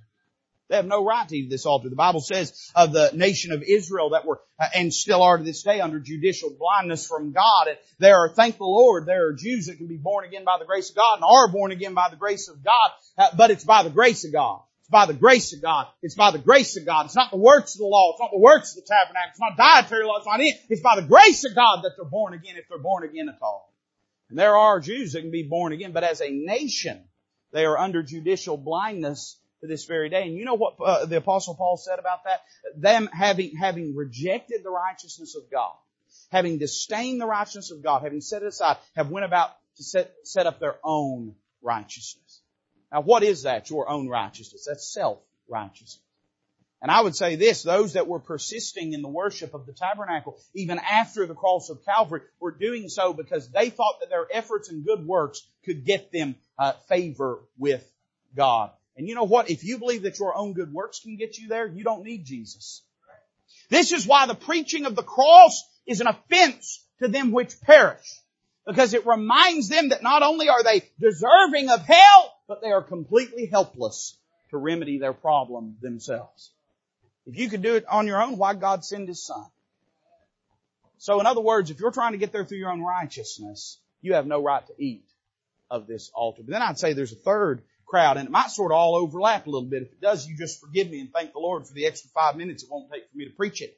They 0.70 0.78
have 0.78 0.86
no 0.86 1.04
right 1.04 1.28
to 1.28 1.36
eat 1.36 1.48
at 1.48 1.52
this 1.52 1.66
altar. 1.66 1.90
The 1.90 1.98
Bible 1.98 2.22
says 2.22 2.72
of 2.74 2.94
the 2.94 3.12
nation 3.14 3.52
of 3.52 3.64
Israel 3.64 4.12
that 4.12 4.26
were, 4.26 4.40
uh, 4.58 4.68
and 4.74 4.94
still 4.94 5.22
are 5.22 5.38
to 5.38 5.44
this 5.44 5.64
day, 5.64 5.82
under 5.82 6.00
judicial 6.00 6.56
blindness 6.58 7.06
from 7.06 7.34
God. 7.34 7.68
And 7.68 7.78
there 8.00 8.16
are, 8.16 8.30
thank 8.30 8.60
the 8.60 8.64
Lord, 8.64 9.06
there 9.06 9.28
are 9.28 9.34
Jews 9.34 9.66
that 9.66 9.76
can 9.76 9.88
be 9.88 9.98
born 9.98 10.24
again 10.24 10.46
by 10.46 10.56
the 10.58 10.66
grace 10.66 10.90
of 10.90 10.96
God 10.96 11.16
and 11.16 11.26
are 11.26 11.50
born 11.50 11.74
again 11.74 11.94
by 11.94 12.08
the 12.10 12.16
grace 12.16 12.48
of 12.48 12.64
God, 12.64 12.92
uh, 13.18 13.28
but 13.36 13.52
it's 13.52 13.66
by 13.66 13.84
the 13.84 13.90
grace 13.90 14.24
of 14.24 14.32
God 14.32 14.62
by 14.90 15.06
the 15.06 15.14
grace 15.14 15.54
of 15.54 15.62
God. 15.62 15.88
It's 16.02 16.16
by 16.16 16.32
the 16.32 16.40
grace 16.40 16.78
of 16.78 16.86
God. 16.86 17.06
It's 17.06 17.16
not 17.16 17.32
the 17.32 17.38
works 17.38 17.76
of 17.76 17.80
the 17.80 17.86
law. 17.86 18.12
It's 18.12 18.20
not 18.20 18.32
the 18.32 18.40
works 18.40 18.76
of 18.76 18.84
the 18.84 18.88
tabernacle. 18.88 19.30
It's 19.32 19.40
not 19.40 19.58
dietary 19.58 20.06
law. 20.06 20.18
It's 20.18 20.28
not 20.28 20.42
it. 20.42 20.56
It's 20.70 20.82
by 20.82 20.96
the 20.96 21.08
grace 21.08 21.46
of 21.46 21.56
God 21.56 21.82
that 21.84 21.94
they're 21.96 22.06
born 22.06 22.34
again 22.34 22.56
if 22.58 22.68
they're 22.70 22.78
born 22.78 23.04
again 23.04 23.30
at 23.30 23.38
all. 23.42 23.74
And 24.30 24.40
there 24.40 24.58
are 24.58 24.80
Jews 24.80 25.14
that 25.14 25.22
can 25.22 25.32
be 25.32 25.44
born 25.44 25.74
again, 25.74 25.92
but 25.92 26.04
as 26.04 26.22
a 26.22 26.30
nation, 26.30 27.04
they 27.52 27.66
are 27.66 27.78
under 27.78 28.02
judicial 28.02 28.58
blindness 28.58 29.38
to 29.62 29.68
this 29.68 29.86
very 29.86 30.10
day. 30.10 30.24
And 30.24 30.34
you 30.34 30.44
know 30.44 30.56
what 30.56 30.76
uh, 30.84 31.06
the 31.06 31.18
apostle 31.18 31.56
Paul 31.56 31.78
said 31.78 32.00
about 32.00 32.26
that? 32.26 32.42
Them 32.76 33.10
having, 33.14 33.56
having 33.56 33.96
rejected 33.96 34.64
the 34.64 34.72
righteousness 34.72 35.36
of 35.36 35.50
God, 35.52 35.74
having 36.32 36.58
disdained 36.58 37.22
the 37.22 37.28
righteousness 37.28 37.72
of 37.72 37.84
God, 37.84 38.02
having 38.04 38.22
set 38.22 38.42
it 38.42 38.48
aside, 38.48 38.78
have 38.96 39.10
went 39.10 39.26
about 39.26 39.52
to 39.78 39.84
set, 39.84 40.14
set 40.24 40.48
up 40.48 40.60
their 40.60 40.78
own 40.84 41.36
righteousness. 41.62 42.23
Now 42.94 43.02
what 43.02 43.24
is 43.24 43.44
that? 43.44 43.70
Your 43.72 43.90
own 43.90 44.08
righteousness. 44.08 44.66
That's 44.68 44.88
self-righteousness. 44.94 46.00
And 46.80 46.92
I 46.92 47.02
would 47.02 47.16
say 47.16 47.38
this, 47.38 47.64
those 47.64 47.94
that 47.94 48.08
were 48.08 48.20
persisting 48.20 48.92
in 48.92 49.02
the 49.02 49.08
worship 49.08 49.54
of 49.54 49.66
the 49.66 49.72
tabernacle, 49.72 50.38
even 50.54 50.80
after 50.80 51.26
the 51.26 51.34
cross 51.34 51.70
of 51.70 51.84
Calvary, 51.86 52.22
were 52.42 52.52
doing 52.52 52.90
so 52.90 53.14
because 53.14 53.50
they 53.50 53.70
thought 53.70 54.02
that 54.02 54.10
their 54.10 54.28
efforts 54.32 54.70
and 54.70 54.86
good 54.86 55.08
works 55.08 55.48
could 55.64 55.86
get 55.86 56.12
them 56.12 56.36
uh, 56.60 56.74
favor 56.90 57.40
with 57.58 57.90
God. 58.36 58.70
And 58.98 59.08
you 59.08 59.16
know 59.16 59.24
what? 59.24 59.50
If 59.50 59.64
you 59.64 59.80
believe 59.80 60.04
that 60.04 60.20
your 60.20 60.36
own 60.36 60.54
good 60.54 60.74
works 60.74 61.00
can 61.00 61.16
get 61.16 61.38
you 61.38 61.48
there, 61.48 61.66
you 61.66 61.86
don't 61.86 62.04
need 62.04 62.26
Jesus. 62.26 62.84
This 63.70 63.94
is 63.94 64.06
why 64.06 64.28
the 64.28 64.36
preaching 64.36 64.86
of 64.86 64.96
the 64.96 65.04
cross 65.04 65.64
is 65.88 66.02
an 66.02 66.08
offense 66.08 66.86
to 67.00 67.08
them 67.08 67.32
which 67.32 67.60
perish. 67.62 68.20
Because 68.68 68.94
it 68.94 69.06
reminds 69.06 69.70
them 69.70 69.90
that 69.90 70.04
not 70.04 70.22
only 70.22 70.50
are 70.50 70.64
they 70.64 70.84
deserving 71.00 71.70
of 71.70 71.82
hell, 71.86 72.33
but 72.48 72.62
they 72.62 72.72
are 72.72 72.82
completely 72.82 73.46
helpless 73.46 74.18
to 74.50 74.58
remedy 74.58 75.00
their 75.00 75.14
problem 75.14 75.78
themselves. 75.82 76.52
If 77.26 77.38
you 77.38 77.50
could 77.50 77.62
do 77.62 77.76
it 77.76 77.86
on 77.88 78.08
your 78.08 78.22
own, 78.22 78.38
why 78.38 78.54
God 78.54 78.84
send 78.84 79.08
His 79.08 79.26
Son? 79.26 79.46
So 80.98 81.20
in 81.20 81.26
other 81.26 81.42
words, 81.42 81.70
if 81.70 81.80
you're 81.80 81.92
trying 81.92 82.14
to 82.14 82.18
get 82.18 82.32
there 82.32 82.46
through 82.46 82.60
your 82.60 82.72
own 82.72 82.82
righteousness, 82.82 83.80
you 84.02 84.14
have 84.14 84.28
no 84.28 84.42
right 84.42 84.66
to 84.68 84.74
eat 84.78 85.06
of 85.70 85.88
this 85.88 86.12
altar. 86.14 86.44
But 86.44 86.52
then 86.52 86.62
I'd 86.62 86.78
say 86.78 86.94
there's 86.94 87.14
a 87.14 87.16
third 87.16 87.64
crowd, 87.86 88.18
and 88.18 88.28
it 88.28 88.32
might 88.32 88.52
sort 88.52 88.72
of 88.72 88.78
all 88.78 88.96
overlap 88.96 89.48
a 89.48 89.50
little 89.50 89.68
bit. 89.68 89.84
If 89.84 89.92
it 89.94 90.02
does, 90.02 90.28
you 90.28 90.38
just 90.38 90.60
forgive 90.60 90.90
me 90.90 91.00
and 91.00 91.12
thank 91.12 91.34
the 91.34 91.40
Lord 91.40 91.68
for 91.68 91.74
the 91.74 91.86
extra 91.86 92.10
five 92.12 92.36
minutes 92.36 92.64
it 92.64 92.70
won't 92.70 92.92
take 92.92 93.10
for 93.10 93.18
me 93.18 93.26
to 93.26 93.32
preach 93.32 93.62
it. 93.62 93.78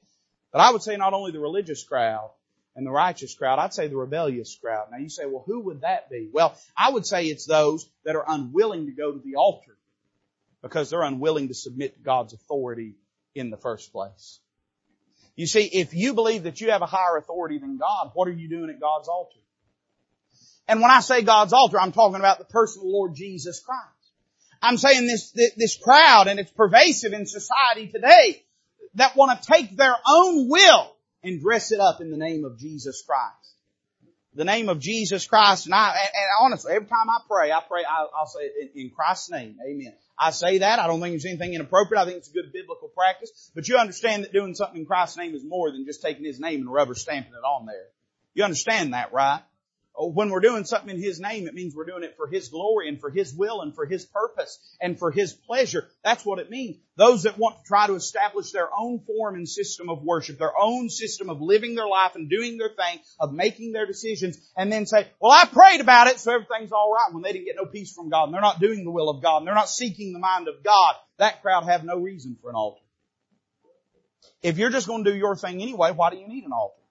But 0.51 0.61
I 0.61 0.71
would 0.71 0.83
say 0.83 0.97
not 0.97 1.13
only 1.13 1.31
the 1.31 1.39
religious 1.39 1.83
crowd, 1.83 2.29
and 2.75 2.85
the 2.85 2.91
righteous 2.91 3.33
crowd, 3.33 3.59
I'd 3.59 3.73
say 3.73 3.87
the 3.87 3.95
rebellious 3.95 4.57
crowd. 4.61 4.87
Now 4.91 4.97
you 4.97 5.09
say, 5.09 5.25
well, 5.25 5.43
who 5.45 5.61
would 5.61 5.81
that 5.81 6.09
be? 6.09 6.29
Well, 6.31 6.57
I 6.77 6.91
would 6.91 7.05
say 7.05 7.25
it's 7.25 7.45
those 7.45 7.89
that 8.03 8.15
are 8.15 8.25
unwilling 8.27 8.87
to 8.87 8.91
go 8.91 9.11
to 9.11 9.19
the 9.19 9.35
altar 9.35 9.77
because 10.61 10.89
they're 10.89 11.03
unwilling 11.03 11.47
to 11.47 11.53
submit 11.53 11.95
to 11.95 12.03
God's 12.03 12.33
authority 12.33 12.95
in 13.33 13.49
the 13.49 13.57
first 13.57 13.91
place. 13.91 14.39
You 15.35 15.47
see, 15.47 15.65
if 15.65 15.93
you 15.93 16.13
believe 16.13 16.43
that 16.43 16.61
you 16.61 16.71
have 16.71 16.81
a 16.81 16.85
higher 16.85 17.17
authority 17.17 17.57
than 17.59 17.77
God, 17.77 18.11
what 18.13 18.27
are 18.27 18.33
you 18.33 18.49
doing 18.49 18.69
at 18.69 18.79
God's 18.79 19.07
altar? 19.07 19.39
And 20.67 20.81
when 20.81 20.91
I 20.91 21.01
say 21.01 21.21
God's 21.21 21.53
altar, 21.53 21.79
I'm 21.79 21.91
talking 21.91 22.15
about 22.15 22.39
the 22.39 22.45
person 22.45 22.79
of 22.79 22.85
the 22.85 22.91
Lord 22.91 23.15
Jesus 23.15 23.59
Christ. 23.59 23.89
I'm 24.61 24.77
saying 24.77 25.05
this, 25.05 25.31
this 25.55 25.77
crowd, 25.77 26.27
and 26.27 26.39
it's 26.39 26.51
pervasive 26.51 27.13
in 27.13 27.27
society 27.27 27.87
today, 27.87 28.43
that 28.95 29.15
want 29.15 29.39
to 29.39 29.51
take 29.51 29.75
their 29.75 29.95
own 30.07 30.49
will 30.49 30.94
and 31.25 31.41
dress 31.41 31.71
it 31.71 31.79
up 31.79 31.99
in 31.99 32.11
the 32.11 32.17
name 32.17 32.45
of 32.45 32.57
Jesus 32.57 33.03
Christ. 33.05 33.55
The 34.35 34.45
name 34.45 34.69
of 34.69 34.79
Jesus 34.79 35.25
Christ, 35.25 35.65
and 35.65 35.73
I, 35.73 35.89
and, 35.91 36.27
honestly, 36.41 36.73
every 36.73 36.87
time 36.87 37.09
I 37.09 37.19
pray, 37.27 37.51
I 37.51 37.61
pray, 37.67 37.83
I, 37.83 38.01
will 38.03 38.27
say 38.27 38.51
in, 38.61 38.81
in 38.81 38.91
Christ's 38.91 39.31
name, 39.31 39.57
amen. 39.65 39.93
I 40.19 40.31
say 40.31 40.59
that, 40.59 40.79
I 40.79 40.87
don't 40.87 40.99
think 41.01 41.13
there's 41.13 41.25
anything 41.25 41.53
inappropriate, 41.53 42.01
I 42.01 42.05
think 42.05 42.17
it's 42.17 42.29
a 42.29 42.33
good 42.33 42.51
biblical 42.53 42.89
practice, 42.89 43.51
but 43.55 43.67
you 43.67 43.77
understand 43.77 44.23
that 44.23 44.33
doing 44.33 44.53
something 44.53 44.81
in 44.81 44.85
Christ's 44.85 45.17
name 45.17 45.35
is 45.35 45.43
more 45.43 45.71
than 45.71 45.85
just 45.85 46.01
taking 46.01 46.25
His 46.25 46.39
name 46.39 46.61
and 46.61 46.71
rubber 46.71 46.95
stamping 46.95 47.31
it 47.31 47.45
on 47.45 47.65
there. 47.65 47.87
You 48.33 48.43
understand 48.43 48.93
that, 48.93 49.13
right? 49.13 49.41
Oh, 49.97 50.09
when 50.09 50.29
we're 50.29 50.41
doing 50.41 50.65
something 50.65 50.89
in 50.89 51.01
His 51.01 51.21
name, 51.21 51.47
it 51.47 51.53
means 51.53 51.73
we're 51.73 51.85
doing 51.85 52.03
it 52.03 52.17
for 52.17 52.27
His 52.27 52.49
glory 52.49 52.89
and 52.89 52.99
for 52.99 53.09
His 53.09 53.33
will 53.33 53.61
and 53.61 53.73
for 53.73 53.85
His 53.85 54.05
purpose 54.05 54.59
and 54.81 54.99
for 54.99 55.09
His 55.09 55.33
pleasure. 55.33 55.87
That's 56.03 56.25
what 56.25 56.39
it 56.39 56.49
means. 56.49 56.77
Those 56.97 57.23
that 57.23 57.37
want 57.37 57.57
to 57.57 57.63
try 57.65 57.87
to 57.87 57.95
establish 57.95 58.51
their 58.51 58.67
own 58.77 58.99
form 58.99 59.35
and 59.35 59.47
system 59.47 59.89
of 59.89 60.03
worship, 60.03 60.37
their 60.37 60.57
own 60.59 60.89
system 60.89 61.29
of 61.29 61.41
living 61.41 61.75
their 61.75 61.87
life 61.87 62.15
and 62.15 62.29
doing 62.29 62.57
their 62.57 62.69
thing, 62.69 62.99
of 63.19 63.33
making 63.33 63.71
their 63.71 63.85
decisions, 63.85 64.37
and 64.57 64.71
then 64.71 64.85
say, 64.85 65.07
well, 65.21 65.31
I 65.31 65.45
prayed 65.45 65.79
about 65.79 66.07
it, 66.07 66.19
so 66.19 66.33
everything's 66.33 66.73
alright 66.73 67.13
when 67.13 67.23
they 67.23 67.31
didn't 67.31 67.45
get 67.45 67.55
no 67.55 67.65
peace 67.65 67.93
from 67.93 68.09
God 68.09 68.25
and 68.25 68.33
they're 68.33 68.41
not 68.41 68.59
doing 68.59 68.83
the 68.83 68.91
will 68.91 69.09
of 69.09 69.21
God 69.21 69.37
and 69.37 69.47
they're 69.47 69.55
not 69.55 69.69
seeking 69.69 70.11
the 70.11 70.19
mind 70.19 70.47
of 70.47 70.63
God. 70.63 70.95
That 71.17 71.41
crowd 71.41 71.65
have 71.65 71.85
no 71.85 71.99
reason 71.99 72.37
for 72.41 72.49
an 72.49 72.55
altar. 72.55 72.81
If 74.41 74.57
you're 74.57 74.69
just 74.69 74.87
going 74.87 75.05
to 75.05 75.11
do 75.11 75.17
your 75.17 75.35
thing 75.35 75.61
anyway, 75.61 75.91
why 75.91 76.09
do 76.09 76.17
you 76.17 76.27
need 76.27 76.43
an 76.43 76.51
altar? 76.51 76.81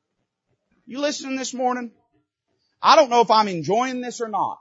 You 0.86 1.00
listening 1.00 1.36
this 1.36 1.54
morning? 1.54 1.92
I 2.84 2.96
don't 2.96 3.08
know 3.08 3.22
if 3.22 3.30
I'm 3.30 3.48
enjoying 3.48 4.02
this 4.02 4.20
or 4.20 4.28
not, 4.28 4.60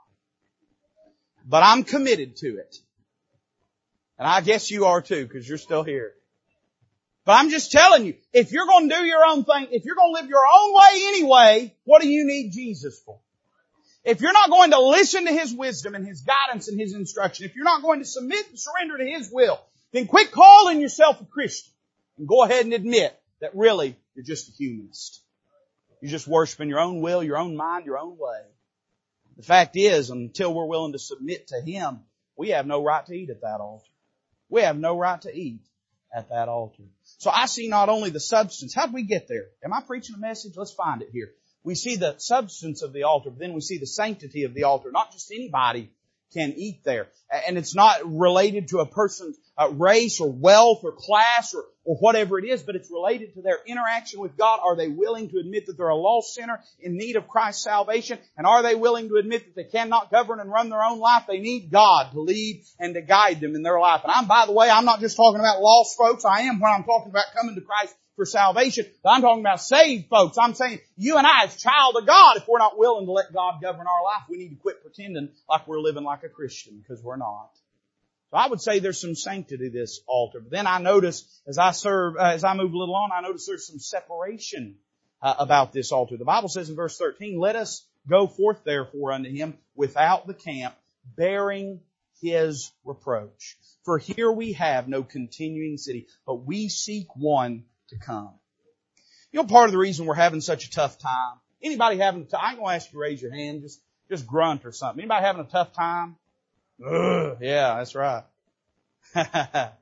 but 1.46 1.62
I'm 1.62 1.84
committed 1.84 2.36
to 2.36 2.56
it. 2.56 2.74
And 4.18 4.26
I 4.26 4.40
guess 4.40 4.70
you 4.70 4.86
are 4.86 5.02
too, 5.02 5.26
because 5.26 5.46
you're 5.46 5.58
still 5.58 5.82
here. 5.82 6.14
But 7.26 7.32
I'm 7.32 7.50
just 7.50 7.70
telling 7.70 8.06
you, 8.06 8.14
if 8.32 8.50
you're 8.50 8.66
going 8.66 8.88
to 8.88 8.96
do 8.96 9.04
your 9.04 9.26
own 9.26 9.44
thing, 9.44 9.68
if 9.72 9.84
you're 9.84 9.94
going 9.94 10.14
to 10.14 10.20
live 10.22 10.30
your 10.30 10.44
own 10.46 10.72
way 10.72 11.02
anyway, 11.08 11.74
what 11.84 12.00
do 12.00 12.08
you 12.08 12.26
need 12.26 12.52
Jesus 12.52 12.98
for? 12.98 13.18
If 14.04 14.22
you're 14.22 14.32
not 14.32 14.48
going 14.48 14.70
to 14.70 14.80
listen 14.80 15.26
to 15.26 15.32
His 15.32 15.52
wisdom 15.52 15.94
and 15.94 16.06
His 16.06 16.22
guidance 16.22 16.68
and 16.68 16.80
His 16.80 16.94
instruction, 16.94 17.44
if 17.44 17.54
you're 17.54 17.64
not 17.64 17.82
going 17.82 17.98
to 17.98 18.06
submit 18.06 18.48
and 18.48 18.58
surrender 18.58 18.98
to 18.98 19.06
His 19.06 19.30
will, 19.30 19.60
then 19.92 20.06
quit 20.06 20.32
calling 20.32 20.80
yourself 20.80 21.20
a 21.20 21.26
Christian 21.26 21.72
and 22.16 22.26
go 22.26 22.42
ahead 22.42 22.64
and 22.64 22.72
admit 22.72 23.18
that 23.40 23.54
really 23.54 23.96
you're 24.14 24.24
just 24.24 24.48
a 24.48 24.52
humanist. 24.52 25.23
You're 26.04 26.10
just 26.10 26.28
worshiping 26.28 26.68
your 26.68 26.80
own 26.80 27.00
will, 27.00 27.24
your 27.24 27.38
own 27.38 27.56
mind, 27.56 27.86
your 27.86 27.96
own 27.96 28.18
way. 28.18 28.42
The 29.38 29.42
fact 29.42 29.74
is, 29.74 30.10
until 30.10 30.52
we're 30.52 30.66
willing 30.66 30.92
to 30.92 30.98
submit 30.98 31.48
to 31.48 31.62
Him, 31.62 32.00
we 32.36 32.50
have 32.50 32.66
no 32.66 32.84
right 32.84 33.06
to 33.06 33.14
eat 33.14 33.30
at 33.30 33.40
that 33.40 33.60
altar. 33.62 33.88
We 34.50 34.60
have 34.60 34.76
no 34.76 34.98
right 34.98 35.18
to 35.22 35.34
eat 35.34 35.62
at 36.14 36.28
that 36.28 36.50
altar. 36.50 36.82
So 37.04 37.30
I 37.30 37.46
see 37.46 37.68
not 37.68 37.88
only 37.88 38.10
the 38.10 38.20
substance. 38.20 38.74
How 38.74 38.84
did 38.84 38.94
we 38.94 39.04
get 39.04 39.28
there? 39.28 39.46
Am 39.64 39.72
I 39.72 39.80
preaching 39.80 40.14
a 40.14 40.18
message? 40.18 40.58
Let's 40.58 40.74
find 40.74 41.00
it 41.00 41.08
here. 41.10 41.30
We 41.62 41.74
see 41.74 41.96
the 41.96 42.16
substance 42.18 42.82
of 42.82 42.92
the 42.92 43.04
altar, 43.04 43.30
but 43.30 43.38
then 43.38 43.54
we 43.54 43.62
see 43.62 43.78
the 43.78 43.86
sanctity 43.86 44.44
of 44.44 44.52
the 44.52 44.64
altar. 44.64 44.90
Not 44.92 45.10
just 45.10 45.32
anybody 45.32 45.90
can 46.34 46.52
eat 46.54 46.84
there. 46.84 47.08
And 47.48 47.56
it's 47.56 47.74
not 47.74 48.00
related 48.04 48.68
to 48.68 48.80
a 48.80 48.86
person's 48.86 49.38
uh, 49.56 49.70
race 49.70 50.20
or 50.20 50.30
wealth 50.30 50.80
or 50.82 50.92
class 50.92 51.54
or, 51.54 51.64
or 51.84 51.96
whatever 51.96 52.38
it 52.38 52.44
is, 52.44 52.62
but 52.62 52.76
it's 52.76 52.90
related 52.90 53.34
to 53.34 53.42
their 53.42 53.58
interaction 53.66 54.20
with 54.20 54.36
God. 54.36 54.60
Are 54.64 54.76
they 54.76 54.88
willing 54.88 55.28
to 55.30 55.38
admit 55.38 55.66
that 55.66 55.76
they're 55.76 55.88
a 55.88 55.96
lost 55.96 56.34
sinner 56.34 56.60
in 56.80 56.96
need 56.96 57.16
of 57.16 57.28
Christ's 57.28 57.62
salvation? 57.62 58.18
And 58.36 58.46
are 58.46 58.62
they 58.62 58.74
willing 58.74 59.08
to 59.08 59.16
admit 59.16 59.44
that 59.44 59.54
they 59.54 59.70
cannot 59.70 60.10
govern 60.10 60.40
and 60.40 60.50
run 60.50 60.70
their 60.70 60.82
own 60.82 60.98
life? 60.98 61.24
They 61.28 61.38
need 61.38 61.70
God 61.70 62.12
to 62.12 62.20
lead 62.20 62.64
and 62.78 62.94
to 62.94 63.02
guide 63.02 63.40
them 63.40 63.54
in 63.54 63.62
their 63.62 63.78
life. 63.78 64.02
And 64.02 64.12
I'm, 64.12 64.26
by 64.26 64.46
the 64.46 64.52
way, 64.52 64.68
I'm 64.68 64.84
not 64.84 65.00
just 65.00 65.16
talking 65.16 65.40
about 65.40 65.60
lost 65.60 65.96
folks. 65.96 66.24
I 66.24 66.42
am 66.42 66.60
when 66.60 66.72
I'm 66.72 66.84
talking 66.84 67.10
about 67.10 67.26
coming 67.36 67.54
to 67.54 67.60
Christ 67.60 67.94
for 68.16 68.24
salvation, 68.24 68.86
but 69.02 69.10
I'm 69.10 69.22
talking 69.22 69.42
about 69.42 69.60
saved 69.60 70.08
folks. 70.08 70.38
I'm 70.38 70.54
saying 70.54 70.80
you 70.96 71.16
and 71.16 71.26
I 71.26 71.44
as 71.44 71.56
child 71.56 71.96
of 71.96 72.06
God, 72.06 72.36
if 72.36 72.46
we're 72.46 72.58
not 72.58 72.78
willing 72.78 73.06
to 73.06 73.12
let 73.12 73.32
God 73.32 73.60
govern 73.60 73.86
our 73.86 74.04
life, 74.04 74.22
we 74.28 74.36
need 74.36 74.50
to 74.50 74.56
quit 74.56 74.82
pretending 74.82 75.30
like 75.48 75.66
we're 75.66 75.80
living 75.80 76.04
like 76.04 76.22
a 76.22 76.28
Christian 76.28 76.78
because 76.78 77.02
we're 77.02 77.16
not. 77.16 77.50
So 78.34 78.38
I 78.38 78.48
would 78.48 78.60
say 78.60 78.80
there's 78.80 79.00
some 79.00 79.14
sanctity 79.14 79.68
this 79.68 80.00
altar. 80.08 80.40
But 80.40 80.50
then 80.50 80.66
I 80.66 80.78
notice 80.78 81.40
as 81.46 81.56
I 81.56 81.70
serve, 81.70 82.16
uh, 82.16 82.32
as 82.34 82.42
I 82.42 82.56
move 82.56 82.72
a 82.72 82.76
little 82.76 82.96
on, 82.96 83.12
I 83.12 83.20
notice 83.20 83.46
there's 83.46 83.64
some 83.64 83.78
separation 83.78 84.74
uh, 85.22 85.36
about 85.38 85.72
this 85.72 85.92
altar. 85.92 86.16
The 86.16 86.24
Bible 86.24 86.48
says 86.48 86.68
in 86.68 86.74
verse 86.74 86.98
13, 86.98 87.38
let 87.38 87.54
us 87.54 87.86
go 88.10 88.26
forth 88.26 88.64
therefore 88.64 89.12
unto 89.12 89.30
him 89.30 89.56
without 89.76 90.26
the 90.26 90.34
camp, 90.34 90.74
bearing 91.16 91.78
his 92.22 92.72
reproach. 92.84 93.56
For 93.84 93.98
here 93.98 94.32
we 94.32 94.54
have 94.54 94.88
no 94.88 95.04
continuing 95.04 95.78
city, 95.78 96.08
but 96.26 96.44
we 96.44 96.68
seek 96.68 97.06
one 97.14 97.62
to 97.90 97.98
come. 97.98 98.32
You 99.30 99.42
know, 99.42 99.46
part 99.46 99.66
of 99.66 99.72
the 99.72 99.78
reason 99.78 100.06
we're 100.06 100.14
having 100.14 100.40
such 100.40 100.66
a 100.66 100.70
tough 100.72 100.98
time. 100.98 101.36
Anybody 101.62 101.98
having 101.98 102.22
a 102.22 102.24
tough, 102.24 102.40
I 102.42 102.50
ain't 102.50 102.58
gonna 102.58 102.74
ask 102.74 102.88
you 102.88 102.94
to 102.94 102.98
raise 102.98 103.22
your 103.22 103.32
hand, 103.32 103.62
just, 103.62 103.80
just 104.10 104.26
grunt 104.26 104.64
or 104.64 104.72
something. 104.72 105.04
Anybody 105.04 105.24
having 105.24 105.42
a 105.42 105.48
tough 105.48 105.72
time? 105.72 106.16
Ugh, 106.82 107.38
yeah, 107.40 107.76
that's 107.76 107.94
right. 107.94 108.24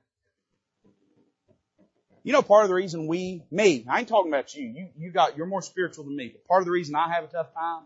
you 2.23 2.33
know, 2.33 2.43
part 2.43 2.65
of 2.65 2.69
the 2.69 2.75
reason 2.75 3.07
we, 3.07 3.43
me, 3.51 3.85
I 3.89 4.01
ain't 4.01 4.09
talking 4.09 4.31
about 4.31 4.55
you. 4.55 4.67
You, 4.67 4.89
you 4.99 5.11
got, 5.11 5.37
you're 5.37 5.47
more 5.47 5.63
spiritual 5.63 6.05
than 6.05 6.17
me. 6.17 6.29
But 6.29 6.47
part 6.47 6.63
of 6.63 6.67
the 6.67 6.73
reason 6.73 6.95
I 6.95 7.13
have 7.13 7.25
a 7.25 7.29
tough 7.29 7.55
time, 7.55 7.85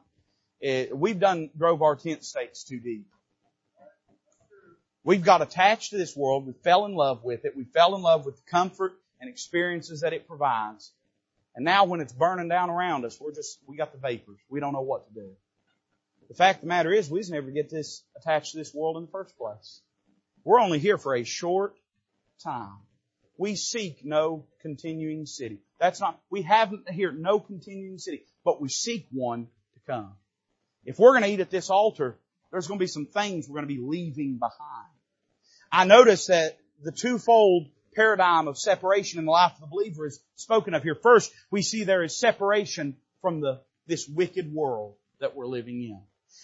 is 0.61 0.93
we've 0.93 1.19
done, 1.21 1.51
drove 1.57 1.83
our 1.83 1.97
tent 1.97 2.25
stakes 2.25 2.65
too 2.65 2.81
deep. 2.81 3.07
We've 5.05 5.23
got 5.23 5.41
attached 5.41 5.91
to 5.91 5.99
this 5.99 6.17
world. 6.17 6.47
We 6.47 6.53
fell 6.65 6.85
in 6.85 6.95
love 6.95 7.23
with 7.23 7.45
it. 7.45 7.57
We 7.57 7.65
fell 7.65 7.95
in 7.95 8.03
love 8.03 8.27
with 8.27 8.37
the 8.37 8.51
comfort 8.51 8.95
and 9.21 9.31
experiences 9.31 10.01
that 10.01 10.13
it 10.13 10.27
provides. 10.27 10.91
And 11.55 11.65
now 11.65 11.85
when 11.85 12.01
it's 12.01 12.13
burning 12.13 12.49
down 12.49 12.71
around 12.71 13.05
us, 13.05 13.19
we're 13.21 13.33
just, 13.33 13.61
we 13.67 13.77
got 13.77 13.93
the 13.93 13.99
vapors. 13.99 14.39
We 14.49 14.59
don't 14.59 14.73
know 14.73 14.83
what 14.83 15.07
to 15.07 15.15
do. 15.15 15.31
The 16.29 16.35
fact 16.35 16.59
of 16.59 16.63
the 16.63 16.69
matter 16.69 16.93
is, 16.93 17.11
we 17.11 17.21
just 17.21 17.31
never 17.31 17.51
get 17.51 17.71
this 17.71 18.03
attached 18.17 18.53
to 18.53 18.59
this 18.59 18.75
world 18.75 18.97
in 18.97 19.05
the 19.05 19.11
first 19.11 19.37
place. 19.39 19.81
We're 20.45 20.61
only 20.61 20.79
here 20.79 20.99
for 20.99 21.15
a 21.15 21.25
short 21.25 21.77
time. 22.43 22.79
We 23.39 23.55
seek 23.55 24.05
no 24.05 24.47
continuing 24.63 25.27
city. 25.27 25.61
That's 25.79 26.01
not, 26.01 26.21
we 26.31 26.43
haven't 26.43 26.91
here 26.91 27.13
no 27.13 27.39
continuing 27.39 27.99
city, 27.99 28.25
but 28.45 28.61
we 28.61 28.69
seek 28.69 29.07
one 29.11 29.49
to 29.75 29.81
come. 29.87 30.15
If 30.85 30.99
we're 30.99 31.13
going 31.13 31.25
to 31.25 31.31
eat 31.31 31.41
at 31.41 31.51
this 31.51 31.69
altar, 31.69 32.19
there's 32.51 32.67
going 32.67 32.79
to 32.79 32.83
be 32.83 32.89
some 32.89 33.07
things 33.07 33.49
we're 33.49 33.61
going 33.61 33.69
to 33.69 33.75
be 33.75 33.83
leaving 33.83 34.39
behind. 34.39 34.93
I 35.71 35.85
notice 35.85 36.29
that 36.29 36.59
the 36.83 36.93
twofold 36.93 37.69
paradigm 37.95 38.47
of 38.47 38.59
separation 38.59 39.19
in 39.19 39.25
the 39.25 39.31
life 39.33 39.53
of 39.55 39.61
the 39.61 39.67
believer 39.67 40.07
is 40.07 40.21
spoken 40.37 40.75
of 40.75 40.83
here. 40.83 40.95
First, 40.95 41.33
we 41.51 41.63
see 41.63 41.85
there 41.85 42.03
is 42.05 42.17
separation 42.17 42.97
from 43.21 43.41
the, 43.41 43.61
this 43.87 44.09
wicked 44.09 44.53
world 44.53 44.95
that 45.21 45.35
we're 45.35 45.47
living 45.47 45.83
in. 45.83 46.01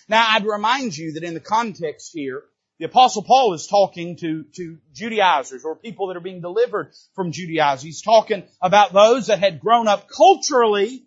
Now, 0.08 0.24
I'd 0.28 0.44
remind 0.44 0.96
you 0.96 1.12
that 1.12 1.24
in 1.24 1.34
the 1.34 1.40
context 1.40 2.10
here, 2.12 2.42
the 2.78 2.86
apostle 2.86 3.22
Paul 3.22 3.54
is 3.54 3.66
talking 3.66 4.16
to, 4.16 4.44
to 4.56 4.78
Judaizers 4.92 5.64
or 5.64 5.76
people 5.76 6.08
that 6.08 6.16
are 6.16 6.20
being 6.20 6.40
delivered 6.40 6.92
from 7.14 7.30
Judaizers. 7.30 7.84
He's 7.84 8.02
talking 8.02 8.42
about 8.60 8.92
those 8.92 9.28
that 9.28 9.38
had 9.38 9.60
grown 9.60 9.86
up 9.86 10.08
culturally 10.08 11.04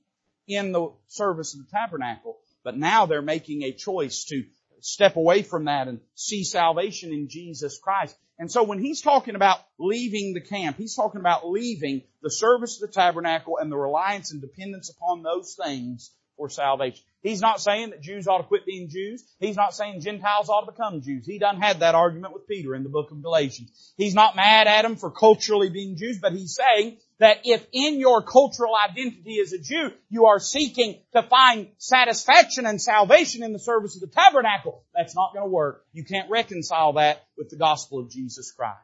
in 0.48 0.72
the 0.72 0.92
service 1.08 1.54
of 1.54 1.62
the 1.66 1.72
tabernacle, 1.72 2.38
but 2.64 2.78
now 2.78 3.06
they're 3.06 3.22
making 3.22 3.64
a 3.64 3.72
choice 3.72 4.26
to 4.26 4.46
step 4.80 5.16
away 5.16 5.42
from 5.42 5.66
that 5.66 5.88
and 5.88 6.00
see 6.14 6.44
salvation 6.44 7.12
in 7.12 7.28
Jesus 7.28 7.80
Christ. 7.80 8.16
And 8.38 8.52
so 8.52 8.64
when 8.64 8.80
he's 8.80 9.02
talking 9.02 9.36
about 9.36 9.60
leaving 9.80 10.34
the 10.34 10.42
camp, 10.42 10.78
he's 10.78 10.96
talking 10.96 11.20
about 11.20 11.50
leaving 11.50 12.04
the 12.22 12.30
service 12.30 12.82
of 12.82 12.88
the 12.88 12.94
tabernacle 12.94 13.58
and 13.58 13.72
the 13.72 13.78
reliance 13.78 14.32
and 14.32 14.42
dependence 14.42 14.90
upon 14.90 15.24
those 15.24 15.58
things 15.62 16.12
for 16.38 16.50
salvation. 16.50 17.04
He's 17.22 17.42
not 17.42 17.60
saying 17.60 17.90
that 17.90 18.02
Jews 18.02 18.28
ought 18.28 18.38
to 18.38 18.44
quit 18.44 18.66
being 18.66 18.90
Jews. 18.90 19.24
He's 19.40 19.56
not 19.56 19.74
saying 19.74 20.02
Gentiles 20.02 20.50
ought 20.50 20.66
to 20.66 20.72
become 20.72 21.02
Jews. 21.02 21.26
He 21.26 21.40
done 21.40 21.60
had 21.60 21.80
that 21.80 21.96
argument 21.96 22.34
with 22.34 22.48
Peter 22.48 22.76
in 22.76 22.84
the 22.84 22.90
book 22.90 23.12
of 23.12 23.24
Galatians. 23.24 23.94
He's 23.98 24.14
not 24.14 24.36
mad 24.36 24.68
at 24.68 24.86
him 24.86 24.96
for 24.96 25.10
culturally 25.10 25.70
being 25.70 25.98
Jews, 25.98 26.20
but 26.20 26.34
he's 26.34 26.56
saying 26.56 26.98
that 27.20 27.40
if 27.46 27.66
in 27.72 28.00
your 28.00 28.22
cultural 28.22 28.74
identity 28.76 29.40
as 29.40 29.54
a 29.54 29.60
Jew, 29.60 29.92
you 30.10 30.26
are 30.26 30.40
seeking 30.40 31.00
to 31.14 31.24
find 31.24 31.70
satisfaction 31.78 32.66
and 32.66 32.82
salvation 32.82 33.42
in 33.42 33.54
the 33.54 33.60
service 33.60 33.96
of 33.96 34.02
the 34.02 34.16
tabernacle, 34.16 34.84
that's 34.94 35.16
not 35.16 35.34
going 35.34 35.46
to 35.46 35.52
work. 35.52 35.84
You 35.94 36.04
can't 36.04 36.30
reconcile 36.30 36.94
that 36.94 37.26
with 37.38 37.50
the 37.50 37.58
gospel 37.58 38.00
of 38.00 38.12
Jesus 38.12 38.52
Christ. 38.52 38.80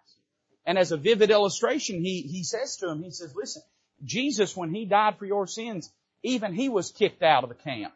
And 0.66 0.78
as 0.78 0.92
a 0.92 0.98
vivid 0.98 1.32
illustration, 1.32 2.02
he, 2.02 2.22
he 2.22 2.44
says 2.44 2.78
to 2.78 2.90
him, 2.90 3.04
he 3.04 3.12
says, 3.12 3.34
listen, 3.36 3.64
Jesus, 4.04 4.56
when 4.56 4.74
he 4.74 4.86
died 4.86 5.18
for 5.18 5.26
your 5.26 5.48
sins, 5.48 5.92
even 6.24 6.54
he 6.54 6.70
was 6.70 6.92
kicked 6.92 7.24
out 7.24 7.44
of 7.44 7.50
the 7.50 7.56
camp. 7.56 7.94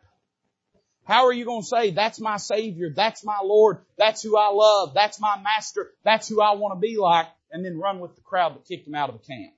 How 1.05 1.27
are 1.27 1.33
you 1.33 1.45
going 1.45 1.61
to 1.61 1.67
say, 1.67 1.91
that's 1.91 2.19
my 2.19 2.37
Savior, 2.37 2.89
that's 2.89 3.23
my 3.23 3.39
Lord, 3.43 3.77
that's 3.95 4.23
who 4.23 4.37
I 4.37 4.49
love, 4.51 4.93
that's 4.95 5.19
my 5.19 5.39
Master, 5.41 5.91
that's 6.03 6.27
who 6.27 6.41
I 6.41 6.55
want 6.55 6.75
to 6.75 6.79
be 6.79 6.97
like, 6.97 7.27
and 7.51 7.63
then 7.63 7.77
run 7.77 7.99
with 7.99 8.15
the 8.15 8.21
crowd 8.21 8.55
that 8.55 8.65
kicked 8.65 8.87
him 8.87 8.95
out 8.95 9.09
of 9.09 9.19
the 9.19 9.25
camp? 9.25 9.53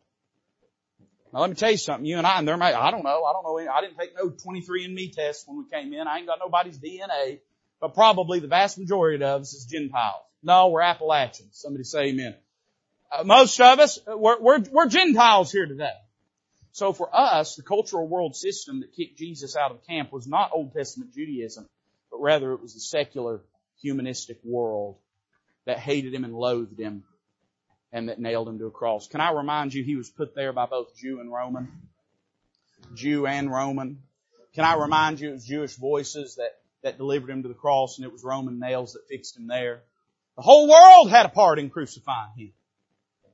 Now 1.32 1.40
let 1.40 1.50
me 1.50 1.56
tell 1.56 1.72
you 1.72 1.78
something, 1.78 2.06
you 2.06 2.18
and 2.18 2.28
I, 2.28 2.40
and 2.40 2.48
there 2.48 2.58
may, 2.58 2.74
I 2.74 2.92
don't 2.92 3.04
know, 3.04 3.24
I 3.24 3.32
don't 3.32 3.44
know, 3.44 3.72
I 3.72 3.80
didn't 3.80 3.98
take 3.98 4.14
no 4.18 4.30
23andMe 4.30 5.14
test 5.14 5.48
when 5.48 5.58
we 5.58 5.70
came 5.70 5.94
in, 5.94 6.06
I 6.06 6.18
ain't 6.18 6.28
got 6.28 6.40
nobody's 6.40 6.80
DNA, 6.80 7.40
but 7.80 7.94
probably 7.94 8.40
the 8.40 8.48
vast 8.48 8.78
majority 8.78 9.24
of 9.24 9.42
us 9.42 9.54
is 9.54 9.66
Gentiles. 9.66 10.24
No, 10.44 10.68
we're 10.68 10.82
Appalachians. 10.82 11.52
Somebody 11.54 11.84
say 11.84 12.08
amen. 12.08 12.36
Uh, 13.12 13.24
most 13.24 13.60
of 13.60 13.80
us, 13.80 14.00
we're, 14.06 14.40
we're, 14.40 14.60
we're 14.70 14.88
Gentiles 14.88 15.52
here 15.52 15.66
today. 15.66 15.94
So 16.72 16.94
for 16.94 17.10
us, 17.16 17.56
the 17.56 17.64
cultural 17.64 18.08
world 18.08 18.36
system 18.36 18.82
that 18.82 18.94
kicked 18.94 19.18
Jesus 19.18 19.56
out 19.56 19.72
of 19.72 19.86
camp 19.86 20.12
was 20.12 20.28
not 20.28 20.52
Old 20.54 20.74
Testament 20.74 21.14
Judaism, 21.14 21.68
but 22.12 22.22
rather 22.22 22.54
it 22.54 22.62
was 22.62 22.74
the 22.74 22.80
secular 22.80 23.42
humanistic 23.82 24.40
world 24.44 24.98
that 25.66 25.80
hated 25.80 26.14
him 26.14 26.24
and 26.24 26.36
loathed 26.36 26.80
him 26.80 27.04
and 27.92 28.10
that 28.10 28.20
nailed 28.20 28.48
him 28.48 28.60
to 28.60 28.66
a 28.66 28.72
cross. 28.72 29.08
Can 29.08 29.22
I 29.22 29.32
remind 29.32 29.74
you 29.74 29.84
he 29.84 29.96
was 29.96 30.10
put 30.10 30.36
there 30.36 30.54
by 30.54 30.66
both 30.66 30.96
Jew 30.98 31.20
and 31.20 31.32
Roman? 31.32 31.72
Jew 32.94 33.26
and 33.26 33.52
Roman. 33.52 34.04
Can 34.54 34.66
I 34.66 34.76
remind 34.76 35.20
you 35.20 35.30
it 35.30 35.34
was 35.34 35.46
Jewish 35.46 35.76
voices 35.76 36.36
that 36.36 36.58
that 36.84 36.98
delivered 36.98 37.30
him 37.30 37.44
to 37.44 37.50
the 37.50 37.54
cross 37.54 37.98
and 37.98 38.06
it 38.06 38.12
was 38.12 38.24
Roman 38.24 38.60
nails 38.60 38.94
that 38.94 39.08
fixed 39.10 39.38
him 39.38 39.48
there. 39.48 39.82
The 40.36 40.42
whole 40.42 40.70
world 40.70 41.10
had 41.10 41.26
a 41.26 41.30
part 41.30 41.60
in 41.60 41.70
crucifying 41.70 42.32
him. 42.38 42.54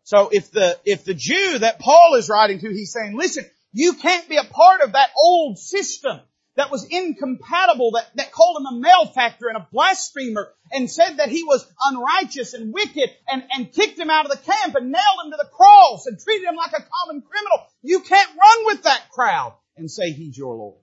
So 0.04 0.30
if 0.32 0.52
the, 0.52 0.78
if 0.86 1.06
the 1.06 1.14
Jew 1.14 1.60
that 1.60 1.80
Paul 1.80 2.16
is 2.18 2.30
writing 2.30 2.60
to, 2.60 2.70
he's 2.70 2.92
saying, 2.92 3.18
listen, 3.18 3.46
you 3.72 3.94
can't 3.94 4.28
be 4.28 4.38
a 4.38 4.44
part 4.44 4.82
of 4.82 4.94
that 4.94 5.10
old 5.18 5.58
system 5.58 6.20
that 6.56 6.70
was 6.70 6.86
incompatible, 6.86 7.92
that, 7.92 8.10
that 8.16 8.32
called 8.32 8.58
him 8.60 8.68
a 8.68 8.80
malefactor 8.80 9.48
and 9.48 9.58
a 9.58 9.68
blasphemer 9.72 10.52
and 10.72 10.90
said 10.90 11.18
that 11.18 11.30
he 11.30 11.44
was 11.44 11.66
unrighteous 11.82 12.54
and 12.54 12.74
wicked 12.74 13.10
and, 13.28 13.44
and 13.52 13.74
kicked 13.74 13.98
him 13.98 14.10
out 14.10 14.26
of 14.26 14.32
the 14.32 14.52
camp 14.52 14.76
and 14.76 14.92
nailed 14.92 15.26
him 15.26 15.32
to 15.32 15.38
the 15.38 15.50
cross 15.50 16.06
and 16.06 16.20
treated 16.20 16.48
him 16.48 16.56
like 16.56 16.74
a 16.74 16.84
common 16.84 17.24
criminal. 17.24 17.66
You 17.82 18.02
can't 18.02 18.30
run 18.30 18.66
with 18.66 18.84
that 18.84 19.10
crowd 19.10 19.54
and 19.78 19.90
say 19.90 20.12
he's 20.12 20.38
your 20.38 20.56
Lord. 20.56 20.80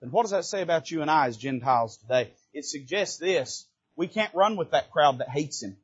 Then 0.00 0.10
what 0.10 0.22
does 0.22 0.30
that 0.30 0.44
say 0.44 0.62
about 0.62 0.90
you 0.90 1.02
and 1.02 1.10
I 1.10 1.26
as 1.26 1.36
Gentiles 1.36 1.96
today? 1.96 2.32
It 2.52 2.64
suggests 2.64 3.16
this. 3.16 3.66
We 3.96 4.06
can't 4.06 4.34
run 4.34 4.56
with 4.56 4.70
that 4.70 4.90
crowd 4.92 5.18
that 5.18 5.30
hates 5.30 5.62
him. 5.62 5.76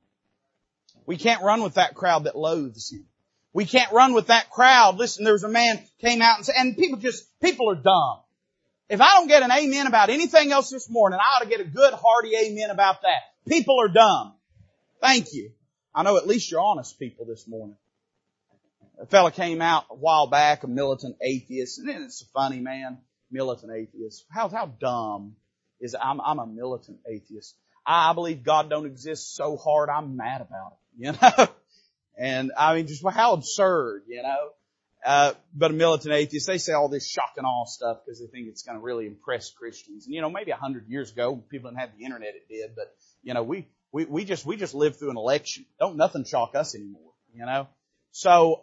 We 1.07 1.17
can't 1.17 1.43
run 1.43 1.63
with 1.63 1.75
that 1.75 1.95
crowd 1.95 2.25
that 2.25 2.37
loathes 2.37 2.93
him. 2.93 3.07
We 3.53 3.67
can't 3.67 3.93
run 3.93 4.15
with 4.15 4.29
that 4.29 4.51
crowd. 4.51 4.97
Listen, 4.97 5.25
there 5.25 5.35
was 5.35 5.45
a 5.45 5.49
man 5.49 5.83
came 6.01 6.23
out 6.23 6.39
and 6.39 6.47
said, 6.47 6.55
and 6.59 6.77
people 6.77 6.99
just, 6.99 7.25
people 7.41 7.71
are 7.71 7.75
dumb. 7.75 8.21
If 8.89 9.01
I 9.01 9.15
don't 9.15 9.29
get 9.29 9.43
an 9.43 9.51
amen 9.51 9.87
about 9.87 10.11
anything 10.11 10.53
else 10.53 10.71
this 10.71 10.89
morning, 10.89 11.19
I 11.21 11.37
ought 11.37 11.43
to 11.43 11.49
get 11.49 11.61
a 11.61 11.65
good 11.65 11.95
hearty 11.95 12.35
amen 12.37 12.71
about 12.71 13.03
that. 13.03 13.23
People 13.49 13.77
are 13.81 13.89
dumb. 13.89 14.35
Thank 15.01 15.33
you. 15.33 15.51
I 15.95 16.03
know 16.03 16.17
at 16.17 16.27
least 16.27 16.51
you're 16.51 16.61
honest 16.61 16.99
people 16.99 17.27
this 17.27 17.47
morning. 17.47 17.77
A 19.01 19.07
fella 19.07 19.33
came 19.33 19.61
out 19.61 19.85
a 19.91 19.95
while 19.95 20.27
back, 20.29 20.63
a 20.63 20.69
militant 20.69 21.17
atheist, 21.21 21.79
and 21.79 21.89
it's 21.89 22.23
a 22.23 22.27
funny 22.27 22.61
man, 22.61 22.99
militant 23.31 23.73
atheist. 23.73 24.25
How, 24.31 24.49
how 24.49 24.67
dumb 24.67 25.37
is, 25.81 25.97
I'm, 26.01 26.21
I'm 26.21 26.39
a 26.39 26.47
militant 26.47 26.99
atheist. 27.07 27.57
I 27.85 28.13
believe 28.13 28.45
God 28.45 28.71
don't 28.71 28.87
exist 28.87 29.35
so 29.35 29.57
hard 29.57 29.89
I'm 29.91 30.17
mad 30.17 30.41
about 30.41 30.73
it, 30.73 30.79
you 30.99 31.13
know? 31.13 31.49
And 32.19 32.53
I 32.59 32.75
mean, 32.75 32.87
just 32.87 33.07
how 33.09 33.33
absurd, 33.33 34.03
you 34.09 34.23
know? 34.23 34.51
Uh, 35.05 35.33
but 35.53 35.73
a 35.73 35.75
militant 35.75 36.15
atheist, 36.15 36.47
they 36.47 36.59
say 36.59 36.73
all 36.73 36.89
this 36.89 37.09
shock 37.09 37.33
and 37.37 37.45
awe 37.45 37.65
stuff 37.65 37.99
because 38.05 38.21
they 38.21 38.27
think 38.27 38.47
it's 38.47 38.63
going 38.63 38.79
to 38.79 38.85
really 38.85 39.07
impress 39.07 39.51
Christians. 39.51 40.07
And 40.07 40.15
you 40.15 40.21
know, 40.21 40.31
maybe 40.31 40.53
a 40.53 40.57
hundred 40.57 40.89
years 40.89 41.11
ago, 41.11 41.43
people 41.51 41.71
didn't 41.71 41.81
have 41.81 41.91
the 41.99 42.05
internet, 42.05 42.35
it 42.37 42.49
did, 42.49 42.77
but 42.77 42.95
you 43.23 43.35
know, 43.35 43.43
we, 43.43 43.67
we, 43.91 44.05
we 44.05 44.25
just, 44.25 44.47
we 44.47 44.57
just 44.57 44.75
lived 44.75 44.97
through 44.97 45.11
an 45.11 45.17
election. 45.17 45.65
Don't 45.81 45.97
nothing 45.97 46.25
shock 46.25 46.55
us 46.55 46.77
anymore, 46.77 47.13
you 47.35 47.45
know? 47.45 47.67
So, 48.13 48.63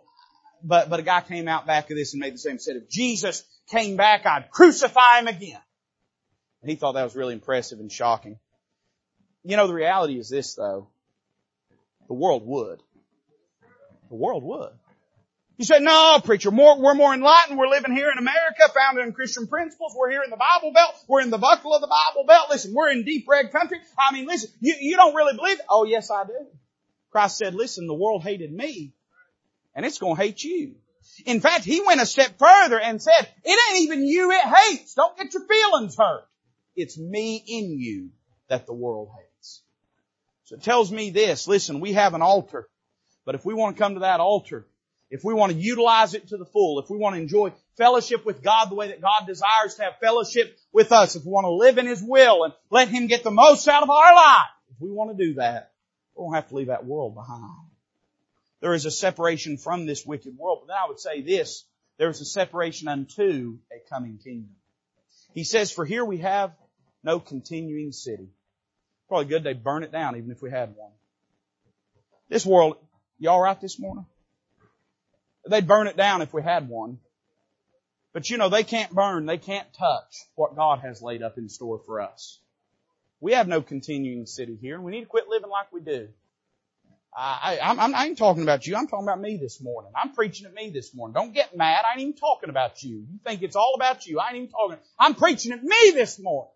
but, 0.64 0.90
but 0.90 1.02
a 1.02 1.04
guy 1.04 1.22
came 1.22 1.50
out 1.50 1.68
back 1.68 1.92
of 1.92 1.98
this 1.98 2.14
and 2.14 2.22
made 2.22 2.34
the 2.34 2.38
same 2.38 2.58
said, 2.58 2.78
if 2.78 2.90
Jesus 2.90 3.44
came 3.70 3.98
back, 3.98 4.26
I'd 4.26 4.50
crucify 4.50 5.20
him 5.20 5.28
again. 5.28 5.60
And 6.62 6.70
he 6.70 6.78
thought 6.78 6.94
that 6.94 7.04
was 7.04 7.16
really 7.16 7.34
impressive 7.34 7.80
and 7.80 7.92
shocking. 7.92 8.40
You 9.44 9.58
know, 9.58 9.68
the 9.68 9.74
reality 9.74 10.18
is 10.18 10.30
this 10.30 10.56
though. 10.56 10.88
The 12.10 12.16
world 12.16 12.46
would. 12.46 12.82
The 14.10 14.16
world 14.16 14.44
would. 14.44 14.72
You 15.58 15.66
say, 15.66 15.80
no, 15.80 16.20
preacher, 16.24 16.52
more, 16.52 16.82
we're 16.82 16.96
more 16.96 17.14
enlightened. 17.14 17.60
We're 17.60 17.68
living 17.68 17.92
here 17.92 18.10
in 18.10 18.18
America, 18.18 18.64
founded 18.74 19.06
in 19.06 19.14
Christian 19.14 19.46
principles. 19.46 19.94
We're 19.96 20.10
here 20.10 20.24
in 20.24 20.30
the 20.30 20.38
Bible 20.38 20.74
Belt. 20.74 20.96
We're 21.08 21.22
in 21.22 21.30
the 21.30 21.38
buckle 21.38 21.76
of 21.76 21.82
the 21.82 21.88
Bible 21.88 22.26
Belt. 22.26 22.50
Listen, 22.50 22.74
we're 22.74 22.90
in 22.90 23.04
deep 23.04 23.28
red 23.28 23.52
country. 23.52 23.78
I 23.98 24.14
mean, 24.14 24.26
listen, 24.26 24.50
you, 24.60 24.74
you 24.80 24.96
don't 24.96 25.14
really 25.16 25.36
believe 25.36 25.60
it? 25.60 25.66
Oh, 25.70 25.84
yes, 25.84 26.10
I 26.10 26.24
do. 26.24 26.48
Christ 27.12 27.38
said, 27.38 27.56
listen, 27.56 27.88
the 27.88 27.94
world 27.94 28.24
hated 28.24 28.52
me, 28.52 28.94
and 29.76 29.86
it's 29.86 30.00
gonna 30.00 30.16
hate 30.16 30.44
you. 30.44 30.76
In 31.26 31.42
fact, 31.42 31.66
he 31.66 31.82
went 31.82 32.02
a 32.02 32.06
step 32.06 32.40
further 32.40 32.80
and 32.80 33.02
said, 33.02 33.28
it 33.44 33.60
ain't 33.70 33.84
even 33.84 34.06
you 34.06 34.32
it 34.32 34.42
hates. 34.42 34.94
Don't 34.94 35.18
get 35.18 35.34
your 35.34 35.46
feelings 35.46 35.98
hurt. 35.98 36.26
It's 36.76 36.98
me 36.98 37.44
in 37.46 37.78
you 37.80 38.12
that 38.48 38.66
the 38.66 38.74
world 38.74 39.10
hates. 39.16 39.29
So 40.50 40.56
it 40.56 40.64
tells 40.64 40.92
me 40.92 41.12
this, 41.12 41.48
listen, 41.48 41.80
we 41.80 41.94
have 41.94 42.16
an 42.16 42.24
altar, 42.24 42.68
but 43.24 43.36
if 43.36 43.46
we 43.46 43.54
want 43.54 43.78
to 43.78 43.80
come 43.80 43.94
to 43.94 44.00
that 44.00 44.20
altar, 44.20 44.66
if 45.12 45.24
we 45.24 45.36
want 45.36 45.52
to 45.52 45.58
utilize 45.60 46.16
it 46.16 46.30
to 46.30 46.38
the 46.38 46.46
full, 46.46 46.80
if 46.80 46.90
we 46.90 46.98
want 46.98 47.16
to 47.16 47.22
enjoy 47.22 47.54
fellowship 47.78 48.26
with 48.26 48.42
God 48.42 48.72
the 48.72 48.74
way 48.74 48.88
that 48.88 49.00
God 49.00 49.28
desires 49.28 49.76
to 49.76 49.84
have 49.84 50.00
fellowship 50.02 50.58
with 50.74 50.92
us, 50.92 51.16
if 51.16 51.24
we 51.24 51.30
want 51.30 51.46
to 51.46 51.52
live 51.52 51.78
in 51.78 51.86
His 51.86 52.02
will 52.02 52.46
and 52.46 52.54
let 52.72 52.88
Him 52.88 53.06
get 53.06 53.24
the 53.24 53.30
most 53.30 53.68
out 53.68 53.84
of 53.84 53.92
our 53.92 54.16
life, 54.16 54.50
if 54.72 54.82
we 54.82 54.90
want 54.90 55.16
to 55.16 55.24
do 55.24 55.36
that, 55.36 55.72
we 56.16 56.24
won't 56.24 56.34
have 56.34 56.50
to 56.50 56.56
leave 56.56 56.66
that 56.66 56.84
world 56.84 57.14
behind. 57.14 57.70
There 58.60 58.74
is 58.74 58.88
a 58.88 58.92
separation 58.92 59.58
from 59.58 59.86
this 59.86 60.04
wicked 60.04 60.36
world, 60.36 60.62
but 60.64 60.74
then 60.74 60.78
I 60.84 60.88
would 60.88 61.00
say 61.00 61.22
this, 61.22 61.64
there 62.00 62.10
is 62.10 62.22
a 62.22 62.26
separation 62.26 62.88
unto 62.88 63.60
a 63.72 63.88
coming 63.88 64.18
kingdom. 64.18 64.56
He 65.36 65.44
says, 65.44 65.72
for 65.72 65.86
here 65.86 66.04
we 66.04 66.18
have 66.18 66.54
no 67.04 67.20
continuing 67.20 67.92
city. 67.92 68.30
Probably 69.10 69.26
good 69.26 69.44
They'd 69.44 69.64
burn 69.64 69.84
it 69.84 69.92
down 69.92 70.16
even 70.16 70.32
if 70.32 70.42
we 70.42 70.52
had 70.52 70.76
one. 70.76 70.92
This 72.30 72.46
world, 72.46 72.78
you 73.18 73.30
alright 73.30 73.60
this 73.60 73.80
morning? 73.80 74.06
They'd 75.50 75.68
burn 75.68 75.88
it 75.88 75.98
down 75.98 76.22
if 76.22 76.32
we 76.32 76.44
had 76.44 76.70
one. 76.70 77.00
But 78.14 78.30
you 78.30 78.38
know, 78.38 78.50
they 78.50 78.64
can't 78.64 78.92
burn, 78.92 79.26
they 79.26 79.38
can't 79.38 79.68
touch 79.74 80.16
what 80.36 80.56
God 80.56 80.80
has 80.80 81.02
laid 81.02 81.24
up 81.24 81.38
in 81.38 81.50
store 81.50 81.82
for 81.86 82.02
us. 82.02 82.40
We 83.20 83.34
have 83.34 83.48
no 83.48 83.62
continuing 83.62 84.26
city 84.26 84.58
here, 84.62 84.76
and 84.76 84.84
we 84.84 84.92
need 84.92 85.02
to 85.02 85.08
quit 85.08 85.28
living 85.28 85.50
like 85.50 85.74
we 85.74 85.82
do. 85.82 86.08
I, 87.16 87.60
I, 87.62 87.72
I'm, 87.72 87.96
I 87.96 88.06
ain't 88.06 88.18
talking 88.18 88.44
about 88.44 88.66
you. 88.66 88.76
I'm 88.76 88.88
talking 88.88 89.06
about 89.06 89.20
me 89.20 89.38
this 89.38 89.62
morning. 89.62 89.92
I'm 89.96 90.14
preaching 90.14 90.46
at 90.46 90.54
me 90.54 90.70
this 90.70 90.94
morning. 90.96 91.14
Don't 91.14 91.34
get 91.34 91.58
mad. 91.58 91.84
I 91.86 91.94
ain't 91.94 92.02
even 92.02 92.14
talking 92.14 92.50
about 92.50 92.82
you. 92.84 93.06
You 93.12 93.20
think 93.26 93.42
it's 93.42 93.56
all 93.56 93.74
about 93.76 94.06
you. 94.06 94.20
I 94.20 94.28
ain't 94.28 94.36
even 94.38 94.50
talking. 94.50 94.78
I'm 95.00 95.16
preaching 95.16 95.52
at 95.52 95.64
me 95.64 95.92
this 95.94 96.20
morning. 96.20 96.52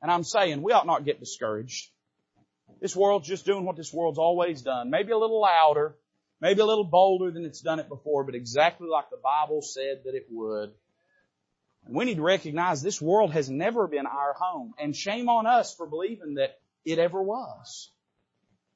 And 0.00 0.10
I'm 0.10 0.24
saying 0.24 0.62
we 0.62 0.72
ought 0.72 0.86
not 0.86 1.04
get 1.04 1.20
discouraged. 1.20 1.90
This 2.80 2.94
world's 2.94 3.26
just 3.26 3.44
doing 3.44 3.64
what 3.64 3.76
this 3.76 3.92
world's 3.92 4.18
always 4.18 4.62
done. 4.62 4.90
Maybe 4.90 5.10
a 5.12 5.18
little 5.18 5.40
louder, 5.40 5.96
Maybe 6.40 6.60
a 6.60 6.66
little 6.66 6.84
bolder 6.84 7.30
than 7.30 7.44
it's 7.44 7.60
done 7.60 7.80
it 7.80 7.88
before, 7.88 8.22
but 8.24 8.34
exactly 8.34 8.88
like 8.88 9.10
the 9.10 9.16
Bible 9.16 9.60
said 9.60 10.02
that 10.04 10.14
it 10.14 10.26
would. 10.30 10.70
And 11.84 11.96
we 11.96 12.04
need 12.04 12.16
to 12.16 12.22
recognize 12.22 12.80
this 12.80 13.02
world 13.02 13.32
has 13.32 13.50
never 13.50 13.88
been 13.88 14.06
our 14.06 14.34
home. 14.34 14.74
And 14.78 14.94
shame 14.94 15.28
on 15.28 15.46
us 15.46 15.74
for 15.74 15.86
believing 15.86 16.34
that 16.34 16.58
it 16.84 16.98
ever 16.98 17.20
was. 17.20 17.90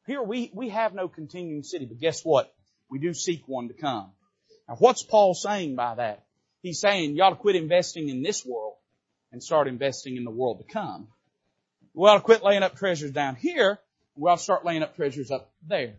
Here 0.07 0.23
we, 0.23 0.51
we 0.53 0.71
have 0.71 0.93
no 0.95 1.07
continuing 1.07 1.63
city, 1.63 1.87
but 1.87 2.01
guess 2.01 2.25
what? 2.25 2.53
We 2.91 2.99
do 2.99 3.15
seek 3.15 3.47
one 3.47 3.69
to 3.69 3.75
come. 3.75 4.11
Now 4.69 4.75
what's 4.77 5.05
Paul 5.05 5.35
saying 5.35 5.77
by 5.77 5.95
that? 5.95 6.25
He's 6.63 6.81
saying 6.81 7.15
you 7.15 7.23
ought 7.23 7.31
to 7.31 7.37
quit 7.37 7.55
investing 7.55 8.09
in 8.09 8.23
this 8.23 8.45
world 8.45 8.75
and 9.33 9.43
start 9.43 9.67
investing 9.67 10.17
in 10.17 10.25
the 10.25 10.31
world 10.31 10.59
to 10.59 10.73
come. 10.73 11.09
We 11.95 12.09
ought 12.09 12.17
to 12.17 12.21
quit 12.21 12.45
laying 12.45 12.63
up 12.63 12.77
treasures 12.77 13.11
down 13.11 13.37
here. 13.37 13.79
We 14.15 14.31
ought 14.31 14.37
to 14.37 14.43
start 14.43 14.65
laying 14.65 14.83
up 14.83 14.95
treasures 14.95 15.31
up 15.31 15.51
there. 15.67 15.95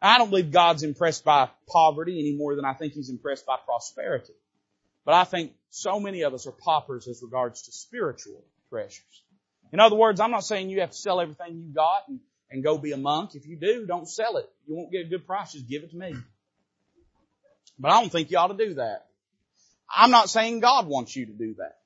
I 0.00 0.18
don't 0.18 0.30
believe 0.30 0.50
God's 0.50 0.82
impressed 0.82 1.24
by 1.24 1.48
poverty 1.68 2.18
any 2.18 2.36
more 2.36 2.54
than 2.54 2.64
I 2.64 2.74
think 2.74 2.92
He's 2.92 3.10
impressed 3.10 3.46
by 3.46 3.56
prosperity. 3.64 4.34
But 5.04 5.14
I 5.14 5.24
think 5.24 5.52
so 5.70 6.00
many 6.00 6.22
of 6.22 6.34
us 6.34 6.46
are 6.46 6.52
paupers 6.52 7.06
as 7.08 7.22
regards 7.22 7.62
to 7.62 7.72
spiritual 7.72 8.44
treasures. 8.68 9.22
In 9.72 9.80
other 9.80 9.96
words, 9.96 10.20
I'm 10.20 10.30
not 10.30 10.44
saying 10.44 10.70
you 10.70 10.80
have 10.80 10.90
to 10.90 10.96
sell 10.96 11.20
everything 11.20 11.62
you 11.66 11.74
got 11.74 12.08
and, 12.08 12.20
and 12.50 12.62
go 12.62 12.78
be 12.78 12.92
a 12.92 12.96
monk. 12.96 13.34
If 13.34 13.46
you 13.46 13.56
do, 13.56 13.86
don't 13.86 14.08
sell 14.08 14.36
it. 14.36 14.48
You 14.66 14.76
won't 14.76 14.92
get 14.92 15.06
a 15.06 15.08
good 15.08 15.26
price. 15.26 15.52
Just 15.52 15.68
give 15.68 15.82
it 15.82 15.90
to 15.90 15.96
me. 15.96 16.14
But 17.78 17.90
I 17.90 18.00
don't 18.00 18.10
think 18.10 18.30
you 18.30 18.38
ought 18.38 18.56
to 18.56 18.66
do 18.66 18.74
that. 18.74 19.06
I'm 19.94 20.10
not 20.10 20.28
saying 20.28 20.60
God 20.60 20.86
wants 20.86 21.14
you 21.14 21.26
to 21.26 21.32
do 21.32 21.54
that. 21.58 21.78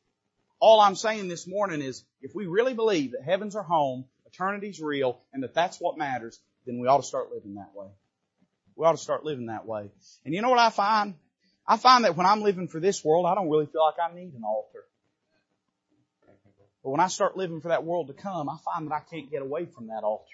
All 0.61 0.81
I'm 0.81 0.95
saying 0.95 1.29
this 1.29 1.47
morning 1.47 1.81
is 1.81 2.05
if 2.21 2.35
we 2.35 2.47
really 2.47 2.75
believe 2.75 3.13
that 3.13 3.23
heaven's 3.23 3.57
our 3.57 3.63
home, 3.63 4.05
eternity's 4.27 4.81
real, 4.81 5.21
and 5.33 5.43
that 5.43 5.55
that's 5.55 5.81
what 5.81 5.97
matters, 5.97 6.39
then 6.67 6.79
we 6.79 6.87
ought 6.87 6.99
to 6.99 7.03
start 7.03 7.33
living 7.33 7.55
that 7.55 7.71
way. 7.75 7.89
We 8.77 8.87
ought 8.87 8.93
to 8.93 8.99
start 8.99 9.25
living 9.25 9.47
that 9.47 9.67
way. 9.67 9.91
And 10.25 10.35
you 10.35 10.43
know 10.43 10.51
what 10.51 10.59
I 10.59 10.71
find? 10.71 11.15
I 11.67 11.79
find 11.79 12.05
that 12.05 12.17
when 12.17 12.27
I'm 12.27 12.43
living 12.43 12.69
for 12.69 12.79
this 12.79 13.05
world, 13.05 13.27
I 13.27 13.35
don't 13.35 13.49
really 13.49 13.67
feel 13.67 13.83
like 13.83 13.95
I 14.03 14.15
need 14.15 14.35
an 14.35 14.43
altar. 14.45 14.85
But 16.83 16.91
when 16.91 17.01
I 17.01 17.09
start 17.09 17.37
living 17.37 17.61
for 17.61 17.69
that 17.69 17.85
world 17.85 18.09
to 18.09 18.15
come, 18.15 18.49
I 18.49 18.57
find 18.65 18.87
that 18.87 18.95
I 18.95 19.01
can't 19.01 19.31
get 19.31 19.43
away 19.43 19.67
from 19.67 19.89
that 19.89 20.03
altar. 20.03 20.25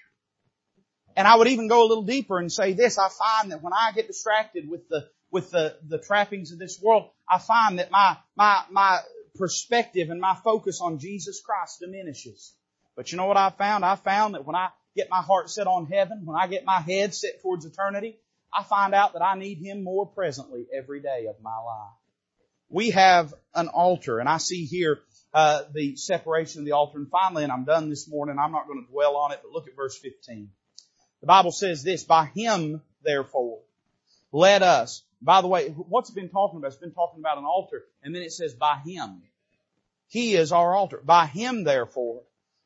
And 1.15 1.27
I 1.27 1.35
would 1.35 1.47
even 1.47 1.67
go 1.67 1.83
a 1.83 1.87
little 1.87 2.03
deeper 2.03 2.37
and 2.37 2.51
say 2.51 2.73
this, 2.73 2.97
I 2.97 3.09
find 3.09 3.51
that 3.51 3.63
when 3.63 3.73
I 3.73 3.91
get 3.93 4.07
distracted 4.07 4.69
with 4.69 4.87
the, 4.87 5.07
with 5.31 5.51
the, 5.51 5.77
the 5.87 5.97
trappings 5.97 6.51
of 6.51 6.59
this 6.59 6.79
world, 6.81 7.09
I 7.29 7.39
find 7.39 7.79
that 7.79 7.91
my, 7.91 8.17
my, 8.35 8.63
my 8.69 8.99
perspective 9.37 10.09
and 10.09 10.19
my 10.19 10.35
focus 10.43 10.81
on 10.81 10.99
Jesus 10.99 11.41
Christ 11.41 11.79
diminishes. 11.79 12.53
But 12.95 13.11
you 13.11 13.17
know 13.17 13.25
what 13.25 13.37
I 13.37 13.49
found? 13.51 13.85
I 13.85 13.95
found 13.95 14.35
that 14.35 14.45
when 14.45 14.55
I 14.55 14.69
get 14.95 15.09
my 15.09 15.21
heart 15.21 15.49
set 15.49 15.67
on 15.67 15.85
heaven, 15.85 16.23
when 16.25 16.35
I 16.35 16.47
get 16.47 16.65
my 16.65 16.79
head 16.79 17.13
set 17.13 17.41
towards 17.41 17.65
eternity, 17.65 18.17
I 18.53 18.63
find 18.63 18.93
out 18.93 19.13
that 19.13 19.21
I 19.21 19.37
need 19.37 19.59
Him 19.59 19.83
more 19.83 20.07
presently 20.07 20.65
every 20.75 21.01
day 21.01 21.27
of 21.29 21.35
my 21.41 21.57
life. 21.57 21.93
We 22.69 22.89
have 22.91 23.33
an 23.53 23.67
altar, 23.67 24.19
and 24.19 24.27
I 24.27 24.37
see 24.37 24.65
here 24.65 24.99
uh, 25.33 25.63
the 25.73 25.95
separation 25.95 26.61
of 26.61 26.65
the 26.65 26.71
altar. 26.73 26.97
And 26.97 27.09
finally, 27.09 27.43
and 27.43 27.51
I'm 27.51 27.65
done 27.65 27.89
this 27.89 28.09
morning, 28.09 28.37
I'm 28.39 28.51
not 28.51 28.67
going 28.67 28.83
to 28.83 28.91
dwell 28.91 29.15
on 29.15 29.31
it, 29.31 29.39
but 29.43 29.51
look 29.51 29.67
at 29.67 29.75
verse 29.75 29.97
15. 29.97 30.49
The 31.21 31.27
Bible 31.27 31.51
says 31.51 31.83
this, 31.83 32.03
by 32.03 32.25
Him, 32.25 32.81
therefore, 33.03 33.59
let 34.31 34.63
us. 34.63 35.03
By 35.21 35.41
the 35.41 35.47
way, 35.47 35.69
what's 35.69 36.09
it 36.09 36.15
been 36.15 36.29
talking 36.29 36.57
about? 36.57 36.67
It's 36.67 36.77
been 36.77 36.93
talking 36.93 37.19
about 37.19 37.37
an 37.37 37.45
altar, 37.45 37.83
and 38.03 38.13
then 38.13 38.21
it 38.21 38.31
says 38.31 38.53
by 38.53 38.79
Him. 38.85 39.21
He 40.07 40.35
is 40.35 40.51
our 40.51 40.73
altar. 40.73 41.01
By 41.03 41.25
Him, 41.25 41.63
therefore, 41.63 42.21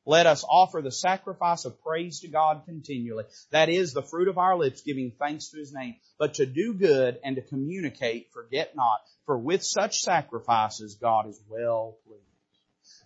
let 0.05 0.25
us 0.25 0.43
offer 0.47 0.81
the 0.81 0.91
sacrifice 0.91 1.65
of 1.65 1.81
praise 1.81 2.21
to 2.21 2.27
God 2.27 2.63
continually. 2.65 3.25
That 3.51 3.69
is 3.69 3.93
the 3.93 4.01
fruit 4.01 4.27
of 4.27 4.37
our 4.37 4.57
lips 4.57 4.81
giving 4.81 5.11
thanks 5.11 5.49
to 5.49 5.57
His 5.57 5.73
name. 5.73 5.95
But 6.17 6.35
to 6.35 6.45
do 6.45 6.73
good 6.73 7.19
and 7.23 7.35
to 7.35 7.41
communicate, 7.41 8.31
forget 8.31 8.75
not, 8.75 8.99
for 9.25 9.37
with 9.37 9.63
such 9.63 10.01
sacrifices 10.01 10.95
God 10.95 11.27
is 11.27 11.39
well 11.47 11.97
pleased. 12.05 12.21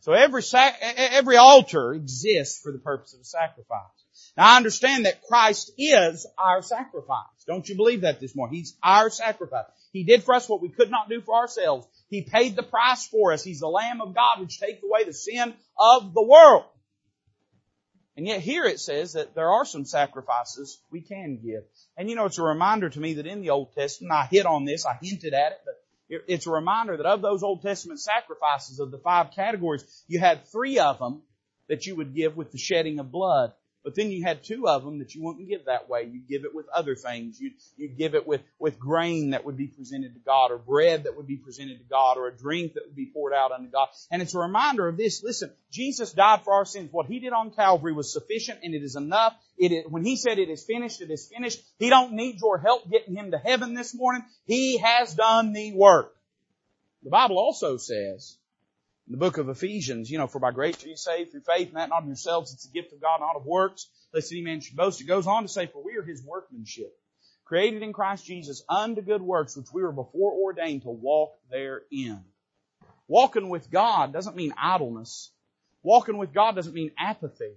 So 0.01 0.13
every, 0.13 0.41
sac- 0.41 0.77
every 0.81 1.37
altar 1.37 1.93
exists 1.93 2.61
for 2.61 2.71
the 2.71 2.79
purpose 2.79 3.13
of 3.13 3.21
a 3.21 3.25
sacrifice. 3.25 4.04
Now 4.37 4.53
I 4.53 4.57
understand 4.57 5.05
that 5.05 5.23
Christ 5.23 5.71
is 5.77 6.27
our 6.37 6.61
sacrifice. 6.61 7.25
Don't 7.47 7.67
you 7.67 7.75
believe 7.75 8.01
that 8.01 8.19
this 8.19 8.35
morning? 8.35 8.55
He's 8.57 8.75
our 8.83 9.09
sacrifice. 9.09 9.65
He 9.93 10.03
did 10.03 10.23
for 10.23 10.35
us 10.35 10.49
what 10.49 10.61
we 10.61 10.69
could 10.69 10.91
not 10.91 11.09
do 11.09 11.21
for 11.21 11.35
ourselves. 11.35 11.87
He 12.09 12.21
paid 12.21 12.55
the 12.55 12.63
price 12.63 13.07
for 13.07 13.31
us. 13.31 13.43
He's 13.43 13.61
the 13.61 13.67
Lamb 13.67 14.01
of 14.01 14.13
God 14.13 14.41
which 14.41 14.59
takes 14.59 14.83
away 14.83 15.05
the 15.05 15.13
sin 15.13 15.53
of 15.79 16.13
the 16.13 16.23
world. 16.23 16.65
And 18.17 18.27
yet 18.27 18.41
here 18.41 18.65
it 18.65 18.79
says 18.79 19.13
that 19.13 19.35
there 19.35 19.51
are 19.51 19.65
some 19.65 19.85
sacrifices 19.85 20.79
we 20.89 21.01
can 21.01 21.37
give. 21.37 21.63
And 21.97 22.09
you 22.09 22.15
know, 22.15 22.25
it's 22.25 22.37
a 22.37 22.43
reminder 22.43 22.89
to 22.89 22.99
me 22.99 23.15
that 23.15 23.27
in 23.27 23.41
the 23.41 23.49
Old 23.49 23.73
Testament, 23.73 24.13
I 24.13 24.25
hit 24.25 24.45
on 24.45 24.65
this, 24.65 24.85
I 24.85 24.97
hinted 25.01 25.33
at 25.33 25.51
it, 25.53 25.57
but 25.65 26.23
it's 26.27 26.47
a 26.47 26.51
reminder 26.51 26.97
that 26.97 27.05
of 27.05 27.21
those 27.21 27.43
Old 27.43 27.61
Testament 27.61 27.99
sacrifices 27.99 28.79
of 28.79 28.91
the 28.91 28.99
five 28.99 29.31
categories, 29.31 29.83
you 30.07 30.19
had 30.19 30.45
three 30.47 30.79
of 30.79 30.99
them 30.99 31.23
that 31.67 31.85
you 31.85 31.95
would 31.95 32.13
give 32.13 32.37
with 32.37 32.51
the 32.51 32.57
shedding 32.57 32.99
of 32.99 33.11
blood. 33.11 33.53
But 33.85 33.93
then 33.93 34.09
you 34.09 34.23
had 34.23 34.43
two 34.43 34.67
of 34.67 34.83
them 34.83 34.97
that 34.97 35.13
you 35.13 35.21
wouldn't 35.21 35.47
give 35.47 35.65
that 35.65 35.87
way. 35.87 36.09
You'd 36.11 36.27
give 36.27 36.43
it 36.43 36.55
with 36.55 36.67
other 36.69 36.95
things. 36.95 37.39
You'd, 37.39 37.53
you'd 37.77 37.99
give 37.99 38.15
it 38.15 38.25
with, 38.25 38.41
with 38.57 38.79
grain 38.79 39.29
that 39.29 39.45
would 39.45 39.57
be 39.57 39.67
presented 39.67 40.15
to 40.15 40.19
God 40.19 40.49
or 40.49 40.57
bread 40.57 41.03
that 41.03 41.15
would 41.15 41.27
be 41.27 41.37
presented 41.37 41.77
to 41.77 41.83
God 41.83 42.17
or 42.17 42.27
a 42.27 42.35
drink 42.35 42.73
that 42.73 42.87
would 42.87 42.95
be 42.95 43.05
poured 43.05 43.31
out 43.31 43.51
unto 43.51 43.69
God. 43.69 43.89
And 44.09 44.23
it's 44.23 44.33
a 44.33 44.39
reminder 44.39 44.87
of 44.87 44.97
this. 44.97 45.23
Listen, 45.23 45.51
Jesus 45.71 46.13
died 46.13 46.41
for 46.43 46.55
our 46.55 46.65
sins. 46.65 46.89
What 46.91 47.05
He 47.05 47.19
did 47.19 47.31
on 47.31 47.51
Calvary 47.51 47.93
was 47.93 48.11
sufficient 48.11 48.61
and 48.63 48.73
it 48.73 48.81
is 48.81 48.95
enough. 48.95 49.35
It 49.55 49.71
is, 49.71 49.85
when 49.87 50.03
He 50.03 50.15
said 50.15 50.39
it 50.39 50.49
is 50.49 50.63
finished, 50.63 51.01
it 51.01 51.11
is 51.11 51.27
finished. 51.27 51.61
He 51.77 51.91
don't 51.91 52.13
need 52.13 52.41
your 52.41 52.57
help 52.57 52.89
getting 52.89 53.15
Him 53.15 53.29
to 53.31 53.37
heaven 53.37 53.75
this 53.75 53.93
morning. 53.93 54.25
He 54.45 54.79
has 54.79 55.13
done 55.13 55.53
the 55.53 55.73
work. 55.73 56.11
The 57.03 57.11
Bible 57.11 57.37
also 57.37 57.77
says 57.77 58.35
in 59.07 59.11
the 59.11 59.17
book 59.17 59.37
of 59.37 59.49
Ephesians, 59.49 60.09
you 60.09 60.17
know, 60.17 60.27
for 60.27 60.39
by 60.39 60.51
grace 60.51 60.83
are 60.83 60.87
you 60.87 60.97
saved 60.97 61.31
through 61.31 61.41
faith, 61.41 61.67
and 61.67 61.77
that 61.77 61.89
not 61.89 62.01
of 62.01 62.07
yourselves, 62.07 62.53
it's 62.53 62.67
a 62.67 62.71
gift 62.71 62.91
of 62.91 63.01
God, 63.01 63.19
not 63.19 63.35
of 63.35 63.45
works, 63.45 63.87
lest 64.13 64.31
any 64.31 64.41
man 64.41 64.61
should 64.61 64.75
boast. 64.75 64.99
It 64.99 65.05
goes 65.05 65.27
on 65.27 65.43
to 65.43 65.47
say, 65.47 65.67
for 65.67 65.83
we 65.83 65.95
are 65.97 66.03
his 66.03 66.23
workmanship, 66.23 66.91
created 67.43 67.83
in 67.83 67.93
Christ 67.93 68.25
Jesus 68.25 68.63
unto 68.67 69.01
good 69.01 69.21
works, 69.21 69.55
which 69.55 69.71
we 69.71 69.83
were 69.83 69.91
before 69.91 70.33
ordained 70.33 70.83
to 70.83 70.89
walk 70.89 71.33
therein. 71.51 72.23
Walking 73.07 73.49
with 73.49 73.69
God 73.69 74.11
doesn't 74.11 74.35
mean 74.35 74.53
idleness. 74.59 75.31
Walking 75.83 76.17
with 76.17 76.33
God 76.33 76.55
doesn't 76.55 76.73
mean 76.73 76.91
apathy. 76.97 77.53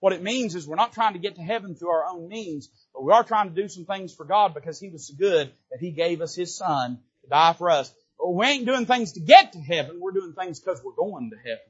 What 0.00 0.12
it 0.12 0.22
means 0.22 0.56
is 0.56 0.66
we're 0.66 0.74
not 0.74 0.92
trying 0.92 1.12
to 1.12 1.20
get 1.20 1.36
to 1.36 1.42
heaven 1.42 1.76
through 1.76 1.90
our 1.90 2.06
own 2.06 2.28
means, 2.28 2.68
but 2.92 3.04
we 3.04 3.12
are 3.12 3.22
trying 3.22 3.48
to 3.48 3.62
do 3.62 3.68
some 3.68 3.84
things 3.84 4.12
for 4.12 4.24
God 4.24 4.52
because 4.52 4.80
He 4.80 4.88
was 4.88 5.06
so 5.06 5.14
good 5.16 5.52
that 5.70 5.80
He 5.80 5.92
gave 5.92 6.20
us 6.20 6.34
His 6.34 6.56
Son 6.56 6.98
to 7.22 7.28
die 7.28 7.52
for 7.52 7.70
us 7.70 7.92
we 8.26 8.46
ain't 8.46 8.66
doing 8.66 8.86
things 8.86 9.12
to 9.12 9.20
get 9.20 9.52
to 9.52 9.60
heaven. 9.60 10.00
We're 10.00 10.12
doing 10.12 10.32
things 10.32 10.60
because 10.60 10.82
we're 10.82 10.92
going 10.92 11.30
to 11.30 11.36
heaven. 11.36 11.64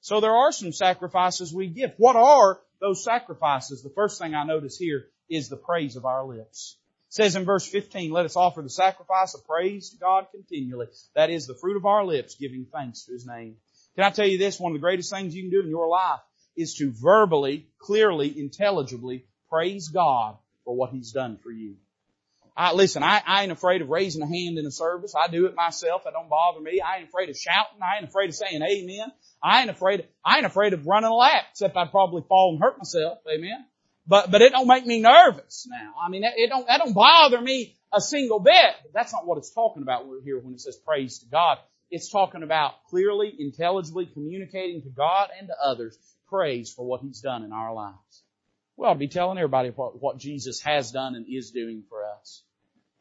So 0.00 0.20
there 0.20 0.34
are 0.34 0.52
some 0.52 0.72
sacrifices 0.72 1.52
we 1.52 1.66
give. 1.66 1.92
What 1.96 2.16
are 2.16 2.60
those 2.80 3.04
sacrifices? 3.04 3.82
The 3.82 3.90
first 3.90 4.20
thing 4.20 4.34
I 4.34 4.44
notice 4.44 4.78
here 4.78 5.06
is 5.28 5.48
the 5.48 5.56
praise 5.56 5.96
of 5.96 6.04
our 6.04 6.24
lips. 6.24 6.76
It 7.08 7.14
says 7.14 7.36
in 7.36 7.44
verse 7.44 7.66
15, 7.66 8.10
let 8.12 8.24
us 8.24 8.36
offer 8.36 8.62
the 8.62 8.70
sacrifice 8.70 9.34
of 9.34 9.46
praise 9.46 9.90
to 9.90 9.98
God 9.98 10.26
continually. 10.32 10.86
That 11.14 11.30
is 11.30 11.46
the 11.46 11.54
fruit 11.54 11.76
of 11.76 11.86
our 11.86 12.04
lips 12.04 12.36
giving 12.36 12.66
thanks 12.72 13.04
to 13.04 13.12
His 13.12 13.26
name. 13.26 13.56
Can 13.94 14.04
I 14.04 14.10
tell 14.10 14.26
you 14.26 14.38
this? 14.38 14.60
One 14.60 14.72
of 14.72 14.76
the 14.76 14.80
greatest 14.80 15.10
things 15.10 15.34
you 15.34 15.42
can 15.42 15.50
do 15.50 15.62
in 15.62 15.70
your 15.70 15.88
life 15.88 16.20
is 16.56 16.74
to 16.76 16.92
verbally, 16.92 17.66
clearly, 17.78 18.38
intelligibly 18.38 19.24
praise 19.48 19.88
God 19.88 20.36
for 20.64 20.74
what 20.74 20.90
He's 20.90 21.12
done 21.12 21.38
for 21.38 21.50
you. 21.50 21.76
I, 22.56 22.72
listen, 22.72 23.02
I, 23.02 23.22
I 23.26 23.42
ain't 23.42 23.52
afraid 23.52 23.82
of 23.82 23.90
raising 23.90 24.22
a 24.22 24.26
hand 24.26 24.56
in 24.58 24.64
a 24.64 24.70
service. 24.70 25.14
I 25.14 25.28
do 25.28 25.46
it 25.46 25.54
myself. 25.54 26.04
That 26.04 26.14
don't 26.14 26.30
bother 26.30 26.60
me. 26.60 26.80
I 26.80 26.98
ain't 26.98 27.08
afraid 27.08 27.28
of 27.28 27.36
shouting. 27.36 27.82
I 27.82 27.96
ain't 27.96 28.08
afraid 28.08 28.30
of 28.30 28.34
saying 28.34 28.62
amen. 28.62 29.12
I 29.42 29.60
ain't 29.60 29.70
afraid, 29.70 30.08
I 30.24 30.38
ain't 30.38 30.46
afraid 30.46 30.72
of 30.72 30.86
running 30.86 31.10
a 31.10 31.14
lap, 31.14 31.44
except 31.50 31.76
I'd 31.76 31.90
probably 31.90 32.22
fall 32.26 32.52
and 32.52 32.60
hurt 32.60 32.78
myself. 32.78 33.18
Amen. 33.30 33.66
But, 34.06 34.30
but 34.30 34.40
it 34.40 34.52
don't 34.52 34.68
make 34.68 34.86
me 34.86 35.00
nervous 35.00 35.66
now. 35.68 35.94
I 36.02 36.08
mean, 36.08 36.22
it 36.24 36.48
don't, 36.48 36.66
that 36.66 36.78
don't 36.78 36.94
bother 36.94 37.40
me 37.40 37.76
a 37.92 38.00
single 38.00 38.40
bit. 38.40 38.74
But 38.82 38.92
that's 38.94 39.12
not 39.12 39.26
what 39.26 39.36
it's 39.38 39.50
talking 39.50 39.82
about 39.82 40.06
here 40.24 40.38
when 40.38 40.54
it 40.54 40.60
says 40.60 40.76
praise 40.76 41.18
to 41.20 41.26
God. 41.26 41.58
It's 41.90 42.10
talking 42.10 42.42
about 42.42 42.84
clearly, 42.88 43.34
intelligibly 43.38 44.06
communicating 44.06 44.82
to 44.82 44.88
God 44.88 45.28
and 45.38 45.48
to 45.48 45.54
others 45.62 45.98
praise 46.28 46.72
for 46.72 46.84
what 46.84 47.02
He's 47.02 47.20
done 47.20 47.44
in 47.44 47.52
our 47.52 47.74
lives. 47.74 48.22
We 48.76 48.86
ought 48.86 48.94
to 48.94 48.98
be 48.98 49.08
telling 49.08 49.38
everybody 49.38 49.70
what, 49.70 50.00
what 50.00 50.18
Jesus 50.18 50.60
has 50.62 50.92
done 50.92 51.14
and 51.14 51.26
is 51.28 51.50
doing 51.50 51.84
for 51.88 52.04
us. 52.04 52.05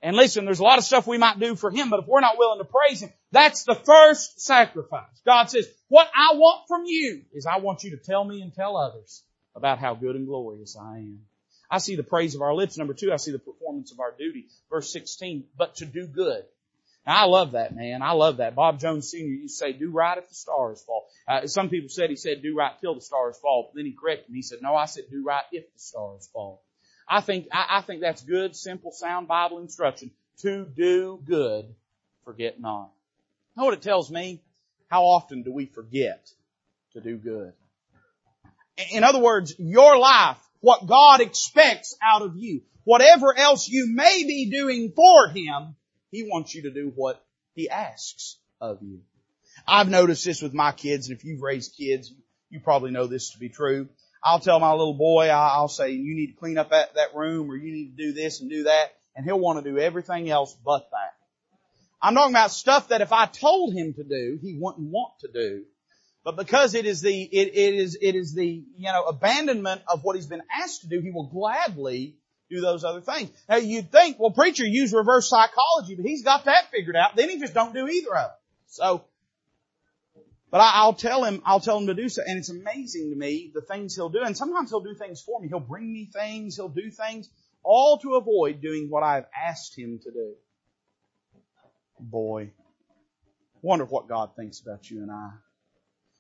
And 0.01 0.16
listen, 0.16 0.45
there's 0.45 0.59
a 0.59 0.63
lot 0.63 0.78
of 0.78 0.84
stuff 0.84 1.07
we 1.07 1.18
might 1.18 1.39
do 1.39 1.55
for 1.55 1.72
Him, 1.72 1.89
but 1.89 2.01
if 2.01 2.07
we're 2.07 2.22
not 2.22 2.38
willing 2.38 2.59
to 2.59 2.66
praise 2.66 3.01
Him, 3.01 3.11
that's 3.32 3.63
the 3.63 3.76
first 3.76 4.39
sacrifice. 4.39 5.22
God 5.26 5.45
says, 5.49 5.68
what 5.88 6.07
I 6.16 6.36
want 6.36 6.68
from 6.68 6.84
you 6.86 7.24
is 7.34 7.45
I 7.45 7.57
want 7.57 7.84
you 7.84 7.91
to 7.91 7.97
tell 7.97 8.24
me 8.24 8.41
and 8.41 8.53
tell 8.53 8.78
others 8.78 9.24
about 9.55 9.80
how 9.80 9.95
good 9.95 10.16
and 10.16 10.28
glorious 10.28 10.78
I 10.80 10.97
am. 10.97 11.22
I 11.72 11.80
see 11.80 11.95
the 11.95 12.03
praise 12.03 12.36
of 12.36 12.41
our 12.41 12.53
lips. 12.53 12.78
Number 12.78 12.93
two, 12.93 13.11
I 13.11 13.18
see 13.18 13.32
the 13.32 13.39
performance 13.39 13.91
of 13.91 13.99
our 13.99 14.13
duty. 14.18 14.45
Verse 14.70 14.91
16, 14.91 15.45
but 15.57 15.76
to 15.78 15.86
do 15.86 16.05
good. 16.05 16.43
Now, 17.05 17.24
I 17.24 17.26
love 17.26 17.51
that, 17.51 17.76
man. 17.76 18.01
I 18.01 18.11
love 18.11 18.38
that. 18.38 18.55
Bob 18.55 18.80
Jones 18.80 19.11
Sr. 19.11 19.26
used 19.26 19.59
to 19.59 19.66
say, 19.66 19.74
do 19.74 19.91
right 19.91 20.18
if 20.18 20.28
the 20.28 20.36
stars 20.36 20.82
fall. 20.84 21.07
Uh, 21.28 21.45
some 21.45 21.70
people 21.70 21.89
said 21.89 22.09
he 22.09 22.16
said, 22.16 22.41
do 22.41 22.55
right 22.55 22.74
till 22.82 22.95
the 22.95 23.01
stars 23.01 23.38
fall. 23.38 23.72
Then 23.76 23.86
he 23.86 23.93
corrected 23.93 24.30
me. 24.30 24.39
He 24.39 24.41
said, 24.41 24.59
no, 24.61 24.76
I 24.76 24.86
said, 24.86 25.05
do 25.11 25.24
right 25.24 25.43
if 25.51 25.72
the 25.72 25.80
stars 25.80 26.28
fall. 26.34 26.63
I 27.07 27.21
think, 27.21 27.47
I, 27.51 27.77
I 27.77 27.81
think 27.81 28.01
that's 28.01 28.23
good, 28.23 28.55
simple, 28.55 28.91
sound 28.91 29.27
Bible 29.27 29.59
instruction. 29.59 30.11
To 30.41 30.65
do 30.65 31.19
good, 31.23 31.73
forget 32.23 32.59
not. 32.59 32.91
You 33.55 33.61
know 33.61 33.65
what 33.65 33.73
it 33.75 33.81
tells 33.81 34.11
me? 34.11 34.41
How 34.89 35.03
often 35.03 35.43
do 35.43 35.51
we 35.51 35.65
forget 35.65 36.29
to 36.93 37.01
do 37.01 37.17
good? 37.17 37.53
In 38.91 39.03
other 39.03 39.19
words, 39.19 39.55
your 39.57 39.97
life, 39.97 40.37
what 40.59 40.85
God 40.85 41.21
expects 41.21 41.95
out 42.03 42.21
of 42.21 42.35
you, 42.35 42.61
whatever 42.83 43.37
else 43.37 43.67
you 43.67 43.87
may 43.87 44.23
be 44.25 44.49
doing 44.49 44.91
for 44.95 45.29
Him, 45.29 45.75
He 46.11 46.23
wants 46.23 46.53
you 46.53 46.63
to 46.63 46.71
do 46.71 46.91
what 46.95 47.23
He 47.53 47.69
asks 47.69 48.37
of 48.59 48.81
you. 48.81 49.01
I've 49.67 49.89
noticed 49.89 50.25
this 50.25 50.41
with 50.41 50.53
my 50.53 50.71
kids, 50.71 51.07
and 51.07 51.17
if 51.17 51.23
you've 51.23 51.41
raised 51.41 51.77
kids, 51.77 52.13
you 52.49 52.59
probably 52.59 52.91
know 52.91 53.07
this 53.07 53.31
to 53.31 53.39
be 53.39 53.49
true. 53.49 53.87
I'll 54.26 54.39
tell 54.39 54.59
my 54.59 54.71
little 54.71 54.95
boy, 54.95 55.30
I'll 55.30 55.67
say, 55.67 55.91
you 55.91 56.15
need 56.15 56.28
to 56.28 56.34
clean 56.34 56.57
up 56.57 56.71
that, 56.71 56.95
that 56.95 57.13
room 57.13 57.49
or 57.49 57.55
you 57.55 57.71
need 57.71 57.95
to 57.95 58.05
do 58.07 58.11
this 58.11 58.41
and 58.41 58.49
do 58.49 58.63
that. 58.63 58.95
And 59.15 59.23
he'll 59.23 59.39
want 59.39 59.63
to 59.63 59.71
do 59.71 59.78
everything 59.78 60.30
else 60.32 60.57
but 60.65 60.89
that. 60.89 61.13
I'm 62.01 62.15
talking 62.15 62.34
about 62.34 62.51
stuff 62.51 62.88
that 62.88 63.01
if 63.01 63.13
I 63.13 63.28
told 63.28 63.76
him 63.76 63.93
to 63.93 64.03
do, 64.03 64.39
he 64.41 64.57
wouldn't 64.59 64.89
want 64.89 65.13
to 65.19 65.32
do. 65.32 65.63
But 66.23 66.38
because 66.38 66.73
it 66.73 66.88
is 66.88 67.01
the, 67.01 67.21
it, 67.21 67.49
it 67.53 67.76
is, 67.76 67.97
it 68.01 68.15
is 68.15 68.34
the, 68.34 68.63
you 68.78 68.91
know, 68.91 69.03
abandonment 69.03 69.84
of 69.88 70.03
what 70.03 70.15
he's 70.15 70.26
been 70.26 70.41
asked 70.59 70.82
to 70.82 70.88
do, 70.88 70.99
he 71.01 71.11
will 71.11 71.28
gladly 71.28 72.15
do 72.49 72.61
those 72.61 72.84
other 72.84 73.01
things. 73.01 73.30
Now 73.47 73.57
you'd 73.57 73.91
think, 73.91 74.19
well 74.19 74.32
preacher 74.32 74.65
use 74.65 74.91
reverse 74.91 75.30
psychology, 75.30 75.95
but 75.95 76.05
he's 76.05 76.23
got 76.23 76.45
that 76.45 76.71
figured 76.71 76.95
out. 76.95 77.15
Then 77.15 77.30
he 77.30 77.39
just 77.39 77.53
don't 77.53 77.76
do 77.76 77.88
either 77.88 78.15
of 78.15 78.23
them. 78.23 78.38
So, 78.67 79.05
but 80.55 80.61
I, 80.61 80.85
will 80.85 80.93
tell 80.93 81.25
him, 81.25 81.41
I'll 81.45 81.59
tell 81.59 81.77
him 81.77 81.87
to 81.87 81.93
do 81.93 82.07
so. 82.07 82.21
And 82.25 82.37
it's 82.37 82.47
amazing 82.47 83.09
to 83.09 83.15
me 83.17 83.51
the 83.53 83.59
things 83.59 83.93
he'll 83.93 84.07
do. 84.07 84.21
And 84.23 84.37
sometimes 84.37 84.69
he'll 84.69 84.79
do 84.79 84.95
things 84.95 85.21
for 85.21 85.41
me. 85.41 85.49
He'll 85.49 85.59
bring 85.59 85.91
me 85.91 86.05
things. 86.05 86.55
He'll 86.55 86.69
do 86.69 86.89
things 86.89 87.29
all 87.61 87.97
to 87.97 88.15
avoid 88.15 88.61
doing 88.61 88.89
what 88.89 89.03
I've 89.03 89.25
asked 89.35 89.77
him 89.77 89.99
to 90.05 90.11
do. 90.11 90.31
Boy, 91.99 92.51
wonder 93.61 93.83
what 93.83 94.07
God 94.07 94.37
thinks 94.37 94.61
about 94.61 94.89
you 94.89 95.01
and 95.01 95.11
I. 95.11 95.31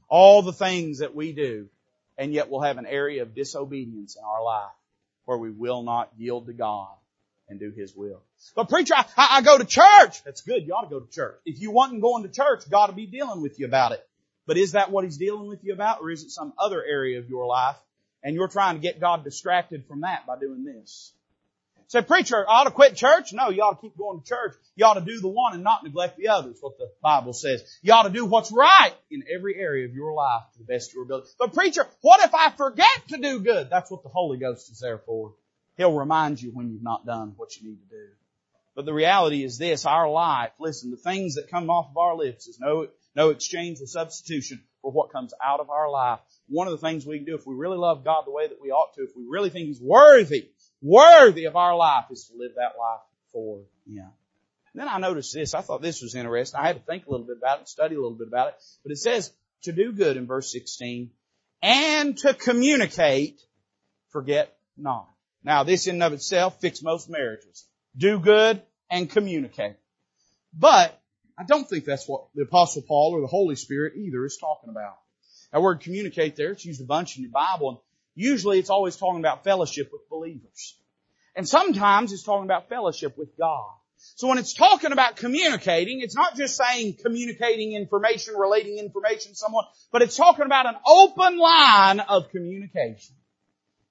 All 0.09 0.41
the 0.41 0.51
things 0.51 0.99
that 0.99 1.15
we 1.15 1.31
do, 1.31 1.69
and 2.17 2.33
yet 2.33 2.49
we'll 2.49 2.59
have 2.59 2.77
an 2.77 2.85
area 2.85 3.21
of 3.21 3.35
disobedience 3.35 4.17
in 4.17 4.23
our 4.25 4.43
life 4.43 4.75
where 5.23 5.37
we 5.37 5.49
will 5.49 5.81
not 5.81 6.11
yield 6.17 6.47
to 6.47 6.53
God 6.53 6.91
and 7.47 7.57
do 7.57 7.71
His 7.71 7.95
will. 7.95 8.21
But 8.53 8.67
preacher, 8.67 8.95
I, 8.97 9.05
I, 9.15 9.41
go 9.43 9.57
to 9.57 9.63
church. 9.63 10.25
That's 10.25 10.41
good. 10.41 10.67
You 10.67 10.73
ought 10.73 10.89
to 10.89 10.89
go 10.89 10.99
to 10.99 11.09
church. 11.09 11.39
If 11.45 11.61
you 11.61 11.71
wasn't 11.71 12.01
going 12.01 12.23
to 12.23 12.29
church, 12.29 12.69
God 12.69 12.89
will 12.89 12.97
be 12.97 13.05
dealing 13.05 13.41
with 13.41 13.59
you 13.61 13.65
about 13.67 13.93
it. 13.93 14.05
But 14.45 14.57
is 14.57 14.73
that 14.73 14.91
what 14.91 15.03
He's 15.03 15.17
dealing 15.17 15.47
with 15.47 15.63
you 15.63 15.73
about 15.73 16.01
or 16.01 16.11
is 16.11 16.23
it 16.23 16.31
some 16.31 16.53
other 16.57 16.83
area 16.83 17.19
of 17.19 17.29
your 17.29 17.45
life 17.45 17.77
and 18.23 18.35
you're 18.35 18.47
trying 18.47 18.75
to 18.75 18.81
get 18.81 18.99
God 18.99 19.23
distracted 19.23 19.85
from 19.87 20.01
that 20.01 20.25
by 20.25 20.39
doing 20.39 20.63
this? 20.63 21.13
Say, 21.87 22.01
preacher, 22.01 22.37
I 22.49 22.61
ought 22.61 22.63
to 22.63 22.71
quit 22.71 22.95
church? 22.95 23.31
No, 23.31 23.49
you 23.49 23.61
ought 23.61 23.79
to 23.79 23.81
keep 23.81 23.95
going 23.95 24.19
to 24.19 24.25
church. 24.25 24.53
You 24.75 24.85
ought 24.85 24.95
to 24.95 25.01
do 25.01 25.19
the 25.19 25.27
one 25.27 25.53
and 25.53 25.63
not 25.63 25.83
neglect 25.83 26.17
the 26.17 26.29
other. 26.29 26.47
others, 26.47 26.57
what 26.59 26.77
the 26.79 26.89
Bible 27.01 27.33
says. 27.33 27.63
You 27.83 27.93
ought 27.93 28.03
to 28.03 28.09
do 28.09 28.25
what's 28.25 28.51
right 28.51 28.93
in 29.11 29.23
every 29.33 29.55
area 29.55 29.85
of 29.85 29.93
your 29.93 30.13
life 30.13 30.43
to 30.53 30.59
the 30.59 30.65
best 30.65 30.89
of 30.89 30.95
your 30.95 31.03
ability. 31.03 31.29
But 31.37 31.53
preacher, 31.53 31.85
what 32.01 32.25
if 32.25 32.33
I 32.33 32.49
forget 32.49 33.07
to 33.09 33.17
do 33.17 33.39
good? 33.39 33.69
That's 33.69 33.91
what 33.91 34.01
the 34.01 34.09
Holy 34.09 34.37
Ghost 34.37 34.71
is 34.71 34.79
there 34.79 34.97
for. 34.97 35.33
He'll 35.77 35.93
remind 35.93 36.41
you 36.41 36.51
when 36.51 36.71
you've 36.71 36.81
not 36.81 37.05
done 37.05 37.33
what 37.37 37.55
you 37.55 37.69
need 37.69 37.79
to 37.81 37.95
do. 37.95 38.07
But 38.75 38.85
the 38.85 38.93
reality 38.93 39.43
is 39.43 39.57
this, 39.57 39.85
our 39.85 40.09
life, 40.09 40.51
listen, 40.59 40.89
the 40.91 40.97
things 40.97 41.35
that 41.35 41.49
come 41.49 41.69
off 41.69 41.91
of 41.91 41.97
our 41.97 42.15
lips 42.15 42.47
is 42.47 42.59
no, 42.59 42.87
no 43.15 43.29
exchange 43.29 43.79
or 43.81 43.87
substitution 43.87 44.61
for 44.81 44.91
what 44.91 45.11
comes 45.11 45.33
out 45.43 45.59
of 45.59 45.69
our 45.69 45.89
life. 45.89 46.19
One 46.47 46.67
of 46.67 46.71
the 46.71 46.85
things 46.85 47.05
we 47.05 47.17
can 47.17 47.25
do 47.25 47.35
if 47.35 47.47
we 47.47 47.55
really 47.55 47.77
love 47.77 48.03
God 48.03 48.25
the 48.25 48.31
way 48.31 48.47
that 48.47 48.61
we 48.61 48.71
ought 48.71 48.93
to, 48.95 49.03
if 49.03 49.15
we 49.15 49.23
really 49.27 49.49
think 49.49 49.67
He's 49.67 49.81
worthy, 49.81 50.49
worthy 50.81 51.45
of 51.45 51.55
our 51.55 51.75
life, 51.75 52.05
is 52.11 52.25
to 52.25 52.37
live 52.37 52.51
that 52.55 52.77
life 52.77 53.01
for 53.31 53.61
Him. 53.87 54.11
Then 54.75 54.89
I 54.89 54.97
noticed 54.97 55.33
this. 55.33 55.53
I 55.53 55.61
thought 55.61 55.81
this 55.81 56.01
was 56.01 56.15
interesting. 56.15 56.59
I 56.59 56.67
had 56.67 56.75
to 56.75 56.81
think 56.81 57.05
a 57.05 57.09
little 57.09 57.25
bit 57.25 57.37
about 57.37 57.61
it, 57.61 57.69
study 57.69 57.95
a 57.95 58.01
little 58.01 58.17
bit 58.17 58.27
about 58.27 58.49
it. 58.49 58.55
But 58.83 58.91
it 58.91 58.97
says 58.97 59.31
to 59.63 59.71
do 59.71 59.93
good 59.93 60.17
in 60.17 60.27
verse 60.27 60.51
16 60.51 61.11
and 61.61 62.17
to 62.17 62.33
communicate, 62.33 63.41
forget 64.09 64.55
not. 64.77 65.07
Now 65.43 65.63
this 65.63 65.87
in 65.87 65.95
and 65.95 66.03
of 66.03 66.13
itself 66.13 66.59
fits 66.59 66.83
most 66.83 67.09
marriages. 67.09 67.65
Do 67.95 68.19
good 68.19 68.61
and 68.89 69.09
communicate. 69.09 69.77
But 70.53 71.01
I 71.37 71.43
don't 71.43 71.69
think 71.69 71.85
that's 71.85 72.07
what 72.07 72.27
the 72.33 72.43
apostle 72.43 72.83
Paul 72.87 73.11
or 73.13 73.21
the 73.21 73.27
Holy 73.27 73.55
Spirit 73.55 73.93
either 73.97 74.25
is 74.25 74.37
talking 74.37 74.69
about. 74.69 74.97
That 75.51 75.61
word 75.61 75.81
communicate 75.81 76.35
there, 76.35 76.51
it's 76.51 76.65
used 76.65 76.81
a 76.81 76.85
bunch 76.85 77.17
in 77.17 77.23
your 77.23 77.31
Bible 77.31 77.69
and 77.69 77.77
usually 78.15 78.59
it's 78.59 78.69
always 78.69 78.95
talking 78.95 79.19
about 79.19 79.43
fellowship 79.43 79.89
with 79.91 80.09
believers. 80.09 80.77
And 81.35 81.47
sometimes 81.47 82.13
it's 82.13 82.23
talking 82.23 82.45
about 82.45 82.69
fellowship 82.69 83.17
with 83.17 83.37
God. 83.37 83.69
So 84.15 84.27
when 84.27 84.37
it's 84.37 84.53
talking 84.53 84.91
about 84.91 85.17
communicating, 85.17 86.01
it's 86.01 86.15
not 86.15 86.35
just 86.35 86.57
saying 86.57 86.97
communicating 87.01 87.73
information, 87.73 88.35
relating 88.35 88.77
information 88.77 89.31
to 89.31 89.37
someone, 89.37 89.65
but 89.91 90.01
it's 90.01 90.15
talking 90.15 90.45
about 90.45 90.67
an 90.67 90.75
open 90.87 91.37
line 91.37 91.99
of 91.99 92.29
communication. 92.29 93.15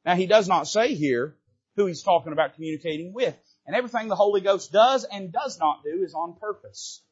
Now 0.04 0.14
he 0.14 0.26
does 0.26 0.48
not 0.48 0.68
say 0.68 0.94
here 0.94 1.36
who 1.76 1.86
he's 1.86 2.02
talking 2.02 2.32
about 2.32 2.54
communicating 2.54 3.12
with. 3.12 3.36
And 3.66 3.74
everything 3.74 4.08
the 4.08 4.16
Holy 4.16 4.40
Ghost 4.40 4.72
does 4.72 5.04
and 5.04 5.32
does 5.32 5.58
not 5.58 5.82
do 5.82 6.02
is 6.02 6.14
on 6.14 6.34
purpose. 6.34 7.02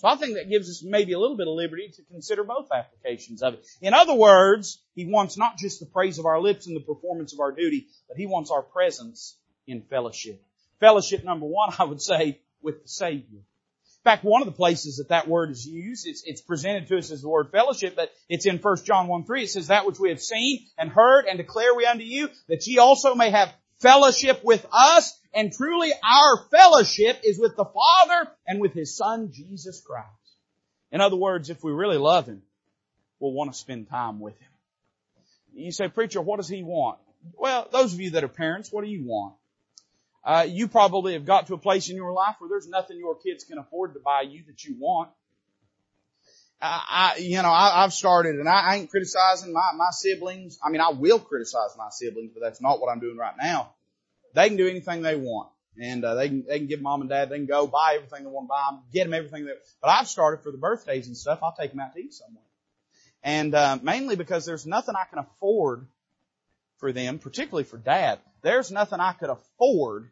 So 0.00 0.08
I 0.08 0.16
think 0.16 0.34
that 0.34 0.48
gives 0.48 0.70
us 0.70 0.82
maybe 0.82 1.12
a 1.12 1.18
little 1.18 1.36
bit 1.36 1.46
of 1.46 1.52
liberty 1.52 1.92
to 1.94 2.02
consider 2.10 2.42
both 2.42 2.68
applications 2.72 3.42
of 3.42 3.52
it. 3.52 3.66
In 3.82 3.92
other 3.92 4.14
words, 4.14 4.82
he 4.94 5.04
wants 5.04 5.36
not 5.36 5.58
just 5.58 5.78
the 5.78 5.84
praise 5.84 6.18
of 6.18 6.24
our 6.24 6.40
lips 6.40 6.66
and 6.66 6.74
the 6.74 6.80
performance 6.80 7.34
of 7.34 7.40
our 7.40 7.52
duty, 7.52 7.86
but 8.08 8.16
he 8.16 8.26
wants 8.26 8.50
our 8.50 8.62
presence 8.62 9.36
in 9.66 9.82
fellowship. 9.82 10.42
Fellowship 10.80 11.22
number 11.22 11.44
one, 11.44 11.74
I 11.78 11.84
would 11.84 12.00
say, 12.00 12.40
with 12.62 12.82
the 12.82 12.88
Savior. 12.88 13.40
In 13.40 14.04
fact, 14.04 14.24
one 14.24 14.40
of 14.40 14.46
the 14.46 14.52
places 14.52 14.96
that 14.96 15.10
that 15.10 15.28
word 15.28 15.50
is 15.50 15.66
used, 15.66 16.06
it's, 16.06 16.22
it's 16.24 16.40
presented 16.40 16.86
to 16.88 16.96
us 16.96 17.10
as 17.10 17.20
the 17.20 17.28
word 17.28 17.50
fellowship, 17.52 17.94
but 17.94 18.10
it's 18.30 18.46
in 18.46 18.56
1 18.56 18.76
John 18.86 19.06
1 19.06 19.24
3. 19.24 19.42
It 19.42 19.50
says, 19.50 19.66
that 19.66 19.84
which 19.84 20.00
we 20.00 20.08
have 20.08 20.22
seen 20.22 20.66
and 20.78 20.88
heard 20.88 21.26
and 21.26 21.36
declare 21.36 21.74
we 21.74 21.84
unto 21.84 22.04
you, 22.04 22.30
that 22.48 22.66
ye 22.66 22.78
also 22.78 23.14
may 23.14 23.28
have 23.28 23.52
fellowship 23.80 24.42
with 24.42 24.64
us, 24.72 25.19
and 25.32 25.52
truly 25.52 25.92
our 26.02 26.44
fellowship 26.50 27.20
is 27.24 27.38
with 27.38 27.56
the 27.56 27.64
Father 27.64 28.30
and 28.46 28.60
with 28.60 28.72
His 28.72 28.96
Son, 28.96 29.30
Jesus 29.32 29.80
Christ. 29.80 30.06
In 30.92 31.00
other 31.00 31.16
words, 31.16 31.50
if 31.50 31.62
we 31.62 31.72
really 31.72 31.98
love 31.98 32.26
Him, 32.26 32.42
we'll 33.18 33.32
want 33.32 33.52
to 33.52 33.58
spend 33.58 33.88
time 33.88 34.20
with 34.20 34.38
Him. 34.38 34.48
You 35.54 35.72
say, 35.72 35.88
preacher, 35.88 36.20
what 36.20 36.38
does 36.38 36.48
He 36.48 36.62
want? 36.62 36.98
Well, 37.34 37.68
those 37.70 37.92
of 37.94 38.00
you 38.00 38.10
that 38.10 38.24
are 38.24 38.28
parents, 38.28 38.72
what 38.72 38.84
do 38.84 38.90
you 38.90 39.04
want? 39.04 39.34
Uh, 40.24 40.46
you 40.48 40.68
probably 40.68 41.14
have 41.14 41.24
got 41.24 41.46
to 41.46 41.54
a 41.54 41.58
place 41.58 41.88
in 41.88 41.96
your 41.96 42.12
life 42.12 42.36
where 42.38 42.48
there's 42.48 42.68
nothing 42.68 42.98
your 42.98 43.16
kids 43.16 43.44
can 43.44 43.58
afford 43.58 43.94
to 43.94 44.00
buy 44.00 44.22
you 44.22 44.42
that 44.46 44.64
you 44.64 44.76
want. 44.78 45.10
I, 46.62 47.16
you 47.18 47.40
know, 47.40 47.48
I, 47.48 47.84
I've 47.84 47.92
started, 47.94 48.36
and 48.36 48.46
I, 48.46 48.60
I 48.60 48.76
ain't 48.76 48.90
criticizing 48.90 49.52
my 49.52 49.70
my 49.76 49.88
siblings. 49.92 50.58
I 50.62 50.70
mean, 50.70 50.82
I 50.82 50.90
will 50.90 51.18
criticize 51.18 51.70
my 51.78 51.88
siblings, 51.90 52.32
but 52.34 52.42
that's 52.42 52.60
not 52.60 52.80
what 52.80 52.90
I'm 52.90 53.00
doing 53.00 53.16
right 53.16 53.34
now. 53.40 53.72
They 54.34 54.48
can 54.48 54.56
do 54.56 54.68
anything 54.68 55.02
they 55.02 55.16
want, 55.16 55.50
and 55.80 56.04
uh, 56.04 56.14
they 56.14 56.28
can 56.28 56.44
they 56.46 56.58
can 56.58 56.68
give 56.68 56.80
mom 56.80 57.00
and 57.00 57.10
dad. 57.10 57.30
They 57.30 57.36
can 57.36 57.46
go 57.46 57.66
buy 57.66 57.94
everything 57.96 58.24
they 58.24 58.30
want 58.30 58.46
to 58.46 58.48
buy, 58.48 58.68
them, 58.70 58.82
get 58.92 59.04
them 59.04 59.14
everything. 59.14 59.46
That, 59.46 59.58
but 59.80 59.88
I've 59.88 60.08
started 60.08 60.42
for 60.42 60.52
the 60.52 60.58
birthdays 60.58 61.06
and 61.06 61.16
stuff. 61.16 61.40
I'll 61.42 61.54
take 61.58 61.70
them 61.70 61.80
out 61.80 61.94
to 61.94 62.00
eat 62.00 62.14
somewhere, 62.14 62.44
and 63.22 63.54
uh, 63.54 63.78
mainly 63.82 64.16
because 64.16 64.46
there's 64.46 64.66
nothing 64.66 64.94
I 64.94 65.04
can 65.08 65.18
afford 65.18 65.86
for 66.78 66.92
them, 66.92 67.18
particularly 67.18 67.64
for 67.64 67.78
dad. 67.78 68.18
There's 68.42 68.70
nothing 68.70 69.00
I 69.00 69.12
could 69.12 69.30
afford 69.30 70.10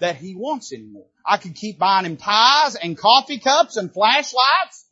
that 0.00 0.16
he 0.16 0.34
wants 0.34 0.72
anymore. 0.72 1.06
I 1.24 1.36
could 1.36 1.54
keep 1.54 1.78
buying 1.78 2.06
him 2.06 2.16
ties 2.16 2.74
and 2.74 2.98
coffee 2.98 3.38
cups 3.38 3.76
and 3.76 3.92
flashlights, 3.92 4.86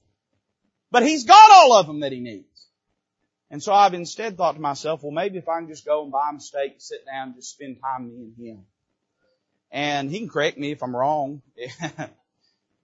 but 0.90 1.02
he's 1.02 1.24
got 1.24 1.50
all 1.50 1.76
of 1.76 1.86
them 1.86 2.00
that 2.00 2.12
he 2.12 2.20
needs. 2.20 2.47
And 3.50 3.62
so 3.62 3.72
I've 3.72 3.94
instead 3.94 4.36
thought 4.36 4.54
to 4.56 4.60
myself, 4.60 5.02
well, 5.02 5.12
maybe 5.12 5.38
if 5.38 5.48
I 5.48 5.58
can 5.58 5.68
just 5.68 5.86
go 5.86 6.02
and 6.02 6.12
buy 6.12 6.30
a 6.36 6.40
steak, 6.40 6.74
sit 6.78 7.06
down, 7.06 7.28
and 7.28 7.36
just 7.36 7.50
spend 7.50 7.78
time 7.80 8.08
me 8.08 8.14
and 8.16 8.34
him. 8.36 8.66
And 9.70 10.10
he 10.10 10.18
can 10.18 10.28
correct 10.28 10.58
me 10.58 10.70
if 10.70 10.82
I'm 10.82 10.94
wrong. 10.94 11.42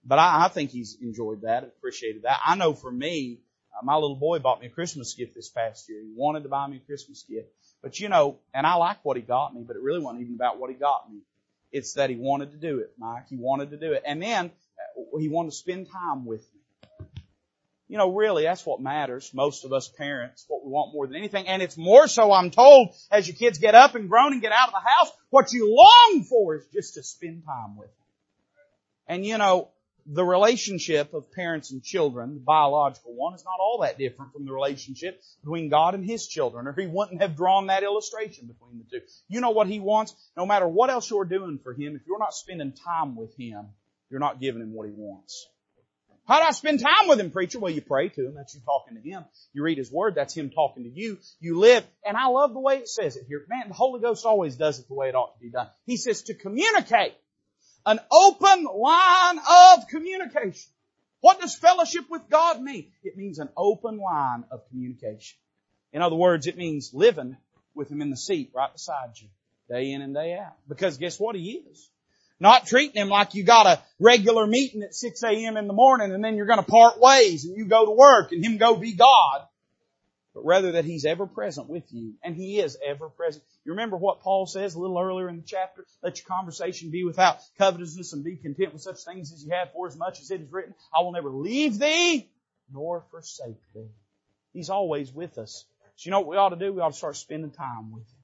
but 0.05 0.19
I, 0.19 0.45
I, 0.45 0.47
think 0.49 0.71
he's 0.71 0.97
enjoyed 1.01 1.41
that, 1.41 1.63
appreciated 1.63 2.23
that. 2.23 2.39
I 2.43 2.55
know 2.55 2.73
for 2.73 2.91
me, 2.91 3.39
uh, 3.75 3.83
my 3.83 3.95
little 3.95 4.15
boy 4.15 4.39
bought 4.39 4.61
me 4.61 4.67
a 4.67 4.71
Christmas 4.71 5.13
gift 5.13 5.35
this 5.35 5.49
past 5.49 5.87
year. 5.89 6.01
He 6.01 6.11
wanted 6.15 6.43
to 6.43 6.49
buy 6.49 6.67
me 6.67 6.77
a 6.77 6.85
Christmas 6.85 7.23
gift. 7.29 7.49
But 7.81 7.99
you 7.99 8.09
know, 8.09 8.37
and 8.53 8.65
I 8.65 8.75
like 8.75 9.03
what 9.03 9.17
he 9.17 9.23
got 9.23 9.53
me, 9.53 9.63
but 9.65 9.75
it 9.75 9.81
really 9.81 9.99
wasn't 9.99 10.23
even 10.23 10.35
about 10.35 10.59
what 10.59 10.71
he 10.71 10.75
got 10.75 11.11
me. 11.11 11.19
It's 11.71 11.93
that 11.93 12.09
he 12.09 12.15
wanted 12.15 12.51
to 12.51 12.57
do 12.57 12.79
it, 12.79 12.93
Mike. 12.97 13.29
He 13.29 13.35
wanted 13.35 13.71
to 13.71 13.77
do 13.77 13.93
it. 13.93 14.03
And 14.05 14.21
then 14.21 14.45
uh, 14.45 15.17
he 15.19 15.29
wanted 15.29 15.51
to 15.51 15.55
spend 15.55 15.87
time 15.91 16.25
with. 16.25 16.45
You 17.87 17.97
know, 17.97 18.13
really, 18.13 18.43
that's 18.43 18.65
what 18.65 18.81
matters. 18.81 19.31
Most 19.33 19.63
of 19.63 19.71
us 19.71 19.87
parents, 19.87 20.45
what 20.47 20.65
we 20.65 20.71
want 20.71 20.93
more 20.93 21.05
than 21.05 21.15
anything. 21.15 21.47
And 21.47 21.61
it's 21.61 21.77
more 21.77 22.07
so, 22.07 22.31
I'm 22.31 22.49
told, 22.49 22.95
as 23.11 23.27
your 23.27 23.35
kids 23.35 23.59
get 23.59 23.75
up 23.75 23.93
and 23.93 24.09
grown 24.09 24.33
and 24.33 24.41
get 24.41 24.51
out 24.51 24.69
of 24.69 24.73
the 24.73 24.79
house, 24.79 25.11
what 25.29 25.53
you 25.53 25.75
long 25.75 26.23
for 26.23 26.55
is 26.55 26.65
just 26.73 26.95
to 26.95 27.03
spend 27.03 27.43
time 27.45 27.77
with 27.77 27.87
them. 27.87 28.05
And 29.07 29.25
you 29.25 29.37
know, 29.37 29.69
the 30.07 30.23
relationship 30.23 31.13
of 31.13 31.31
parents 31.31 31.71
and 31.71 31.83
children, 31.83 32.35
the 32.35 32.39
biological 32.39 33.13
one, 33.13 33.33
is 33.33 33.43
not 33.43 33.59
all 33.59 33.79
that 33.81 33.97
different 33.97 34.33
from 34.33 34.45
the 34.45 34.51
relationship 34.51 35.21
between 35.43 35.69
God 35.69 35.95
and 35.95 36.05
His 36.05 36.27
children, 36.27 36.67
or 36.67 36.73
He 36.73 36.85
wouldn't 36.85 37.21
have 37.21 37.35
drawn 37.35 37.67
that 37.67 37.83
illustration 37.83 38.47
between 38.47 38.79
the 38.79 38.99
two. 38.99 39.05
You 39.27 39.41
know 39.41 39.49
what 39.51 39.67
He 39.67 39.79
wants? 39.79 40.15
No 40.37 40.45
matter 40.45 40.67
what 40.67 40.89
else 40.89 41.09
you're 41.09 41.25
doing 41.25 41.59
for 41.61 41.73
Him, 41.73 41.95
if 41.95 42.01
you're 42.07 42.19
not 42.19 42.33
spending 42.33 42.73
time 42.73 43.15
with 43.15 43.35
Him, 43.35 43.67
you're 44.09 44.19
not 44.19 44.39
giving 44.39 44.61
Him 44.61 44.73
what 44.73 44.87
He 44.87 44.93
wants. 44.95 45.47
How 46.27 46.39
do 46.39 46.47
I 46.47 46.51
spend 46.51 46.79
time 46.79 47.07
with 47.07 47.19
Him, 47.19 47.29
preacher? 47.29 47.59
Well, 47.59 47.71
you 47.71 47.81
pray 47.81 48.09
to 48.09 48.25
Him. 48.25 48.33
That's 48.33 48.55
you 48.55 48.61
talking 48.65 48.95
to 48.95 49.01
Him. 49.01 49.25
You 49.53 49.63
read 49.63 49.77
His 49.77 49.91
Word. 49.91 50.15
That's 50.15 50.33
Him 50.33 50.49
talking 50.49 50.83
to 50.83 50.89
you. 50.89 51.19
You 51.39 51.59
live. 51.59 51.85
And 52.03 52.17
I 52.17 52.27
love 52.27 52.53
the 52.53 52.59
way 52.59 52.77
it 52.77 52.89
says 52.89 53.15
it 53.15 53.25
here. 53.27 53.45
Man, 53.47 53.67
the 53.67 53.75
Holy 53.75 54.01
Ghost 54.01 54.25
always 54.25 54.55
does 54.55 54.79
it 54.79 54.87
the 54.87 54.95
way 54.95 55.09
it 55.09 55.15
ought 55.15 55.35
to 55.35 55.39
be 55.39 55.51
done. 55.51 55.67
He 55.85 55.97
says 55.97 56.23
to 56.23 56.33
communicate 56.33 57.13
an 57.85 57.99
open 58.11 58.65
line 58.65 59.39
of 59.47 59.87
communication. 59.87 60.71
What 61.21 61.39
does 61.39 61.55
fellowship 61.55 62.05
with 62.09 62.27
God 62.29 62.61
mean? 62.61 62.91
It 63.03 63.17
means 63.17 63.37
an 63.37 63.49
open 63.55 63.97
line 63.97 64.45
of 64.51 64.67
communication. 64.69 65.37
In 65.93 66.01
other 66.01 66.15
words, 66.15 66.47
it 66.47 66.57
means 66.57 66.91
living 66.93 67.37
with 67.75 67.91
Him 67.91 68.01
in 68.01 68.09
the 68.09 68.17
seat 68.17 68.51
right 68.55 68.73
beside 68.73 69.09
you, 69.17 69.27
day 69.69 69.91
in 69.91 70.01
and 70.01 70.15
day 70.15 70.37
out. 70.37 70.55
Because 70.67 70.97
guess 70.97 71.19
what 71.19 71.35
He 71.35 71.63
is? 71.69 71.89
Not 72.39 72.65
treating 72.65 73.01
Him 73.01 73.09
like 73.09 73.33
you 73.33 73.43
got 73.43 73.65
a 73.65 73.81
regular 73.99 74.45
meeting 74.45 74.83
at 74.83 74.93
6 74.93 75.23
a.m. 75.23 75.57
in 75.57 75.67
the 75.67 75.73
morning 75.73 76.13
and 76.13 76.23
then 76.23 76.35
you're 76.35 76.45
gonna 76.45 76.63
part 76.63 76.99
ways 76.99 77.45
and 77.45 77.55
you 77.55 77.65
go 77.65 77.85
to 77.85 77.91
work 77.91 78.31
and 78.31 78.43
Him 78.43 78.57
go 78.57 78.75
be 78.75 78.93
God 78.93 79.47
but 80.35 80.45
rather 80.45 80.73
that 80.73 80.85
He's 80.85 81.05
ever 81.05 81.25
present 81.25 81.69
with 81.69 81.85
you. 81.91 82.13
And 82.21 82.35
He 82.35 82.59
is 82.59 82.77
ever 82.85 83.09
present. 83.09 83.43
You 83.63 83.71
remember 83.71 83.95
what 83.95 84.19
Paul 84.19 84.45
says 84.45 84.75
a 84.75 84.79
little 84.79 84.99
earlier 84.99 85.29
in 85.29 85.37
the 85.37 85.43
chapter? 85.47 85.85
Let 86.03 86.19
your 86.19 86.27
conversation 86.27 86.91
be 86.91 87.05
without 87.05 87.39
covetousness 87.57 88.11
and 88.13 88.23
be 88.23 88.35
content 88.35 88.73
with 88.73 88.81
such 88.81 89.03
things 89.03 89.31
as 89.31 89.43
you 89.43 89.51
have 89.51 89.71
for 89.71 89.87
as 89.87 89.95
much 89.95 90.19
as 90.19 90.29
it 90.29 90.41
is 90.41 90.51
written. 90.51 90.75
I 90.93 91.01
will 91.01 91.13
never 91.13 91.29
leave 91.29 91.79
thee 91.79 92.29
nor 92.71 93.05
forsake 93.11 93.61
thee. 93.73 93.87
He's 94.51 94.69
always 94.69 95.11
with 95.11 95.37
us. 95.37 95.65
So 95.95 96.07
you 96.07 96.11
know 96.11 96.19
what 96.19 96.29
we 96.29 96.37
ought 96.37 96.49
to 96.49 96.57
do? 96.57 96.73
We 96.73 96.81
ought 96.81 96.91
to 96.91 96.97
start 96.97 97.15
spending 97.15 97.51
time 97.51 97.93
with 97.93 98.03
Him. 98.03 98.19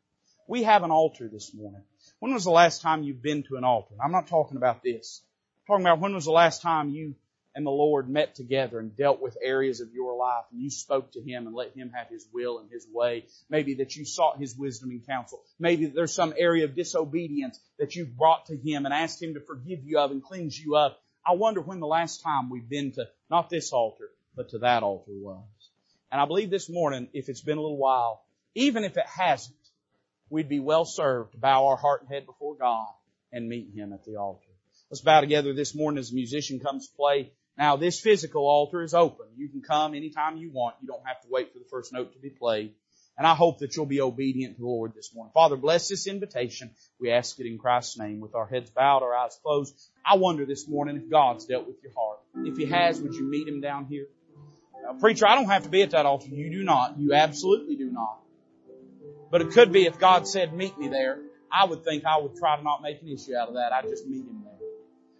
We 0.47 0.63
have 0.63 0.83
an 0.83 0.91
altar 0.91 1.29
this 1.31 1.53
morning. 1.53 1.83
When 2.21 2.35
was 2.35 2.43
the 2.43 2.51
last 2.51 2.83
time 2.83 3.01
you've 3.01 3.23
been 3.23 3.41
to 3.43 3.55
an 3.55 3.63
altar? 3.63 3.93
And 3.93 4.01
I'm 4.01 4.11
not 4.11 4.27
talking 4.27 4.55
about 4.55 4.83
this. 4.83 5.23
I'm 5.61 5.73
talking 5.73 5.87
about 5.87 5.99
when 5.99 6.13
was 6.13 6.25
the 6.25 6.31
last 6.31 6.61
time 6.61 6.91
you 6.91 7.15
and 7.55 7.65
the 7.65 7.71
Lord 7.71 8.07
met 8.07 8.35
together 8.35 8.77
and 8.77 8.95
dealt 8.95 9.19
with 9.19 9.35
areas 9.41 9.81
of 9.81 9.91
your 9.91 10.15
life 10.15 10.43
and 10.51 10.61
you 10.61 10.69
spoke 10.69 11.13
to 11.13 11.19
Him 11.19 11.47
and 11.47 11.55
let 11.55 11.75
Him 11.75 11.89
have 11.95 12.09
His 12.09 12.27
will 12.31 12.59
and 12.59 12.69
His 12.69 12.85
way. 12.93 13.25
Maybe 13.49 13.73
that 13.75 13.95
you 13.95 14.05
sought 14.05 14.37
His 14.37 14.55
wisdom 14.55 14.91
and 14.91 15.03
counsel. 15.03 15.41
Maybe 15.57 15.85
that 15.85 15.95
there's 15.95 16.13
some 16.13 16.35
area 16.37 16.65
of 16.65 16.75
disobedience 16.75 17.59
that 17.79 17.95
you've 17.95 18.15
brought 18.15 18.45
to 18.45 18.55
Him 18.55 18.85
and 18.85 18.93
asked 18.93 19.19
Him 19.19 19.33
to 19.33 19.39
forgive 19.39 19.83
you 19.83 19.97
of 19.97 20.11
and 20.11 20.23
cleanse 20.23 20.59
you 20.59 20.77
of. 20.77 20.91
I 21.25 21.33
wonder 21.33 21.59
when 21.59 21.79
the 21.79 21.87
last 21.87 22.21
time 22.21 22.51
we've 22.51 22.69
been 22.69 22.91
to 22.91 23.07
not 23.31 23.49
this 23.49 23.73
altar, 23.73 24.11
but 24.35 24.49
to 24.49 24.59
that 24.59 24.83
altar 24.83 25.11
was. 25.11 25.41
And 26.11 26.21
I 26.21 26.25
believe 26.25 26.51
this 26.51 26.69
morning, 26.69 27.07
if 27.13 27.29
it's 27.29 27.41
been 27.41 27.57
a 27.57 27.61
little 27.61 27.77
while, 27.77 28.23
even 28.53 28.83
if 28.83 28.95
it 28.95 29.07
hasn't, 29.07 29.55
we'd 30.31 30.49
be 30.49 30.59
well 30.59 30.85
served 30.85 31.33
to 31.33 31.37
bow 31.37 31.67
our 31.67 31.75
heart 31.75 32.01
and 32.01 32.09
head 32.09 32.25
before 32.25 32.55
God 32.55 32.87
and 33.31 33.47
meet 33.47 33.69
Him 33.75 33.93
at 33.93 34.03
the 34.05 34.15
altar. 34.15 34.47
Let's 34.89 35.01
bow 35.01 35.21
together 35.21 35.53
this 35.53 35.75
morning 35.75 35.99
as 35.99 36.11
a 36.11 36.15
musician 36.15 36.59
comes 36.59 36.87
to 36.87 36.95
play. 36.95 37.31
Now 37.57 37.75
this 37.75 37.99
physical 37.99 38.47
altar 38.47 38.81
is 38.81 38.93
open. 38.93 39.27
You 39.35 39.49
can 39.49 39.61
come 39.61 39.93
anytime 39.93 40.37
you 40.37 40.49
want. 40.51 40.77
You 40.81 40.87
don't 40.87 41.05
have 41.05 41.21
to 41.21 41.27
wait 41.29 41.53
for 41.53 41.59
the 41.59 41.69
first 41.69 41.93
note 41.93 42.13
to 42.13 42.19
be 42.19 42.29
played. 42.29 42.73
And 43.17 43.27
I 43.27 43.35
hope 43.35 43.59
that 43.59 43.75
you'll 43.75 43.85
be 43.85 44.01
obedient 44.01 44.55
to 44.55 44.61
the 44.61 44.67
Lord 44.67 44.93
this 44.95 45.13
morning. 45.13 45.31
Father, 45.33 45.57
bless 45.57 45.89
this 45.89 46.07
invitation. 46.07 46.71
We 46.99 47.11
ask 47.11 47.39
it 47.39 47.45
in 47.45 47.57
Christ's 47.57 47.99
name 47.99 48.21
with 48.21 48.35
our 48.35 48.47
heads 48.47 48.71
bowed, 48.71 49.03
our 49.03 49.13
eyes 49.13 49.37
closed. 49.43 49.75
I 50.03 50.15
wonder 50.15 50.45
this 50.45 50.67
morning 50.67 50.95
if 50.95 51.09
God's 51.09 51.45
dealt 51.45 51.67
with 51.67 51.75
your 51.83 51.91
heart. 51.93 52.19
If 52.47 52.57
He 52.57 52.65
has, 52.67 53.01
would 53.01 53.13
you 53.13 53.29
meet 53.29 53.47
Him 53.47 53.59
down 53.59 53.85
here? 53.85 54.07
Now, 54.83 54.93
preacher, 54.93 55.27
I 55.27 55.35
don't 55.35 55.49
have 55.49 55.63
to 55.63 55.69
be 55.69 55.83
at 55.83 55.91
that 55.91 56.05
altar. 56.05 56.29
You 56.29 56.49
do 56.49 56.63
not. 56.63 56.97
You 56.97 57.13
absolutely 57.13 57.75
do 57.75 57.91
not. 57.91 58.21
But 59.31 59.41
it 59.41 59.51
could 59.51 59.71
be 59.71 59.85
if 59.85 59.97
God 59.97 60.27
said, 60.27 60.53
meet 60.53 60.77
me 60.77 60.89
there, 60.89 61.17
I 61.51 61.65
would 61.65 61.83
think 61.85 62.03
I 62.05 62.17
would 62.17 62.35
try 62.35 62.57
to 62.57 62.63
not 62.63 62.81
make 62.81 63.01
an 63.01 63.07
issue 63.07 63.33
out 63.35 63.47
of 63.47 63.53
that. 63.55 63.71
I'd 63.71 63.87
just 63.87 64.05
meet 64.05 64.25
him 64.25 64.43
there. 64.43 64.67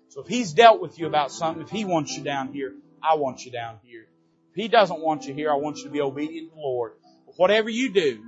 So 0.10 0.22
if 0.22 0.28
he's 0.28 0.52
dealt 0.52 0.82
with 0.82 1.00
you 1.00 1.08
about 1.08 1.32
something, 1.32 1.64
if 1.64 1.70
he 1.70 1.86
wants 1.86 2.16
you 2.18 2.24
down 2.24 2.52
here, 2.52 2.74
I 3.02 3.16
want 3.16 3.46
you 3.46 3.52
down 3.52 3.80
here. 3.84 4.08
If 4.50 4.56
he 4.56 4.68
doesn't 4.68 5.00
want 5.00 5.26
you 5.26 5.34
here, 5.34 5.50
I 5.50 5.56
want 5.56 5.78
you 5.78 5.86
to 5.86 5.90
be 5.90 6.02
obedient 6.02 6.50
to 6.50 6.56
the 6.56 6.62
Lord. 6.62 6.92
But 7.26 7.36
whatever 7.38 7.70
you 7.70 7.94
do, 7.94 8.22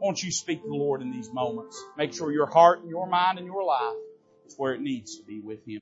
won't 0.00 0.20
you 0.20 0.32
speak 0.32 0.62
to 0.62 0.68
the 0.68 0.74
Lord 0.74 1.00
in 1.00 1.12
these 1.12 1.32
moments? 1.32 1.80
Make 1.96 2.12
sure 2.12 2.32
your 2.32 2.46
heart 2.46 2.80
and 2.80 2.90
your 2.90 3.06
mind 3.06 3.38
and 3.38 3.46
your 3.46 3.62
life 3.62 3.94
is 4.44 4.54
where 4.56 4.74
it 4.74 4.80
needs 4.80 5.18
to 5.18 5.24
be 5.24 5.38
with 5.38 5.64
him. 5.64 5.80